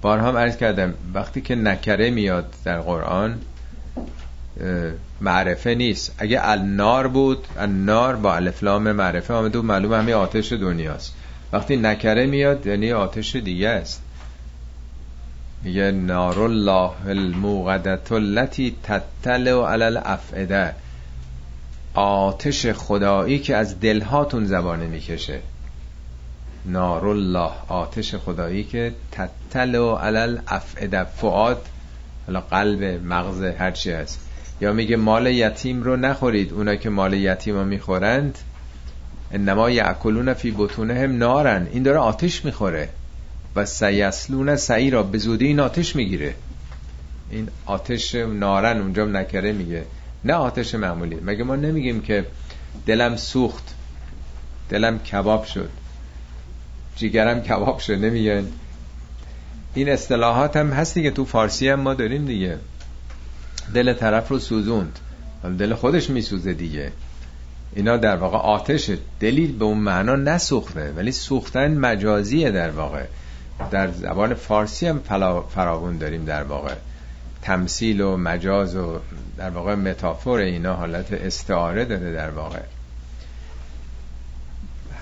بارها 0.03 0.29
هم 0.29 0.37
عرض 0.37 0.57
کردم 0.57 0.95
وقتی 1.15 1.41
که 1.41 1.55
نکره 1.55 2.11
میاد 2.11 2.55
در 2.65 2.81
قرآن 2.81 3.41
معرفه 5.21 5.75
نیست. 5.75 6.15
اگه 6.19 6.41
النار 6.43 7.09
بود 7.09 7.47
النار 7.59 8.17
با 8.17 8.35
الفلام 8.35 8.93
معرفه 8.93 9.35
آمده 9.35 9.59
و 9.59 9.63
معلوم 9.63 9.93
همه 9.93 10.15
آتش 10.15 10.53
دنیاست. 10.53 11.15
وقتی 11.53 11.77
نکره 11.77 12.27
میاد 12.27 12.67
یعنی 12.67 12.93
آتش 12.93 13.37
دیگه 13.37 13.69
است. 13.69 14.03
میگه 15.65 15.91
نار 15.91 16.41
الله 16.41 16.91
الموقدت 17.07 18.13
التي 18.13 18.77
تطلع 18.83 19.73
علی 19.73 19.85
الافئده 19.85 20.75
آتش 21.95 22.67
خدایی 22.67 23.39
که 23.39 23.57
از 23.57 23.81
دلهاتون 23.81 24.45
زبانه 24.45 24.87
می‌کشه. 24.87 25.41
نار 26.67 27.07
الله 27.07 27.51
آتش 27.69 28.15
خدایی 28.15 28.65
که 28.65 28.93
تطلع 29.13 29.99
علی 30.01 30.19
الافئده 30.19 31.05
فعاد 31.05 31.67
حالا 32.27 32.41
قلب 32.41 32.83
مغز 33.05 33.43
هرچی 33.43 33.91
هست. 33.91 34.21
یا 34.61 34.73
میگه 34.73 34.97
مال 34.97 35.27
یتیم 35.27 35.83
رو 35.83 35.97
نخورید. 35.97 36.53
اونا 36.53 36.77
که 36.77 36.91
مال 36.91 37.13
یتیم 37.13 37.55
رو 37.55 37.65
می‌خورند 37.65 38.39
انما 39.33 39.71
یعکلون 39.71 40.35
فی 40.35 40.51
بطونهم 40.51 41.19
نارن. 41.19 41.67
این 41.73 41.83
داره 41.83 41.99
آتش 41.99 42.45
می‌خوره 42.45 42.89
و 43.57 43.65
سیسلون 43.65 44.57
سعی 44.57 44.91
را 44.91 45.03
به 45.03 45.19
زودی 45.19 45.47
این 45.47 45.61
آتش 45.61 45.97
می‌گیره. 45.97 46.35
این 47.31 47.49
آتش 47.67 48.15
نارن 48.15 48.81
اونجا 48.81 49.05
نکره 49.05 49.53
میگه. 49.53 49.85
نه 50.25 50.35
آتش 50.35 50.75
معمولی. 50.75 51.17
مگه 51.25 51.45
ما 51.45 51.57
نمیگیم 51.57 52.01
که 52.01 52.27
دلم 52.87 53.17
سوخت 53.17 53.75
دلم 54.69 54.99
کباب 54.99 55.45
شد. 55.45 55.71
جیگرم 56.97 57.41
کباب 57.41 57.79
شد. 57.79 57.93
نمیگن. 57.93 58.47
این 59.75 59.89
اصطلاحات 59.89 60.57
هم 60.57 60.71
هست 60.71 60.95
دیگه 60.95 61.11
تو 61.11 61.25
فارسی 61.25 61.69
هم 61.69 61.81
ما 61.81 61.95
داریم 61.95 62.25
دیگه. 62.25 62.59
دل 63.75 63.93
طرف 63.93 64.29
رو 64.29 64.39
سوزوند. 64.39 64.99
دل 65.59 65.75
خودش 65.75 66.11
میسوزه 66.11 66.53
دیگه. 66.53 66.93
اینا 67.75 67.97
در 67.97 68.17
واقع 68.17 68.39
آتش 68.39 68.91
دلیل 69.21 69.59
به 69.59 69.65
اون 69.65 69.79
معنا 69.79 70.17
نسوخته 70.17 70.93
ولی 70.97 71.13
سوختن 71.13 71.79
مجازیه 71.79 72.51
در 72.51 72.71
واقع. 72.71 73.05
در 73.71 73.91
زبان 73.91 74.35
فارسی 74.35 74.87
هم 74.87 75.01
فراون 75.55 75.99
داریم 75.99 76.25
در 76.25 76.43
واقع. 76.43 76.75
تمثیل 77.43 78.01
و 78.01 78.17
مجاز 78.17 78.77
و 78.77 78.99
در 79.37 79.51
واقع 79.51 79.75
متافور 79.75 80.41
اینا 80.41 80.75
حالت 80.75 81.13
استعاره 81.13 81.85
داره 81.85 82.13
در 82.13 82.31
واقع. 82.31 82.61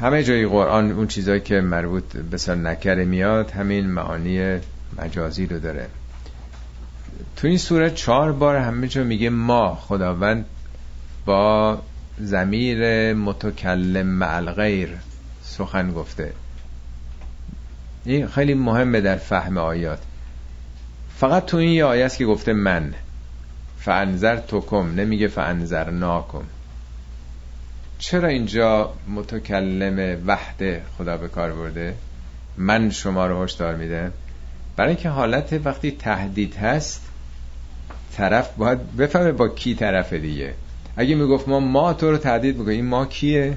همه 0.01 0.23
جای 0.23 0.47
قرآن 0.47 0.93
اون 0.93 1.07
چیزایی 1.07 1.41
که 1.41 1.61
مربوط 1.61 2.17
به 2.17 2.55
نکره 2.55 3.05
میاد 3.05 3.51
همین 3.51 3.91
معانی 3.91 4.59
مجازی 4.99 5.47
رو 5.47 5.59
داره. 5.59 5.87
تو 7.37 7.49
این 7.49 7.59
سوره 7.59 7.91
چهار 7.91 8.33
بار 8.33 8.57
همه 8.57 8.89
جا 8.89 9.05
میگه 9.05 9.31
ما 9.31 9.75
خداوند 9.75 10.45
با 11.25 11.79
زمیر 12.23 13.13
متکلم 13.15 14.07
مع 14.07 14.41
غیر 14.41 14.97
سخن 15.43 15.93
گفته. 15.93 16.33
این 18.05 18.27
خیلی 18.27 18.55
مهمه 18.55 19.01
در 19.01 19.17
فهم 19.17 19.59
آیات. 19.59 19.99
فقط 21.17 21.47
تو 21.47 21.57
این 21.57 21.71
یه 21.71 21.85
آیه 21.85 22.05
است 22.05 22.19
که 22.19 22.27
گفته 22.27 22.53
من. 22.53 22.95
فانذر 23.79 24.37
توکم 24.37 24.95
نمیگه 24.97 25.29
فانذر 25.29 25.91
ناکم 25.91 26.43
چرا 28.01 28.29
اینجا 28.29 28.93
متکلم 29.09 30.23
وحده 30.27 30.83
خدا 30.99 31.17
به 31.17 31.29
کار 31.29 31.53
برده؟ 31.53 31.95
من 32.57 32.91
شما 32.91 33.27
رو 33.27 33.45
هشدار 33.45 33.75
میده؟ 33.75 34.13
برای 34.77 34.91
اینکه 34.91 35.09
حالت 35.09 35.61
وقتی 35.65 35.91
تهدید 35.91 36.57
هست 36.57 37.03
طرف 38.17 38.55
باید 38.57 38.97
بفهمه 38.97 39.33
با 39.33 39.49
کی 39.49 39.75
طرف 39.75 40.13
دیگه. 40.13 40.55
اگه 41.01 41.15
می‌گفت 41.15 41.49
ما 41.49 41.61
ما 41.61 41.93
تو 41.93 42.11
رو 42.11 42.17
تهدید 42.17 42.57
می‌کنیم 42.57 42.77
این 42.77 42.87
ما 42.87 43.07
کیه؟ 43.07 43.57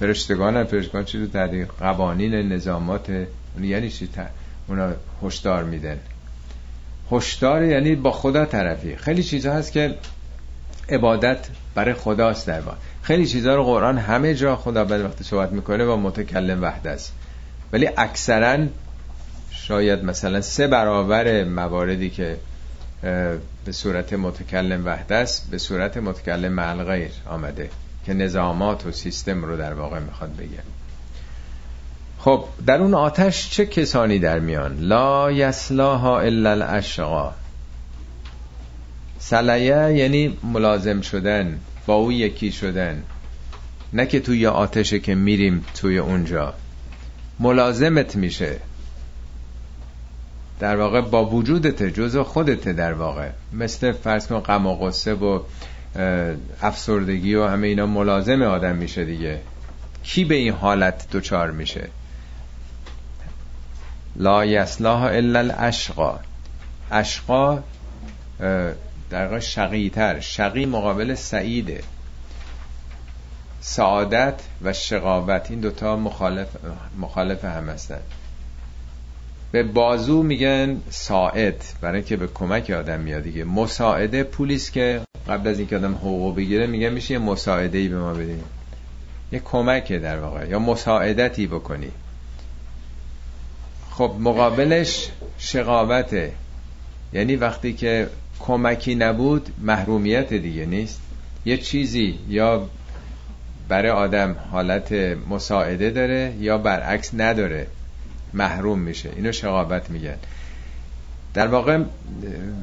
فرشتگان 0.00 0.56
هم 0.56 0.64
فرشتگان 0.64 1.04
چی 1.04 1.18
رو 1.18 1.26
تهدید؟ 1.26 1.68
قوانین 1.80 2.34
نظامات 2.34 3.26
یعنی 3.60 3.90
چی؟ 3.90 4.08
اونا 4.68 4.92
هشدار 5.22 5.64
میدن. 5.64 5.98
هشدار 7.12 7.64
یعنی 7.64 7.94
با 7.94 8.10
خدا 8.10 8.44
طرفی. 8.44 8.96
خیلی 8.96 9.22
چیزها 9.22 9.52
هست 9.52 9.72
که 9.72 9.94
عبادت 10.88 11.46
برای 11.74 11.94
خداست 11.94 12.46
در 12.46 12.60
واقع. 12.60 12.76
خیلی 13.02 13.26
چیزها 13.26 13.54
رو 13.54 13.64
قرآن 13.64 13.98
همه 13.98 14.34
جا 14.34 14.56
خدا 14.56 14.84
بعد 14.84 15.00
وقتی 15.00 15.24
صحبت 15.24 15.52
می‌کنه 15.52 15.84
با 15.84 15.96
متکلم 15.96 16.62
وحده 16.62 16.90
است. 16.90 17.12
ولی 17.72 17.88
اکثرا 17.96 18.66
شاید 19.50 20.04
مثلا 20.04 20.40
سه 20.40 20.66
برابر 20.66 21.44
مواردی 21.44 22.10
که 22.10 22.36
به 23.02 23.72
صورت 23.72 24.12
متکلم 24.12 24.86
وحده 24.86 25.14
است 25.14 25.50
به 25.50 25.58
صورت 25.58 25.96
متکلم 25.96 26.84
غیر 26.84 27.10
آمده 27.26 27.70
که 28.06 28.14
نظامات 28.14 28.86
و 28.86 28.92
سیستم 28.92 29.44
رو 29.44 29.56
در 29.56 29.74
واقع 29.74 29.98
می‌خواد 29.98 30.36
بگه. 30.36 30.62
خب 32.18 32.44
در 32.66 32.78
اون 32.78 32.94
آتش 32.94 33.50
چه 33.50 33.66
کسانی 33.66 34.18
در 34.18 34.38
میان؟ 34.38 34.76
لا 34.80 35.32
یسلاها 35.32 36.20
الا 36.20 36.50
الاشقا. 36.50 37.32
سلیه 39.18 39.92
یعنی 39.94 40.38
ملازم 40.42 41.00
شدن 41.00 41.60
با 41.86 41.94
او 41.94 42.12
یکی 42.12 42.52
شدن. 42.52 43.02
نه 43.92 44.06
که 44.06 44.20
توی 44.20 44.46
آتشه 44.46 44.98
که 44.98 45.14
میریم 45.14 45.64
توی 45.74 45.98
اونجا. 45.98 46.54
ملازمت 47.38 48.16
میشه. 48.16 48.56
در 50.60 50.76
واقع 50.76 51.00
با 51.00 51.24
وجودت 51.24 51.82
جزء 51.82 52.22
خودت 52.22 52.68
در 52.68 52.92
واقع. 52.92 53.28
مثل 53.52 53.92
فرض 53.92 54.26
کن 54.26 54.40
غم 54.40 54.66
و 54.66 54.74
غصه 54.74 55.14
و 55.14 55.40
افسردگی 56.62 57.34
و 57.34 57.46
همه 57.46 57.66
اینا 57.66 57.86
ملازم 57.86 58.42
آدم 58.42 58.76
میشه 58.76 59.04
دیگه. 59.04 59.40
کی 60.02 60.24
به 60.24 60.34
این 60.34 60.52
حالت 60.52 61.10
دچار 61.12 61.50
میشه؟ 61.50 61.88
لا 64.16 64.44
یسلاها 64.44 65.08
الا 65.08 65.38
الاشقا. 65.38 66.18
اشقا 66.90 67.58
در 69.10 69.24
واقع 69.24 69.38
شقیتر 69.38 70.20
شقی 70.20 70.66
مقابل 70.66 71.14
سعیده. 71.14 71.80
سعادت 73.60 74.40
و 74.62 74.72
شقاوت 74.72 75.50
این 75.50 75.60
دوتا 75.60 75.96
مخالف, 75.96 76.48
مخالف 76.98 77.44
هم 77.44 77.68
هستن. 77.68 78.00
به 79.52 79.62
بازو 79.62 80.22
میگن 80.22 80.80
ساعد. 80.90 81.64
برای 81.80 82.02
که 82.02 82.16
به 82.16 82.26
کمک 82.26 82.70
آدم 82.70 83.00
میاد 83.00 83.22
دیگه. 83.22 83.44
مساعده 83.44 84.22
پولیس 84.22 84.70
که 84.70 85.00
قبل 85.28 85.48
از 85.48 85.58
اینکه 85.58 85.76
آدم 85.76 85.94
حقوق 85.94 86.36
بگیره 86.36 86.66
میگه 86.66 86.90
میشه 86.90 87.14
یه 87.14 87.18
مساعده 87.18 87.78
ای 87.78 87.88
به 87.88 87.98
ما 87.98 88.14
بدین. 88.14 88.40
یه 89.32 89.40
کمکه 89.44 89.98
در 89.98 90.18
واقع. 90.18 90.48
یا 90.48 90.58
مساعدتی 90.58 91.46
بکنی. 91.46 91.90
خب 93.90 94.14
مقابلش 94.18 95.10
شقاوته. 95.38 96.32
یعنی 97.12 97.36
وقتی 97.36 97.72
که 97.72 98.08
کمکی 98.40 98.94
نبود 98.94 99.48
محرومیت 99.58 100.34
دیگه 100.34 100.66
نیست. 100.66 101.00
یه 101.44 101.56
چیزی 101.56 102.18
یا 102.28 102.68
برای 103.68 103.90
آدم 103.90 104.36
حالت 104.50 104.92
مساعده 105.30 105.90
داره 105.90 106.34
یا 106.40 106.58
برعکس 106.58 107.10
نداره. 107.14 107.66
محروم 108.34 108.78
میشه. 108.78 109.10
اینو 109.16 109.32
شقابت 109.32 109.90
میگن. 109.90 110.16
در 111.34 111.46
واقع 111.46 111.84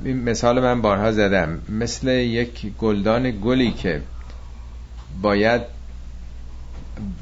این 0.03 0.23
مثال 0.23 0.59
من 0.59 0.81
بارها 0.81 1.11
زدم. 1.11 1.61
مثل 1.69 2.07
یک 2.07 2.73
گلدان 2.77 3.41
گلی 3.41 3.71
که 3.71 4.01
باید 5.21 5.61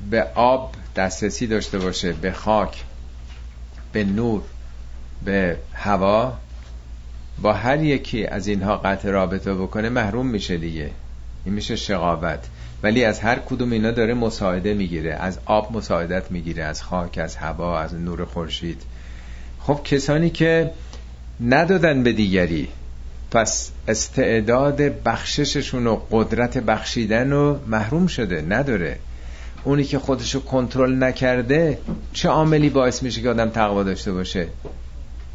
به 0.09 0.23
آب 0.35 0.75
دسترسی 0.95 1.47
داشته 1.47 1.79
باشه 1.79 2.13
به 2.13 2.31
خاک 2.31 2.83
به 3.93 4.03
نور 4.03 4.41
به 5.25 5.57
هوا 5.73 6.37
با 7.41 7.53
هر 7.53 7.83
یکی 7.83 8.25
از 8.25 8.47
اینها 8.47 8.77
قطع 8.77 9.09
رابطه 9.09 9.53
بکنه 9.53 9.89
محروم 9.89 10.27
میشه 10.27 10.57
دیگه. 10.57 10.91
این 11.45 11.53
میشه 11.53 11.75
شقاوت. 11.75 12.39
ولی 12.85 13.03
از 13.03 13.19
هر 13.19 13.39
کدوم 13.39 13.71
اینا 13.71 13.91
داره 13.91 14.13
مساعده 14.13 14.73
می‌گیره. 14.73 15.13
از 15.13 15.39
آب 15.45 15.77
مساعدت 15.77 16.31
می‌گیره 16.31 16.63
از 16.63 16.83
خاک 16.83 17.17
از 17.17 17.35
هوا 17.35 17.79
از 17.79 17.93
نور 17.93 18.25
خورشید. 18.25 18.81
خب 19.59 19.79
کسانی 19.83 20.29
که 20.29 20.71
ندادن 21.41 22.03
به 22.03 22.13
دیگری 22.13 22.67
پس 23.31 23.71
استعداد 23.87 24.81
بخشششون 24.81 25.87
و 25.87 25.99
قدرت 26.11 26.57
بخشیدن 26.57 27.33
و 27.33 27.57
محروم 27.67 28.07
شده 28.07 28.41
نداره. 28.49 28.97
اونی 29.63 29.83
که 29.83 29.99
خودشو 29.99 30.43
کنترل 30.43 31.03
نکرده 31.03 31.77
چه 32.13 32.29
عاملی 32.29 32.69
باعث 32.69 33.03
میشه 33.03 33.21
که 33.21 33.29
آدم 33.29 33.49
تقوا 33.49 33.83
داشته 33.83 34.11
باشه؟ 34.11 34.47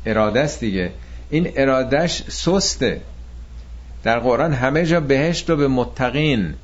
اراده 0.07 0.41
است 0.41 0.61
دیگه. 0.61 0.91
این 1.31 1.53
ارادش 1.57 2.23
سسته. 2.29 3.01
در 4.03 4.19
قرآن 4.19 4.53
همه 4.53 4.87
جا 4.87 5.01
بهشت 5.01 5.51
رو 5.51 5.57
به 5.57 5.69
متقین. 5.69 6.55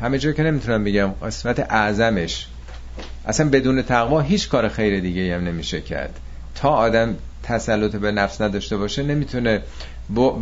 همه 0.00 0.18
جا 0.18 0.32
که 0.32 0.42
نمی‌تونم 0.42 0.84
بگم 0.84 1.14
قسمت 1.22 1.60
اعظمش. 1.60 2.46
اصلا 3.26 3.48
بدون 3.48 3.82
تقوا 3.82 4.20
هیچ 4.20 4.48
کار 4.48 4.68
خیر 4.68 5.00
دیگه 5.00 5.34
هم 5.34 5.44
نمیشه 5.44 5.80
کرد. 5.80 6.20
تا 6.54 6.68
آدم 6.68 7.16
تسلط 7.42 7.96
به 7.96 8.12
نفس 8.12 8.40
نداشته 8.40 8.76
باشه 8.76 9.02
نمی‌تونه 9.02 9.62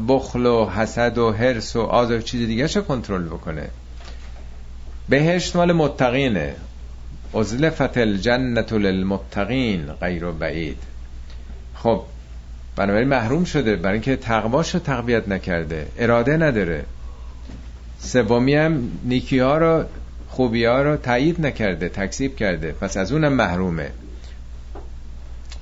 بخل 0.08 0.46
و 0.46 0.70
حسد 0.70 1.18
و 1.18 1.32
حرس 1.32 1.76
و 1.76 1.80
آز 1.80 2.10
و 2.10 2.20
چیز 2.20 2.46
دیگه 2.46 2.66
رو 2.66 2.82
کنترل 2.82 3.22
بکنه. 3.22 3.68
بهشت 5.08 5.56
مال 5.56 5.72
متقینه. 5.72 6.54
ازلفت 7.34 7.98
الجنت 7.98 8.72
للمتقین 8.72 9.86
غیر 9.92 10.24
و 10.24 10.32
بعید. 10.32 10.78
خب 11.74 12.02
بنابراین 12.76 13.08
محروم 13.08 13.44
شده. 13.44 13.76
برای 13.76 13.92
اینکه 13.92 14.16
تقواش 14.16 14.74
رو 14.74 14.80
تقویت 14.80 15.28
نکرده. 15.28 15.86
اراده 15.98 16.36
نداره. 16.36 16.84
سومی 18.02 18.54
هم 18.54 18.90
نیکی 19.04 19.38
ها 19.38 19.58
رو 19.58 19.84
خوبی 20.28 20.64
ها 20.64 20.82
رو 20.82 20.96
تایید 20.96 21.46
نکرده 21.46 21.88
تکذیب 21.88 22.36
کرده. 22.36 22.72
پس 22.72 22.96
از 22.96 23.12
اونم 23.12 23.32
محرومه. 23.32 23.90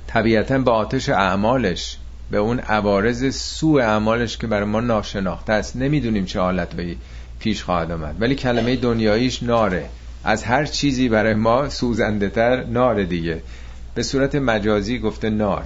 طبیعتا 0.07 0.59
به 0.59 0.71
آتش 0.71 1.09
اعمالش 1.09 1.97
به 2.31 2.39
اون 2.39 2.59
عوارض 2.59 3.35
سوء 3.37 3.83
اعمالش 3.83 4.39
که 4.39 4.47
برای 4.47 4.65
ما 4.65 4.81
ناشناخته 4.81 5.53
است 5.53 5.77
نمی‌دونیم 5.77 6.25
چه 6.25 6.41
حالت 6.41 6.75
به 6.75 6.97
پیش 7.39 7.63
خواهد 7.63 7.91
آمد. 7.91 8.17
ولی 8.21 8.35
کلمه 8.35 8.77
دنیاییش 8.77 9.43
ناره. 9.43 9.89
از 10.25 10.45
هر 10.45 10.65
چیزی 10.65 11.09
برای 11.09 11.35
ما 11.35 11.69
سوزنده 11.69 12.29
تر 12.29 12.65
ناره 12.65 13.05
دیگه. 13.05 13.43
به 13.95 14.03
صورت 14.03 14.35
مجازی 14.35 14.99
گفته 14.99 15.31
نار. 15.31 15.65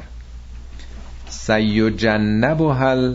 سیجنب 1.28 2.60
هل 2.60 3.14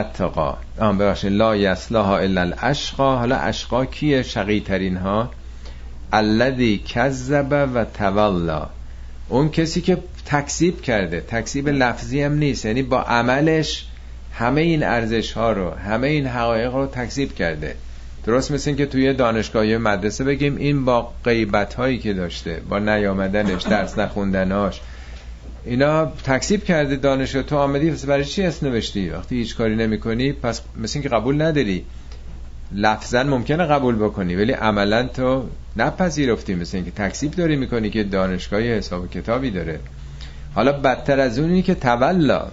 اتقا. 0.00 0.56
آم 0.78 0.98
ببخشید. 0.98 1.32
لا 1.32 1.56
یسلاها 1.56 2.18
الا 2.18 2.40
الاشقا. 2.40 3.16
حالا 3.16 3.36
اشقا 3.36 3.84
کیه؟ 3.84 4.22
شقی 4.22 4.60
ترین 4.60 4.96
ها 4.96 5.30
الذی 6.12 6.78
کذب 6.78 7.70
و 7.74 7.84
تولا 7.84 8.68
اون 9.28 9.50
کسی 9.50 9.80
که 9.80 9.98
تکذیب 10.26 10.82
کرده. 10.82 11.20
تکذیب 11.20 11.68
لفظی 11.68 12.22
هم 12.22 12.32
نیست. 12.32 12.64
یعنی 12.64 12.82
با 12.82 13.02
عملش 13.02 13.86
همه 14.32 14.60
این 14.60 14.82
ارزش 14.82 15.32
ها 15.32 15.52
رو 15.52 15.70
همه 15.70 16.08
این 16.08 16.26
حقایق 16.26 16.74
رو 16.74 16.86
تکذیب 16.86 17.34
کرده. 17.34 17.76
درست 18.24 18.50
مثل 18.50 18.70
این 18.70 18.76
که 18.76 18.86
توی 18.86 19.14
دانشگاه 19.14 19.64
مدرسه 19.64 20.24
بگیم 20.24 20.56
این 20.56 20.84
با 20.84 21.12
غیبت 21.24 21.74
هایی 21.74 21.98
که 21.98 22.12
داشته 22.12 22.60
با 22.68 22.78
نیامدنش 22.78 23.62
درس 23.62 23.98
نخوندناش 23.98 24.80
اینا 25.64 26.06
تکسیب 26.06 26.64
کرده 26.64 26.96
دانش 26.96 27.32
تو 27.32 27.56
آمدی 27.56 27.90
پس 27.90 28.04
برای 28.06 28.24
چی 28.24 28.42
اسم 28.42 28.66
نوشتی؟ 28.66 29.10
وقتی 29.10 29.36
هیچ 29.36 29.56
کاری 29.56 29.76
نمی 29.76 30.00
کنی 30.00 30.32
پس 30.32 30.62
مثل 30.76 30.98
اینکه 30.98 31.08
قبول 31.08 31.42
نداری. 31.42 31.84
لفظا 32.72 33.22
ممکنه 33.22 33.64
قبول 33.64 33.96
بکنی 33.96 34.34
ولی 34.34 34.52
عملا 34.52 35.02
تو 35.02 35.44
نپذیرفتی 35.76 36.54
مثل 36.54 36.76
اینکه 36.76 36.90
تکسیب 36.90 37.30
داری 37.30 37.56
می‌کنی 37.56 37.90
که 37.90 38.04
دانشگاهی 38.04 38.72
حساب 38.72 39.10
کتابی 39.10 39.50
داره. 39.50 39.80
حالا 40.54 40.72
بدتر 40.72 41.20
از 41.20 41.38
اونی 41.38 41.62
که 41.62 41.74
تولا 41.74 42.46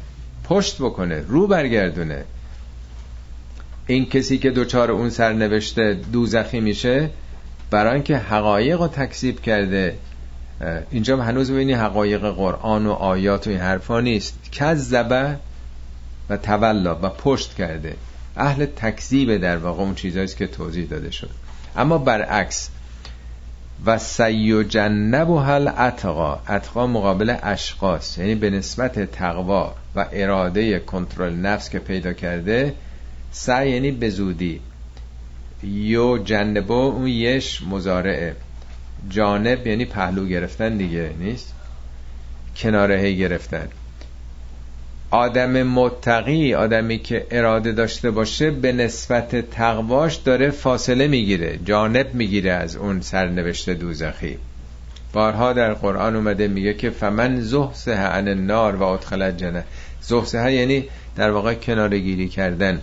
پشت 0.44 0.78
بکنه 0.82 1.24
رو 1.28 1.48
برگردونه. 1.48 2.24
این 3.88 4.06
کسی 4.06 4.38
که 4.38 4.50
دوچار 4.50 4.92
اون 4.92 5.10
سرنوشته 5.10 5.98
دوزخی 6.12 6.60
میشه 6.60 7.10
برای 7.72 7.94
اینکه 7.94 8.18
حقایق 8.18 8.82
رو 8.82 8.88
تکذیب 8.88 9.42
کرده 9.42 9.96
اینجا 10.92 11.18
هنوز 11.18 11.52
ببینی 11.52 11.74
حقایق 11.74 12.32
قرآن 12.32 12.86
و 12.86 12.92
آیات 12.92 13.48
و 13.48 13.50
این 13.50 13.60
حرفا 13.60 14.00
نیست. 14.00 14.52
کذبه 14.52 15.36
و 16.30 16.38
تولا 16.38 16.96
و 17.02 17.10
پشت 17.10 17.56
کرده. 17.56 17.96
اهل 18.36 18.66
تکذیب 18.66 19.38
در 19.38 19.58
واقع 19.58 19.82
اون 19.82 19.96
چیزهایی 19.96 20.28
که 20.28 20.48
توضیح 20.48 20.86
داده 20.86 21.12
شد. 21.12 21.30
اما 21.76 21.98
برعکس 21.98 22.70
و 23.86 23.98
سیجنب 23.98 25.30
و 25.30 25.40
هل 25.40 25.68
اتقا 25.68 26.40
اتقا 26.50 26.88
مقابل 26.88 27.36
اشخاص 27.44 28.18
یعنی 28.18 28.36
به 28.36 28.50
نسبت 28.50 29.12
تقوا 29.12 29.74
و 29.96 30.06
اراده 30.12 30.80
کنترل 30.80 31.34
نفس 31.34 31.70
که 31.70 31.80
پیدا 31.80 32.14
کرده 32.14 32.74
سعی 33.32 33.72
یعنی 33.72 33.92
به 33.92 34.10
زودی 34.10 34.62
یو 35.64 36.18
جنبو 36.18 36.74
اون 36.74 37.08
یش 37.08 37.64
مزارعه. 37.64 38.36
جانب 39.10 39.68
یعنی 39.68 39.86
پهلو 39.86 40.26
گرفتن 40.26 40.78
دیگه 40.78 41.10
نیست؟ 41.20 41.54
کناره 42.58 43.14
گرفتن. 43.14 43.68
آدم 45.12 45.64
متقی 45.64 46.54
آدمی 46.54 47.00
که 47.00 47.28
اراده 47.32 47.72
داشته 47.72 48.12
باشه 48.12 48.52
به 48.52 48.72
نسبت 48.72 49.50
تقواش 49.52 50.16
داره 50.16 50.50
فاصله 50.50 51.08
می‌گیره 51.08 51.60
جانب 51.66 52.14
می‌گیره 52.14 52.52
از 52.52 52.76
اون 52.76 53.02
سرنوشت 53.02 53.70
دوزخی. 53.70 54.38
بارها 55.14 55.54
در 55.54 55.74
قرآن 55.74 56.16
اومده 56.16 56.48
میگه 56.48 56.74
که 56.74 56.90
فمن 56.90 57.42
زحسه 57.42 57.96
عن 57.96 58.28
النار 58.28 58.76
و 58.76 58.84
ادخل 58.84 59.32
جنه 59.32 59.64
زحسه 60.02 60.54
یعنی 60.54 60.84
در 61.16 61.32
واقع 61.32 61.54
کناره 61.54 62.00
گیری 62.00 62.30
کردن. 62.30 62.82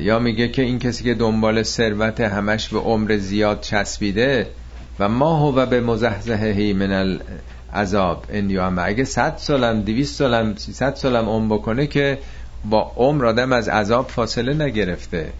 یا 0.00 0.18
میگه 0.18 0.48
که 0.48 0.62
این 0.62 0.78
کسی 0.78 1.04
که 1.04 1.14
دنبال 1.14 1.62
ثروت 1.62 2.20
همش 2.20 2.68
به 2.68 2.78
عمر 2.78 3.16
زیاد 3.16 3.60
چسبیده 3.60 4.46
و 4.98 5.08
ما 5.08 5.36
هو 5.38 5.66
به 5.66 5.80
مزحزهی 5.80 6.72
من 6.72 7.20
العذاب. 7.72 8.26
ان 8.28 8.78
اگه 8.78 9.04
100 9.04 9.36
سالم 9.36 9.82
200 9.82 10.18
سالم 10.18 10.56
300 10.56 10.94
سالم 10.94 11.28
عمر 11.28 11.54
بکنه 11.54 11.86
که 11.86 12.18
با 12.64 12.92
عمر 12.96 13.26
آدم 13.26 13.52
از 13.52 13.68
عذاب 13.68 14.08
فاصله 14.08 14.64
نگرفته. 14.64 15.32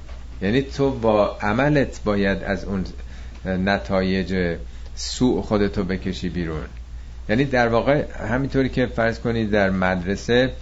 یعنی 0.42 0.62
تو 0.62 0.90
با 0.90 1.36
عملت 1.40 2.00
باید 2.04 2.42
از 2.42 2.64
اون 2.64 2.84
نتایج 3.44 4.56
سوء 4.94 5.42
خودتو 5.42 5.84
بکشی 5.84 6.28
بیرون. 6.28 6.64
یعنی 7.28 7.44
در 7.44 7.68
واقع 7.68 8.04
همینطوری 8.28 8.68
که 8.68 8.86
فرض 8.86 9.18
کنید 9.18 9.50
در 9.50 9.70
مدرسه 9.70 10.52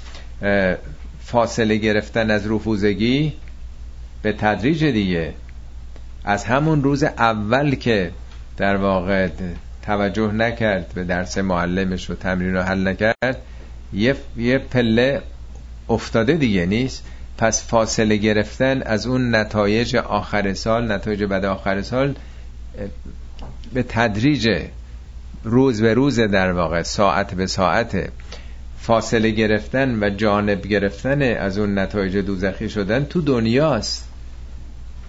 فاصله 1.20 1.76
گرفتن 1.76 2.30
از 2.30 2.50
رفوزگی 2.50 3.32
به 4.22 4.32
تدریج 4.32 4.84
دیگه. 4.84 5.34
از 6.24 6.44
همون 6.44 6.82
روز 6.82 7.02
اول 7.02 7.74
که 7.74 8.10
در 8.56 8.76
واقع 8.76 9.28
توجه 9.82 10.32
نکرد 10.32 10.92
به 10.94 11.04
درس 11.04 11.38
معلمش 11.38 12.10
و 12.10 12.14
تمرین 12.14 12.54
رو 12.54 12.62
حل 12.62 12.88
نکرد 12.88 13.36
یه, 13.92 14.16
یه 14.36 14.58
پله 14.58 15.22
افتاده 15.88 16.32
دیگه 16.32 16.66
نیست. 16.66 17.04
پس 17.38 17.66
فاصله 17.66 18.16
گرفتن 18.16 18.82
از 18.82 19.06
اون 19.06 19.34
نتایج 19.34 19.96
آخر 19.96 20.54
سال 20.54 20.92
نتایج 20.92 21.24
بعد 21.24 21.44
آخر 21.44 21.82
سال 21.82 22.14
به 23.74 23.82
تدریج 23.82 24.48
روز 25.44 25.82
به 25.82 25.94
روز 25.94 26.20
در 26.20 26.52
واقع 26.52 26.82
ساعت 26.82 27.34
به 27.34 27.46
ساعت 27.46 28.10
فاصله 28.78 29.30
گرفتن 29.30 30.02
و 30.02 30.10
جانب 30.10 30.66
گرفتن 30.66 31.22
از 31.22 31.58
اون 31.58 31.78
نتایج 31.78 32.16
دوزخی 32.16 32.68
شدن 32.68 33.04
تو 33.04 33.20
دنیاست. 33.20 34.09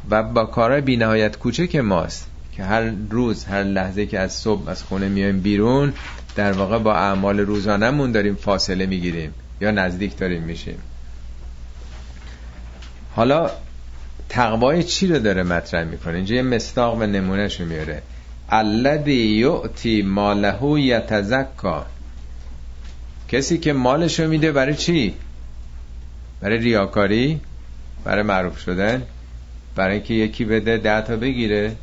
و 0.10 0.24
با 0.24 0.46
کارهای 0.46 0.82
بی 0.82 0.98
نهایت 0.98 1.38
کوچک 1.38 1.76
ماست 1.76 2.28
که 2.52 2.64
هر 2.64 2.92
روز 3.10 3.46
هر 3.46 3.64
لحظه 3.64 4.06
که 4.06 4.20
از 4.20 4.34
صبح 4.34 4.70
از 4.70 4.84
خونه 4.84 5.08
میایم 5.10 5.40
بیرون 5.40 5.94
در 6.36 6.52
واقع 6.52 6.78
با 6.78 6.96
اعمال 6.96 7.40
روزانمون 7.40 8.12
داریم 8.12 8.36
فاصله 8.36 8.86
می‌گیریم 8.86 9.34
یا 9.62 9.72
نزدیک 9.72 10.18
داریم 10.18 10.44
میشیم. 10.44 10.78
حالا 13.16 13.50
تقوای 14.30 14.84
چی 14.84 15.08
رو 15.08 15.20
داره 15.20 15.44
مطرح 15.44 15.84
می‌کنه؟ 15.84 16.16
اینجا 16.16 16.36
یه 16.36 16.42
مستاق 16.42 16.98
و 16.98 17.04
نمونهش 17.06 17.62
رو 17.62 17.68
میاره. 17.68 18.02
الذی 18.50 19.14
یعطی 19.14 20.02
ماله 20.02 20.82
یتزکا. 20.82 21.86
کسی 23.30 23.58
که 23.58 23.74
مالش 23.74 24.20
رو 24.20 24.30
میده 24.30 24.52
برای 24.52 24.76
چی؟ 24.76 25.14
برای 26.42 26.58
ریاکاری؟ 26.58 27.40
برای 28.04 28.24
معروف 28.24 28.60
شدن؟ 28.60 29.04
برای 29.76 29.94
اینکه 29.94 30.14
یکی 30.14 30.46
بده 30.46 30.78
ده 30.78 31.02
تا 31.02 31.16
بگیره. 31.16 31.76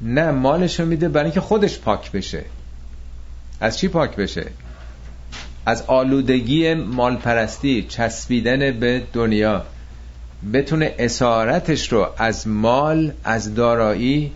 نه 0.00 0.30
مالش 0.30 0.80
رو 0.80 0.86
میده 0.86 1.08
برای 1.08 1.24
اینکه 1.24 1.40
خودش 1.40 1.78
پاک 1.78 2.12
بشه. 2.12 2.44
از 3.60 3.78
چی 3.78 3.88
پاک 3.88 4.16
بشه؟ 4.16 4.46
از 5.66 5.82
آلودگی 5.86 6.74
مال 6.74 7.16
پرستی 7.16 7.86
چسبیدن 7.88 8.70
به 8.70 9.02
دنیا. 9.12 9.62
بتونه 10.52 10.94
اسارتش 10.98 11.92
رو 11.92 12.08
از 12.16 12.48
مال 12.48 13.12
از 13.24 13.54
دارایی 13.54 14.32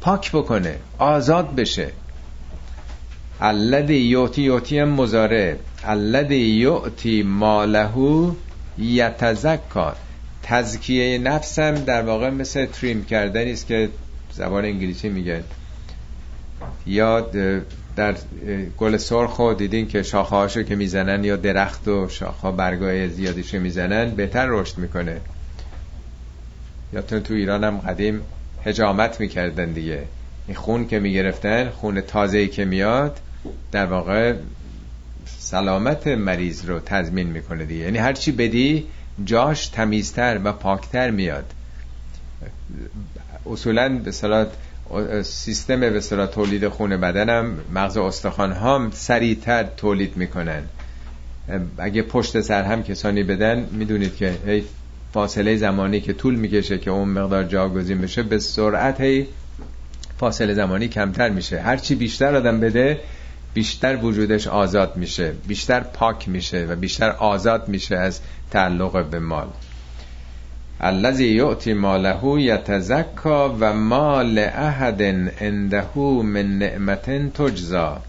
پاک 0.00 0.32
بکنه 0.32 0.76
آزاد 0.98 1.54
بشه. 1.54 1.88
الذی 3.40 3.96
یوتی 3.96 4.42
یوتی 4.42 4.84
مزاره 4.84 5.58
الذی 5.84 6.36
یوتی 6.36 7.22
مالهو 7.22 8.32
یتزکا. 8.78 9.94
تزکیه 10.42 11.18
نفسم 11.18 11.74
در 11.74 12.02
واقع 12.02 12.30
مثل 12.30 12.66
تریم 12.66 13.04
کردنی 13.04 13.52
است 13.52 13.66
که 13.66 13.88
زبان 14.32 14.64
انگلیسی 14.64 15.08
میگن 15.08 15.42
یا 16.86 17.20
در 17.96 18.14
گل 18.78 18.96
سرخ 18.96 19.38
و 19.38 19.54
دیدین 19.54 19.88
که 19.88 20.02
شاخه 20.02 20.64
که 20.64 20.76
می‌زنن 20.76 21.24
یا 21.24 21.36
درخت 21.36 21.88
و 21.88 22.08
شاخه 22.08 22.50
برگای 22.50 23.08
زیادیشو 23.08 23.58
می‌زنن 23.58 24.10
بهتر 24.10 24.46
رشد 24.46 24.78
می‌کنه. 24.78 25.20
یا 26.92 27.02
تو 27.02 27.20
تو 27.20 27.34
ایران 27.34 27.64
هم 27.64 27.78
قدیم 27.78 28.20
هجامت 28.64 29.20
می‌کردن 29.20 29.72
دیگه. 29.72 30.02
این 30.46 30.56
خون 30.56 30.86
که 30.86 30.98
می‌گرفتن 30.98 31.70
خون 31.70 32.00
تازه‌ای 32.00 32.48
که 32.48 32.64
میاد 32.64 33.20
در 33.72 33.86
واقع 33.86 34.34
سلامت 35.38 36.06
مریض 36.06 36.64
رو 36.64 36.78
تضمین 36.78 37.26
می‌کنه 37.26 37.64
دیگه. 37.64 37.84
یعنی 37.84 37.98
هرچی 37.98 38.32
بدی 38.32 38.86
جاش 39.24 39.68
تمیزتر 39.68 40.40
و 40.44 40.52
پاکتر 40.52 41.10
میاد. 41.10 41.44
اصولا 43.46 43.88
به 43.98 44.12
سیستم 45.22 45.80
به 45.80 46.00
صلاح 46.00 46.26
تولید 46.26 46.68
خون 46.68 46.96
بدنم 46.96 47.56
مغز 47.74 47.96
استخوان 47.96 48.52
هم 48.52 48.90
سریعتر 48.94 49.64
تولید 49.76 50.16
می‌کنن. 50.16 50.62
اگه 51.78 52.02
پشت 52.02 52.40
سر 52.40 52.62
هم 52.62 52.82
کسانی 52.82 53.22
بدن 53.22 53.68
می‌دونید 53.72 54.16
که 54.16 54.34
هی 54.46 54.64
فاصله 55.12 55.56
زمانی 55.56 56.00
که 56.00 56.12
طول 56.12 56.34
می‌کشه 56.34 56.78
که 56.78 56.90
اون 56.90 57.08
مقدار 57.08 57.44
جاگزین 57.44 58.00
بشه 58.00 58.22
به 58.22 58.38
سرعت 58.38 59.00
هی 59.00 59.26
فاصله 60.18 60.54
زمانی 60.54 60.88
کمتر 60.88 61.28
میشه. 61.28 61.60
هرچی 61.60 61.94
بیشتر 61.94 62.36
آدم 62.36 62.60
بده 62.60 63.00
بیشتر 63.54 63.96
وجودش 63.96 64.46
آزاد 64.46 64.96
میشه 64.96 65.32
بیشتر 65.48 65.80
پاک 65.80 66.28
میشه 66.28 66.66
و 66.66 66.76
بیشتر 66.76 67.10
آزاد 67.10 67.68
میشه 67.68 67.96
از 67.96 68.20
تعلق 68.50 69.04
به 69.10 69.18
مال. 69.18 69.48
الذی 70.80 71.26
یعطی 71.26 71.72
ماله 71.72 72.42
یتزکا 72.42 73.56
و 73.60 73.72
مال 73.72 74.38
احد 74.38 75.02
عنده 75.40 75.98
من 75.98 76.58
نعمت 76.58 77.32
تجزا. 77.34 78.02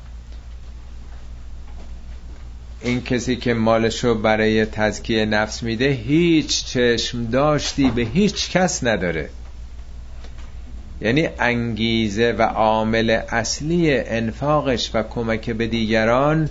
این 2.82 3.02
کسی 3.02 3.36
که 3.36 3.54
مالشو 3.54 4.16
برای 4.16 4.66
تزکیه 4.66 5.26
نفس 5.26 5.64
میده 5.64 5.90
هیچ 5.90 6.66
چشم 6.66 7.26
داشتی 7.26 7.92
به 7.92 8.02
هیچ 8.02 8.52
کس 8.52 8.84
نداره. 8.84 9.30
یعنی 11.02 11.30
انگیزه 11.40 12.36
و 12.38 12.42
عامل 12.42 13.20
اصلی 13.30 14.00
انفاقش 14.00 14.92
و 14.94 15.04
کمک 15.04 15.50
به 15.50 15.68
دیگران 15.68 16.50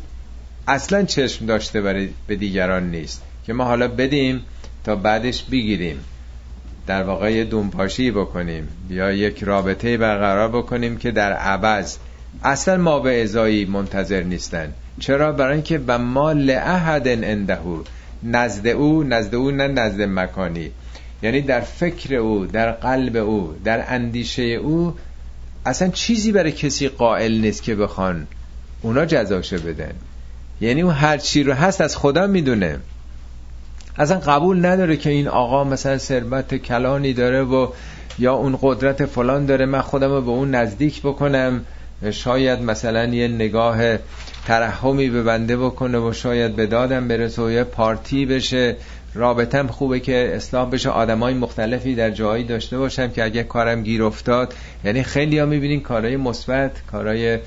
اصلا 0.68 1.03
چشم 1.03 1.46
داشته 1.46 1.80
برای 1.80 2.09
به 2.26 2.36
دیگران 2.36 2.90
نیست. 2.90 3.22
که 3.46 3.53
ما 3.53 3.64
حالا 3.64 3.88
بدیم 3.88 4.42
تا 4.84 4.96
بعدش 4.96 5.42
بگیریم. 5.42 6.01
در 6.86 7.03
واقع 7.03 7.32
یه 7.32 7.44
دونپاشی 7.44 8.11
بکنیم. 8.11 8.68
یا 8.90 9.12
یک 9.12 9.42
رابطه 9.42 9.96
برقرار 9.96 10.48
بکنیم 10.48 10.96
که 10.96 11.11
در 11.11 11.32
عوض. 11.32 11.96
اصلا 12.44 12.76
ما 12.76 13.01
به 13.01 13.22
ازایی 13.22 13.64
منتظر 13.64 14.22
نیستن. 14.22 14.72
چرا؟ 15.01 15.32
برای 15.32 15.55
اینکه 15.55 15.78
به 15.78 15.96
ما 15.96 16.32
لعهد 16.32 17.09
اندهو 17.09 17.82
نزد 18.22 18.66
او 18.66 19.03
نزد 19.03 19.34
او 19.34 19.51
نه 19.51 19.68
نزد 19.68 20.03
مکانی. 20.03 20.70
یعنی 21.23 21.41
در 21.41 21.61
فکر 21.61 22.14
او 22.14 22.47
در 22.47 22.71
قلب 22.71 23.16
او 23.16 23.55
در 23.64 23.95
اندیشه 23.95 24.43
او 24.43 24.95
اصلا 25.66 25.89
چیزی 25.89 26.33
برای 26.33 26.53
کسی 26.53 26.89
قائل 26.89 27.41
نیست 27.41 27.62
که 27.62 27.75
بخوان 27.75 28.27
اونا 28.83 29.05
جزاشه 29.05 29.59
بدن. 29.59 29.93
یعنی 30.61 30.83
اون 30.83 30.95
هر 30.95 31.18
چی 31.18 31.43
رو 31.43 31.53
هست 31.53 31.81
از 31.81 31.97
خدا 31.97 32.27
می‌دونه. 32.27 32.79
اصلا 33.99 34.18
قبول 34.18 34.66
نداره 34.66 34.97
که 34.97 35.11
این 35.11 35.29
آقا 35.29 35.64
مثلا 35.64 35.99
ثروت 35.99 36.55
کلانی 36.55 37.12
داره 37.12 37.43
و 37.43 37.68
یا 38.18 38.35
اون 38.35 38.59
قدرت 38.62 39.07
فلان 39.07 39.47
داره 39.47 39.66
من 39.66 39.81
خودم 39.81 40.11
رو 40.11 40.23
به 40.23 40.31
اون 40.31 40.55
نزدیک 40.55 41.03
بکنم. 41.03 41.64
شاید 42.11 42.62
مثلا 42.62 43.05
یه 43.05 43.29
نگاه 43.29 43.97
ترحمی 44.47 45.09
به 45.09 45.23
بنده 45.23 45.57
بکنه 45.57 45.99
و 45.99 46.12
شاید 46.12 46.57
به 46.57 46.66
دادم 46.66 47.09
برسه 47.09 47.43
و 47.43 47.51
یه 47.51 47.64
پارتی 47.64 48.27
بشه. 48.27 48.77
رابطم 49.14 49.66
خوبه 49.66 50.00
که 50.00 50.32
اصلاح 50.36 50.70
بشه. 50.70 50.88
آدمای 50.88 51.34
مختلفی 51.34 51.94
در 51.94 52.11
جایی 52.11 52.44
داشته 52.44 52.78
باشم 52.78 53.11
که 53.11 53.24
اگه 53.24 53.42
کارم 53.42 53.82
گیر 53.82 54.02
افتاد 54.02 54.54
یعنی 54.84 55.02
خیلی 55.02 55.38
ها 55.38 55.46
می‌بینین 55.46 55.80
کارهای 55.80 56.16
مثبت 56.16 56.70
کارهای 56.92 57.38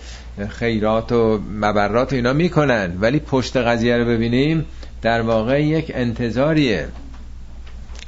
خیرات 0.49 1.11
و 1.11 1.39
مبرات 1.51 2.14
اینا 2.14 2.34
می‌کنن. 2.34 2.97
ولی 2.99 3.20
پشت 3.20 3.57
قضیه 3.57 3.97
رو 3.97 4.05
ببینیم 4.05 4.66
در 5.01 5.22
واقع 5.22 5.64
یک 5.64 5.91
انتظاریه. 5.95 6.88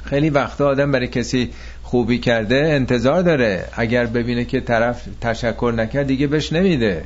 خیلی 0.04 0.30
وقتا 0.30 0.68
آدم 0.68 0.92
برای 0.92 1.08
کسی 1.08 1.50
خوبی 1.82 2.18
کرده 2.18 2.56
انتظار 2.56 3.22
داره. 3.22 3.64
اگر 3.72 4.06
ببینه 4.06 4.44
که 4.44 4.60
طرف 4.60 5.02
تشکر 5.20 5.72
نکرد 5.76 6.06
دیگه 6.06 6.26
بهش 6.26 6.52
نمیده. 6.52 7.04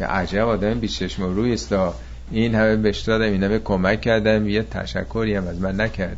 عجب 0.00 0.48
آدم 0.48 0.80
بیشش 0.80 1.14
روی 1.18 1.52
استا 1.52 1.94
این 2.30 2.54
همه 2.54 2.76
بهش 2.76 3.00
دادم 3.00 3.24
این 3.24 3.42
همه 3.42 3.58
کمک 3.58 4.00
کردم 4.00 4.48
یه 4.48 4.62
تشکری 4.62 5.34
هم 5.34 5.48
از 5.48 5.60
من 5.60 5.80
نکرد. 5.80 6.16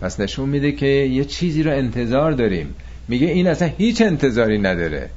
پس 0.00 0.20
نشون 0.20 0.48
میده 0.48 0.72
که 0.72 0.86
یه 0.86 1.24
چیزی 1.24 1.62
رو 1.62 1.70
انتظار 1.70 2.32
داریم. 2.32 2.74
میگه 3.08 3.26
این 3.26 3.46
اصلا 3.46 3.68
هیچ 3.78 4.02
انتظاری 4.02 4.58
نداره. 4.58 5.10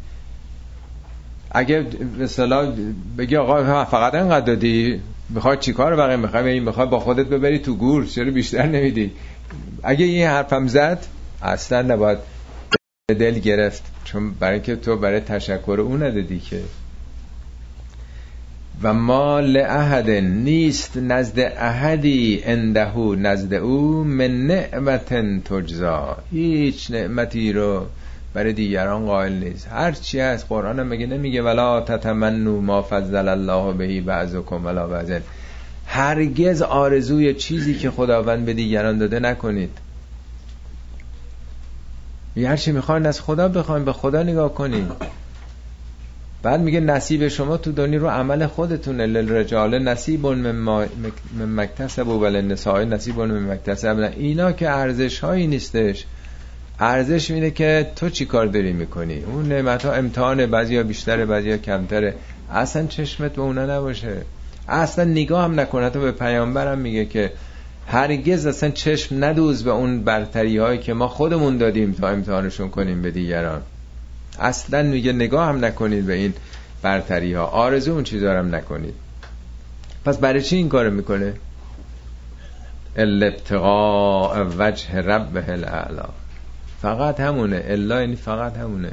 اگه 1.52 1.86
مثلا 2.20 2.74
بگی 3.18 3.36
آقا 3.36 3.86
فقط 3.86 4.16
انقدر 4.16 4.46
دادی؟ 4.46 5.02
می‌خوای 5.30 5.58
چیکار 5.58 5.96
بقیه؟ 5.96 6.16
می‌خوای 6.16 6.60
می‌خوای 6.60 6.88
با 6.88 7.00
خودت 7.00 7.26
ببری 7.26 7.60
تو 7.60 7.76
گور 7.76 8.06
چرا 8.06 8.32
بیشتر 8.32 8.66
نمیدی؟ 8.66 9.12
اگه 9.84 10.06
این 10.06 10.28
حرفم 10.28 10.68
زد 10.68 11.06
اصلا 11.42 11.82
نباید 11.82 12.18
دل 13.08 13.40
گرفت. 13.40 13.84
چون 14.04 14.34
برای 14.34 14.62
که 14.62 14.76
تو 14.76 14.98
برای 14.98 15.20
تشکر 15.20 15.78
او 15.80 15.98
ندادی 15.98 16.40
که. 16.40 16.62
و 18.84 18.94
ما 18.94 19.40
لعهد 19.40 20.10
نیست 20.10 20.98
نزد 20.98 21.40
احدی 21.40 22.42
اندهو 22.46 23.16
نزد 23.16 23.54
او 23.54 24.04
من 24.04 24.48
نعمت 24.48 25.14
تجزا. 25.44 26.18
هیچ 26.32 26.92
نعمتی 26.92 27.54
رو 27.54 27.86
برای 28.34 28.54
دیگران 28.54 29.06
قائل 29.06 29.34
نیست. 29.34 29.68
هر 29.68 29.92
چی 29.92 30.20
از 30.20 30.48
قرآن 30.50 30.80
هم 30.80 30.88
میگه 30.88 31.08
نمیگه 31.08 31.42
ولا 31.42 31.82
تتمنو 31.82 32.62
ما 32.62 32.82
فضل 32.82 33.28
الله 33.28 33.74
بهی 33.74 34.02
بعضکم 34.02 34.66
ولا 34.66 34.88
بعضن 34.88 35.22
هرگز 35.86 36.62
آرزوی 36.62 37.34
چیزی 37.34 37.76
که 37.76 37.92
خداوند 37.92 38.46
به 38.46 38.54
دیگران 38.54 38.98
داده 38.98 39.20
نکنید. 39.20 39.78
هر 42.38 42.58
چی 42.58 42.72
می‌خواین 42.72 43.06
از 43.06 43.22
خدا 43.22 43.48
بخواین 43.48 43.86
به 43.86 43.94
خدا 43.94 44.24
نگاه 44.24 44.54
کنید 44.54 44.92
بعد 46.48 46.62
میگه 46.62 46.80
نصیب 46.80 47.28
شما 47.28 47.58
تو 47.58 47.72
دنیا 47.72 48.00
رو 48.00 48.08
عمل 48.08 48.48
خودتونه. 48.48 49.06
للرجال 49.06 49.80
نصیب 49.80 50.26
من 50.26 50.88
مکتسب 51.56 52.08
و 52.08 52.30
نسای 52.30 52.86
نصیب 52.86 53.20
من 53.20 53.52
مکتسب. 53.52 54.12
اینا 54.18 54.52
که 54.52 54.70
ارزش 54.70 55.20
هایی 55.20 55.48
نیستش. 55.48 56.06
ارزش 56.80 57.32
اینه 57.32 57.52
که 57.52 57.92
تو 57.96 58.10
چی 58.10 58.26
کار 58.26 58.46
داری 58.46 58.74
می‌کنی؟ 58.74 59.24
اون 59.24 59.48
نعمت 59.48 59.86
ها 59.86 59.94
امتحانه 59.94 60.48
بعضی 60.48 60.78
ها 60.78 60.84
بیشتره 60.84 61.26
بعضی 61.26 61.52
ها 61.52 61.58
کمتره. 61.58 62.14
اصلا 62.52 62.88
چشمت 62.88 63.34
به 63.34 63.42
اونا 63.42 63.78
نباشه. 63.78 64.14
اصلا 64.68 65.06
نگاه 65.06 65.44
هم 65.44 65.60
نکنه 65.60 65.90
تو 65.90 66.02
به 66.02 66.12
پیامبرم 66.12 66.80
میگه 66.80 67.06
که 67.06 67.32
هرگز 67.88 68.46
اصلا 68.46 68.70
چشم 68.70 69.24
ندوز 69.24 69.64
به 69.64 69.72
اون 69.72 70.04
برتری 70.04 70.58
هایی 70.58 70.80
که 70.80 70.94
ما 70.94 71.08
خودمون 71.08 71.58
دادیم 71.58 71.92
تا 71.92 72.08
امتحانشون 72.08 72.70
کنیم 72.70 73.02
به 73.02 73.12
دیگران. 73.12 73.62
اصلا 74.40 74.84
میگه 74.84 75.14
نگاه 75.14 75.48
هم 75.48 75.66
نکنید 75.66 76.06
به 76.06 76.14
این 76.14 76.34
برتری 76.82 77.34
ها. 77.34 77.46
آرزو 77.46 77.92
اون 77.94 78.04
چیزا 78.04 78.40
هم 78.40 78.56
نکنید. 78.56 78.94
پس 80.06 80.18
برای 80.18 80.42
چی 80.42 80.56
این 80.56 80.70
کارو 80.70 80.92
می‌کنه؟ 80.92 81.34
الابتقاء 82.96 84.46
وجه 84.58 85.02
ربه 85.02 85.50
الاعلا. 85.50 86.10
فقط 86.82 87.20
همونه. 87.20 87.64
الا 87.68 88.02
یعنی 88.02 88.16
فقط 88.16 88.58
همونه. 88.58 88.92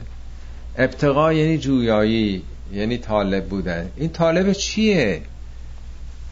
ابتقا 0.78 1.32
یعنی 1.32 1.58
جویایی 1.58 2.42
یعنی 2.72 2.98
طالب 2.98 3.46
بودن. 3.46 3.90
این 3.96 4.10
طالب 4.10 4.52
چیه؟ 4.52 5.22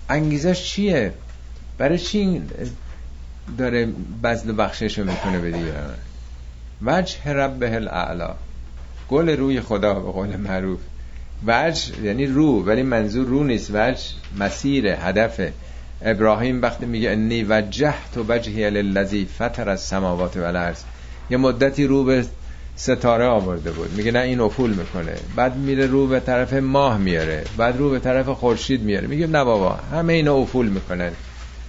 انگیزش 0.09 0.65
چیه؟ 0.65 1.13
برای 1.79 1.99
چی 1.99 2.43
داره 3.59 3.89
بزل 4.23 4.55
بخشش 4.59 4.99
رو 4.99 5.05
می‌کنه 5.05 5.39
به 5.39 5.51
دیگران؟ 5.51 5.95
وجه 6.83 7.33
ربه 7.33 7.75
الاعلا. 7.75 8.35
گل 9.09 9.29
روی 9.29 9.61
خدا 9.61 9.95
به 9.95 10.13
قول 10.13 10.37
معروف. 10.37 10.81
وجه 11.47 12.05
یعنی 12.05 12.27
رو 12.27 12.65
ولی 12.65 12.83
منظور 12.83 13.27
رو 13.27 13.45
نیست. 13.45 13.71
وجه 13.75 14.03
مسیر 14.39 14.87
هدف. 14.87 15.41
ابراهیم 16.03 16.63
وقتی 16.63 16.87
میگه 16.87 17.11
انی 17.11 17.47
وجهت 17.49 18.19
وجهی 18.29 18.71
للذی 18.71 19.29
فطر 19.39 19.71
از 19.71 19.81
سماوات 19.81 20.37
و 20.37 20.45
الارض 20.45 20.83
یه 21.31 21.37
مدتی 21.37 21.87
رو 21.87 22.05
به 22.05 22.25
ستاره 22.77 23.25
آورده 23.25 23.71
بود. 23.71 23.93
میگه 23.97 24.13
نه 24.13 24.19
این 24.19 24.41
افول 24.41 24.71
می‌کنه. 24.71 25.15
بعد 25.37 25.57
میره 25.57 25.87
رو 25.87 26.07
به 26.07 26.21
طرف 26.21 26.53
ماه 26.53 26.99
میاره. 26.99 27.45
بعد 27.57 27.79
رو 27.79 27.91
به 27.91 27.99
طرف 27.99 28.29
خورشید 28.29 28.83
میاره. 28.83 29.07
میگه 29.07 29.27
نه 29.27 29.45
بابا 29.45 29.79
همه 29.93 30.13
اینا 30.13 30.35
افول 30.35 30.67
می‌کنن. 30.67 31.13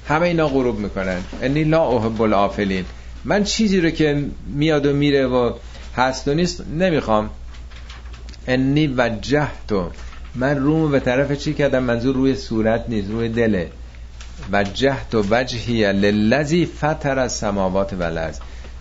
همه 0.08 0.28
اینا 0.28 0.48
غروب 0.48 0.80
می‌کنن. 0.80 1.18
انی 1.42 1.64
لا 1.64 1.88
احب 1.88 2.22
الافلین 2.22 2.86
من 3.26 3.44
چیزی 3.44 3.82
رو 3.82 3.90
که 3.90 4.26
میاد 4.48 4.86
و 4.86 4.94
میره 4.94 5.26
و 5.26 5.54
هست 5.98 6.28
و 6.28 6.34
نیست 6.34 6.64
نمی‌خوام. 6.68 7.30
انی 8.48 8.88
وجهتو. 8.88 9.90
من 10.36 10.58
روم 10.58 10.92
به 10.92 11.00
طرف 11.00 11.32
چی 11.32 11.54
کردم؟ 11.54 11.84
منظور 11.84 12.16
روی 12.16 12.36
صورت 12.36 12.86
نیست 12.88 13.12
روی 13.12 13.30
دله. 13.30 13.72
وجهت 14.52 15.16
و 15.16 15.24
وجهی 15.30 15.94
للذی 15.94 16.66
فطر 16.66 17.20
از 17.20 17.34
سماوات 17.34 17.94
و 18.00 18.32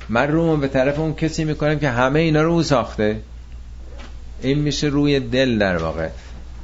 من 0.08 0.28
روم 0.28 0.60
به 0.60 0.68
طرف 0.68 0.98
اون 0.98 1.14
کسی 1.14 1.44
می‌کنم 1.44 1.78
که 1.78 1.88
همه 1.88 2.20
اینا 2.20 2.42
رو 2.42 2.52
او 2.52 2.62
ساخته. 2.62 3.20
این 4.42 4.58
میشه 4.58 4.86
روی 4.86 5.20
دل 5.20 5.58
در 5.58 5.76
واقع. 5.76 6.08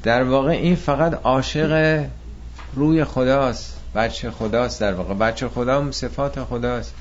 در 0.03 0.22
واقع 0.22 0.51
این 0.51 0.76
فقط 0.76 1.20
عاشق 1.24 2.05
روی 2.74 3.05
خداست. 3.05 3.74
بچه 3.94 4.30
خداست 4.30 4.80
در 4.80 4.92
واقع. 4.92 5.14
بچه 5.14 5.49
خدا 5.49 5.80
هم 5.80 5.92
صفات 5.92 6.44
خداست. 6.44 6.94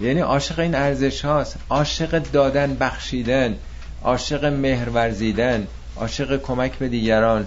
یعنی 0.00 0.20
عاشق 0.20 0.58
این 0.58 0.74
ارزش 0.74 1.24
هاست. 1.24 1.56
عاشق 1.70 2.18
دادن 2.18 2.74
بخشیدن 2.74 3.54
عاشق 4.02 4.44
مهر 4.44 4.88
ورزیدن 4.88 5.66
عاشق 5.96 6.42
کمک 6.42 6.72
به 6.72 6.88
دیگران. 6.88 7.46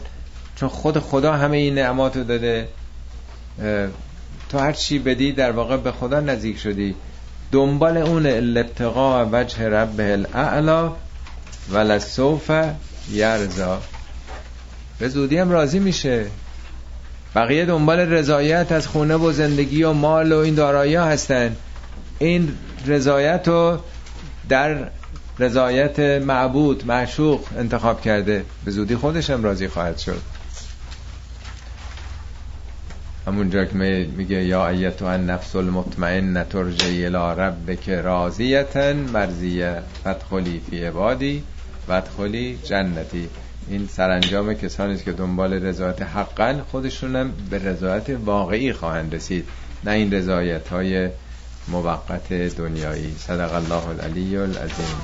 چون 0.55 0.69
خود 0.69 0.99
خدا 0.99 1.33
همه 1.33 1.57
این 1.57 1.75
نعمات 1.75 2.17
رو 2.17 2.23
داده 2.23 2.67
تو 4.49 4.57
هر 4.57 4.71
چی 4.71 4.99
بدی 4.99 5.31
در 5.31 5.51
واقع 5.51 5.77
به 5.77 5.91
خدا 5.91 6.19
نزدیک 6.19 6.59
شدی. 6.59 6.95
دنبال 7.51 7.97
اون 7.97 8.25
الابتقاء 8.25 9.27
وجه 9.31 9.69
رب 9.69 9.99
الاعلا 9.99 10.91
ولسوف 11.71 12.51
یرزا 13.11 13.81
به 14.99 15.09
زودی 15.09 15.37
هم 15.37 15.51
راضی 15.51 15.79
میشه. 15.79 16.25
بقیه 17.35 17.65
دنبال 17.65 17.99
رضایت 17.99 18.71
از 18.71 18.87
خونه 18.87 19.15
و 19.15 19.31
زندگی 19.31 19.83
و 19.83 19.93
مال 19.93 20.31
و 20.31 20.37
این 20.37 20.55
دارایی 20.55 20.95
هستن. 20.95 21.55
این 22.19 22.57
رضایت 22.85 23.47
رو 23.47 23.79
در 24.49 24.89
رضایت 25.39 25.99
معبود 25.99 26.87
معشوق 26.87 27.45
انتخاب 27.57 28.01
کرده. 28.01 28.45
به 28.65 28.71
زودی 28.71 28.95
خودش 28.95 29.29
هم 29.29 29.43
راضی 29.43 29.67
خواهد 29.67 29.97
شد. 29.97 30.21
همونجا 33.27 33.65
که 33.65 33.75
میگه 34.17 34.43
یا 34.43 34.67
ایتو 34.67 35.05
ان 35.05 35.25
نفس 35.25 35.55
المطمئن 35.55 36.43
ترجی 36.43 37.05
الى 37.05 37.41
ربک 37.41 37.89
راضیتا 37.89 38.93
مرضیه 38.93 39.81
فدخلی 40.03 40.61
فی 40.69 40.83
عبادی 40.83 41.43
ودخلی 41.87 42.57
جنتی. 42.63 43.29
این 43.69 43.87
سرانجام 43.87 44.53
کسانی 44.53 44.97
که 44.97 45.11
دنبال 45.11 45.53
رضایت 45.53 46.01
حقا 46.01 46.55
خودشونم 46.71 47.33
به 47.49 47.57
رضایت 47.57 48.09
واقعی 48.09 48.73
خواهند 48.73 49.15
رسید. 49.15 49.47
نه 49.83 49.91
این 49.91 50.13
رضایت 50.13 50.67
های 50.67 51.09
موقت 51.71 52.33
دنیایی. 52.33 53.15
صدق 53.19 53.53
الله 53.53 53.87
العلی 53.87 54.37
العظیم. 54.37 54.95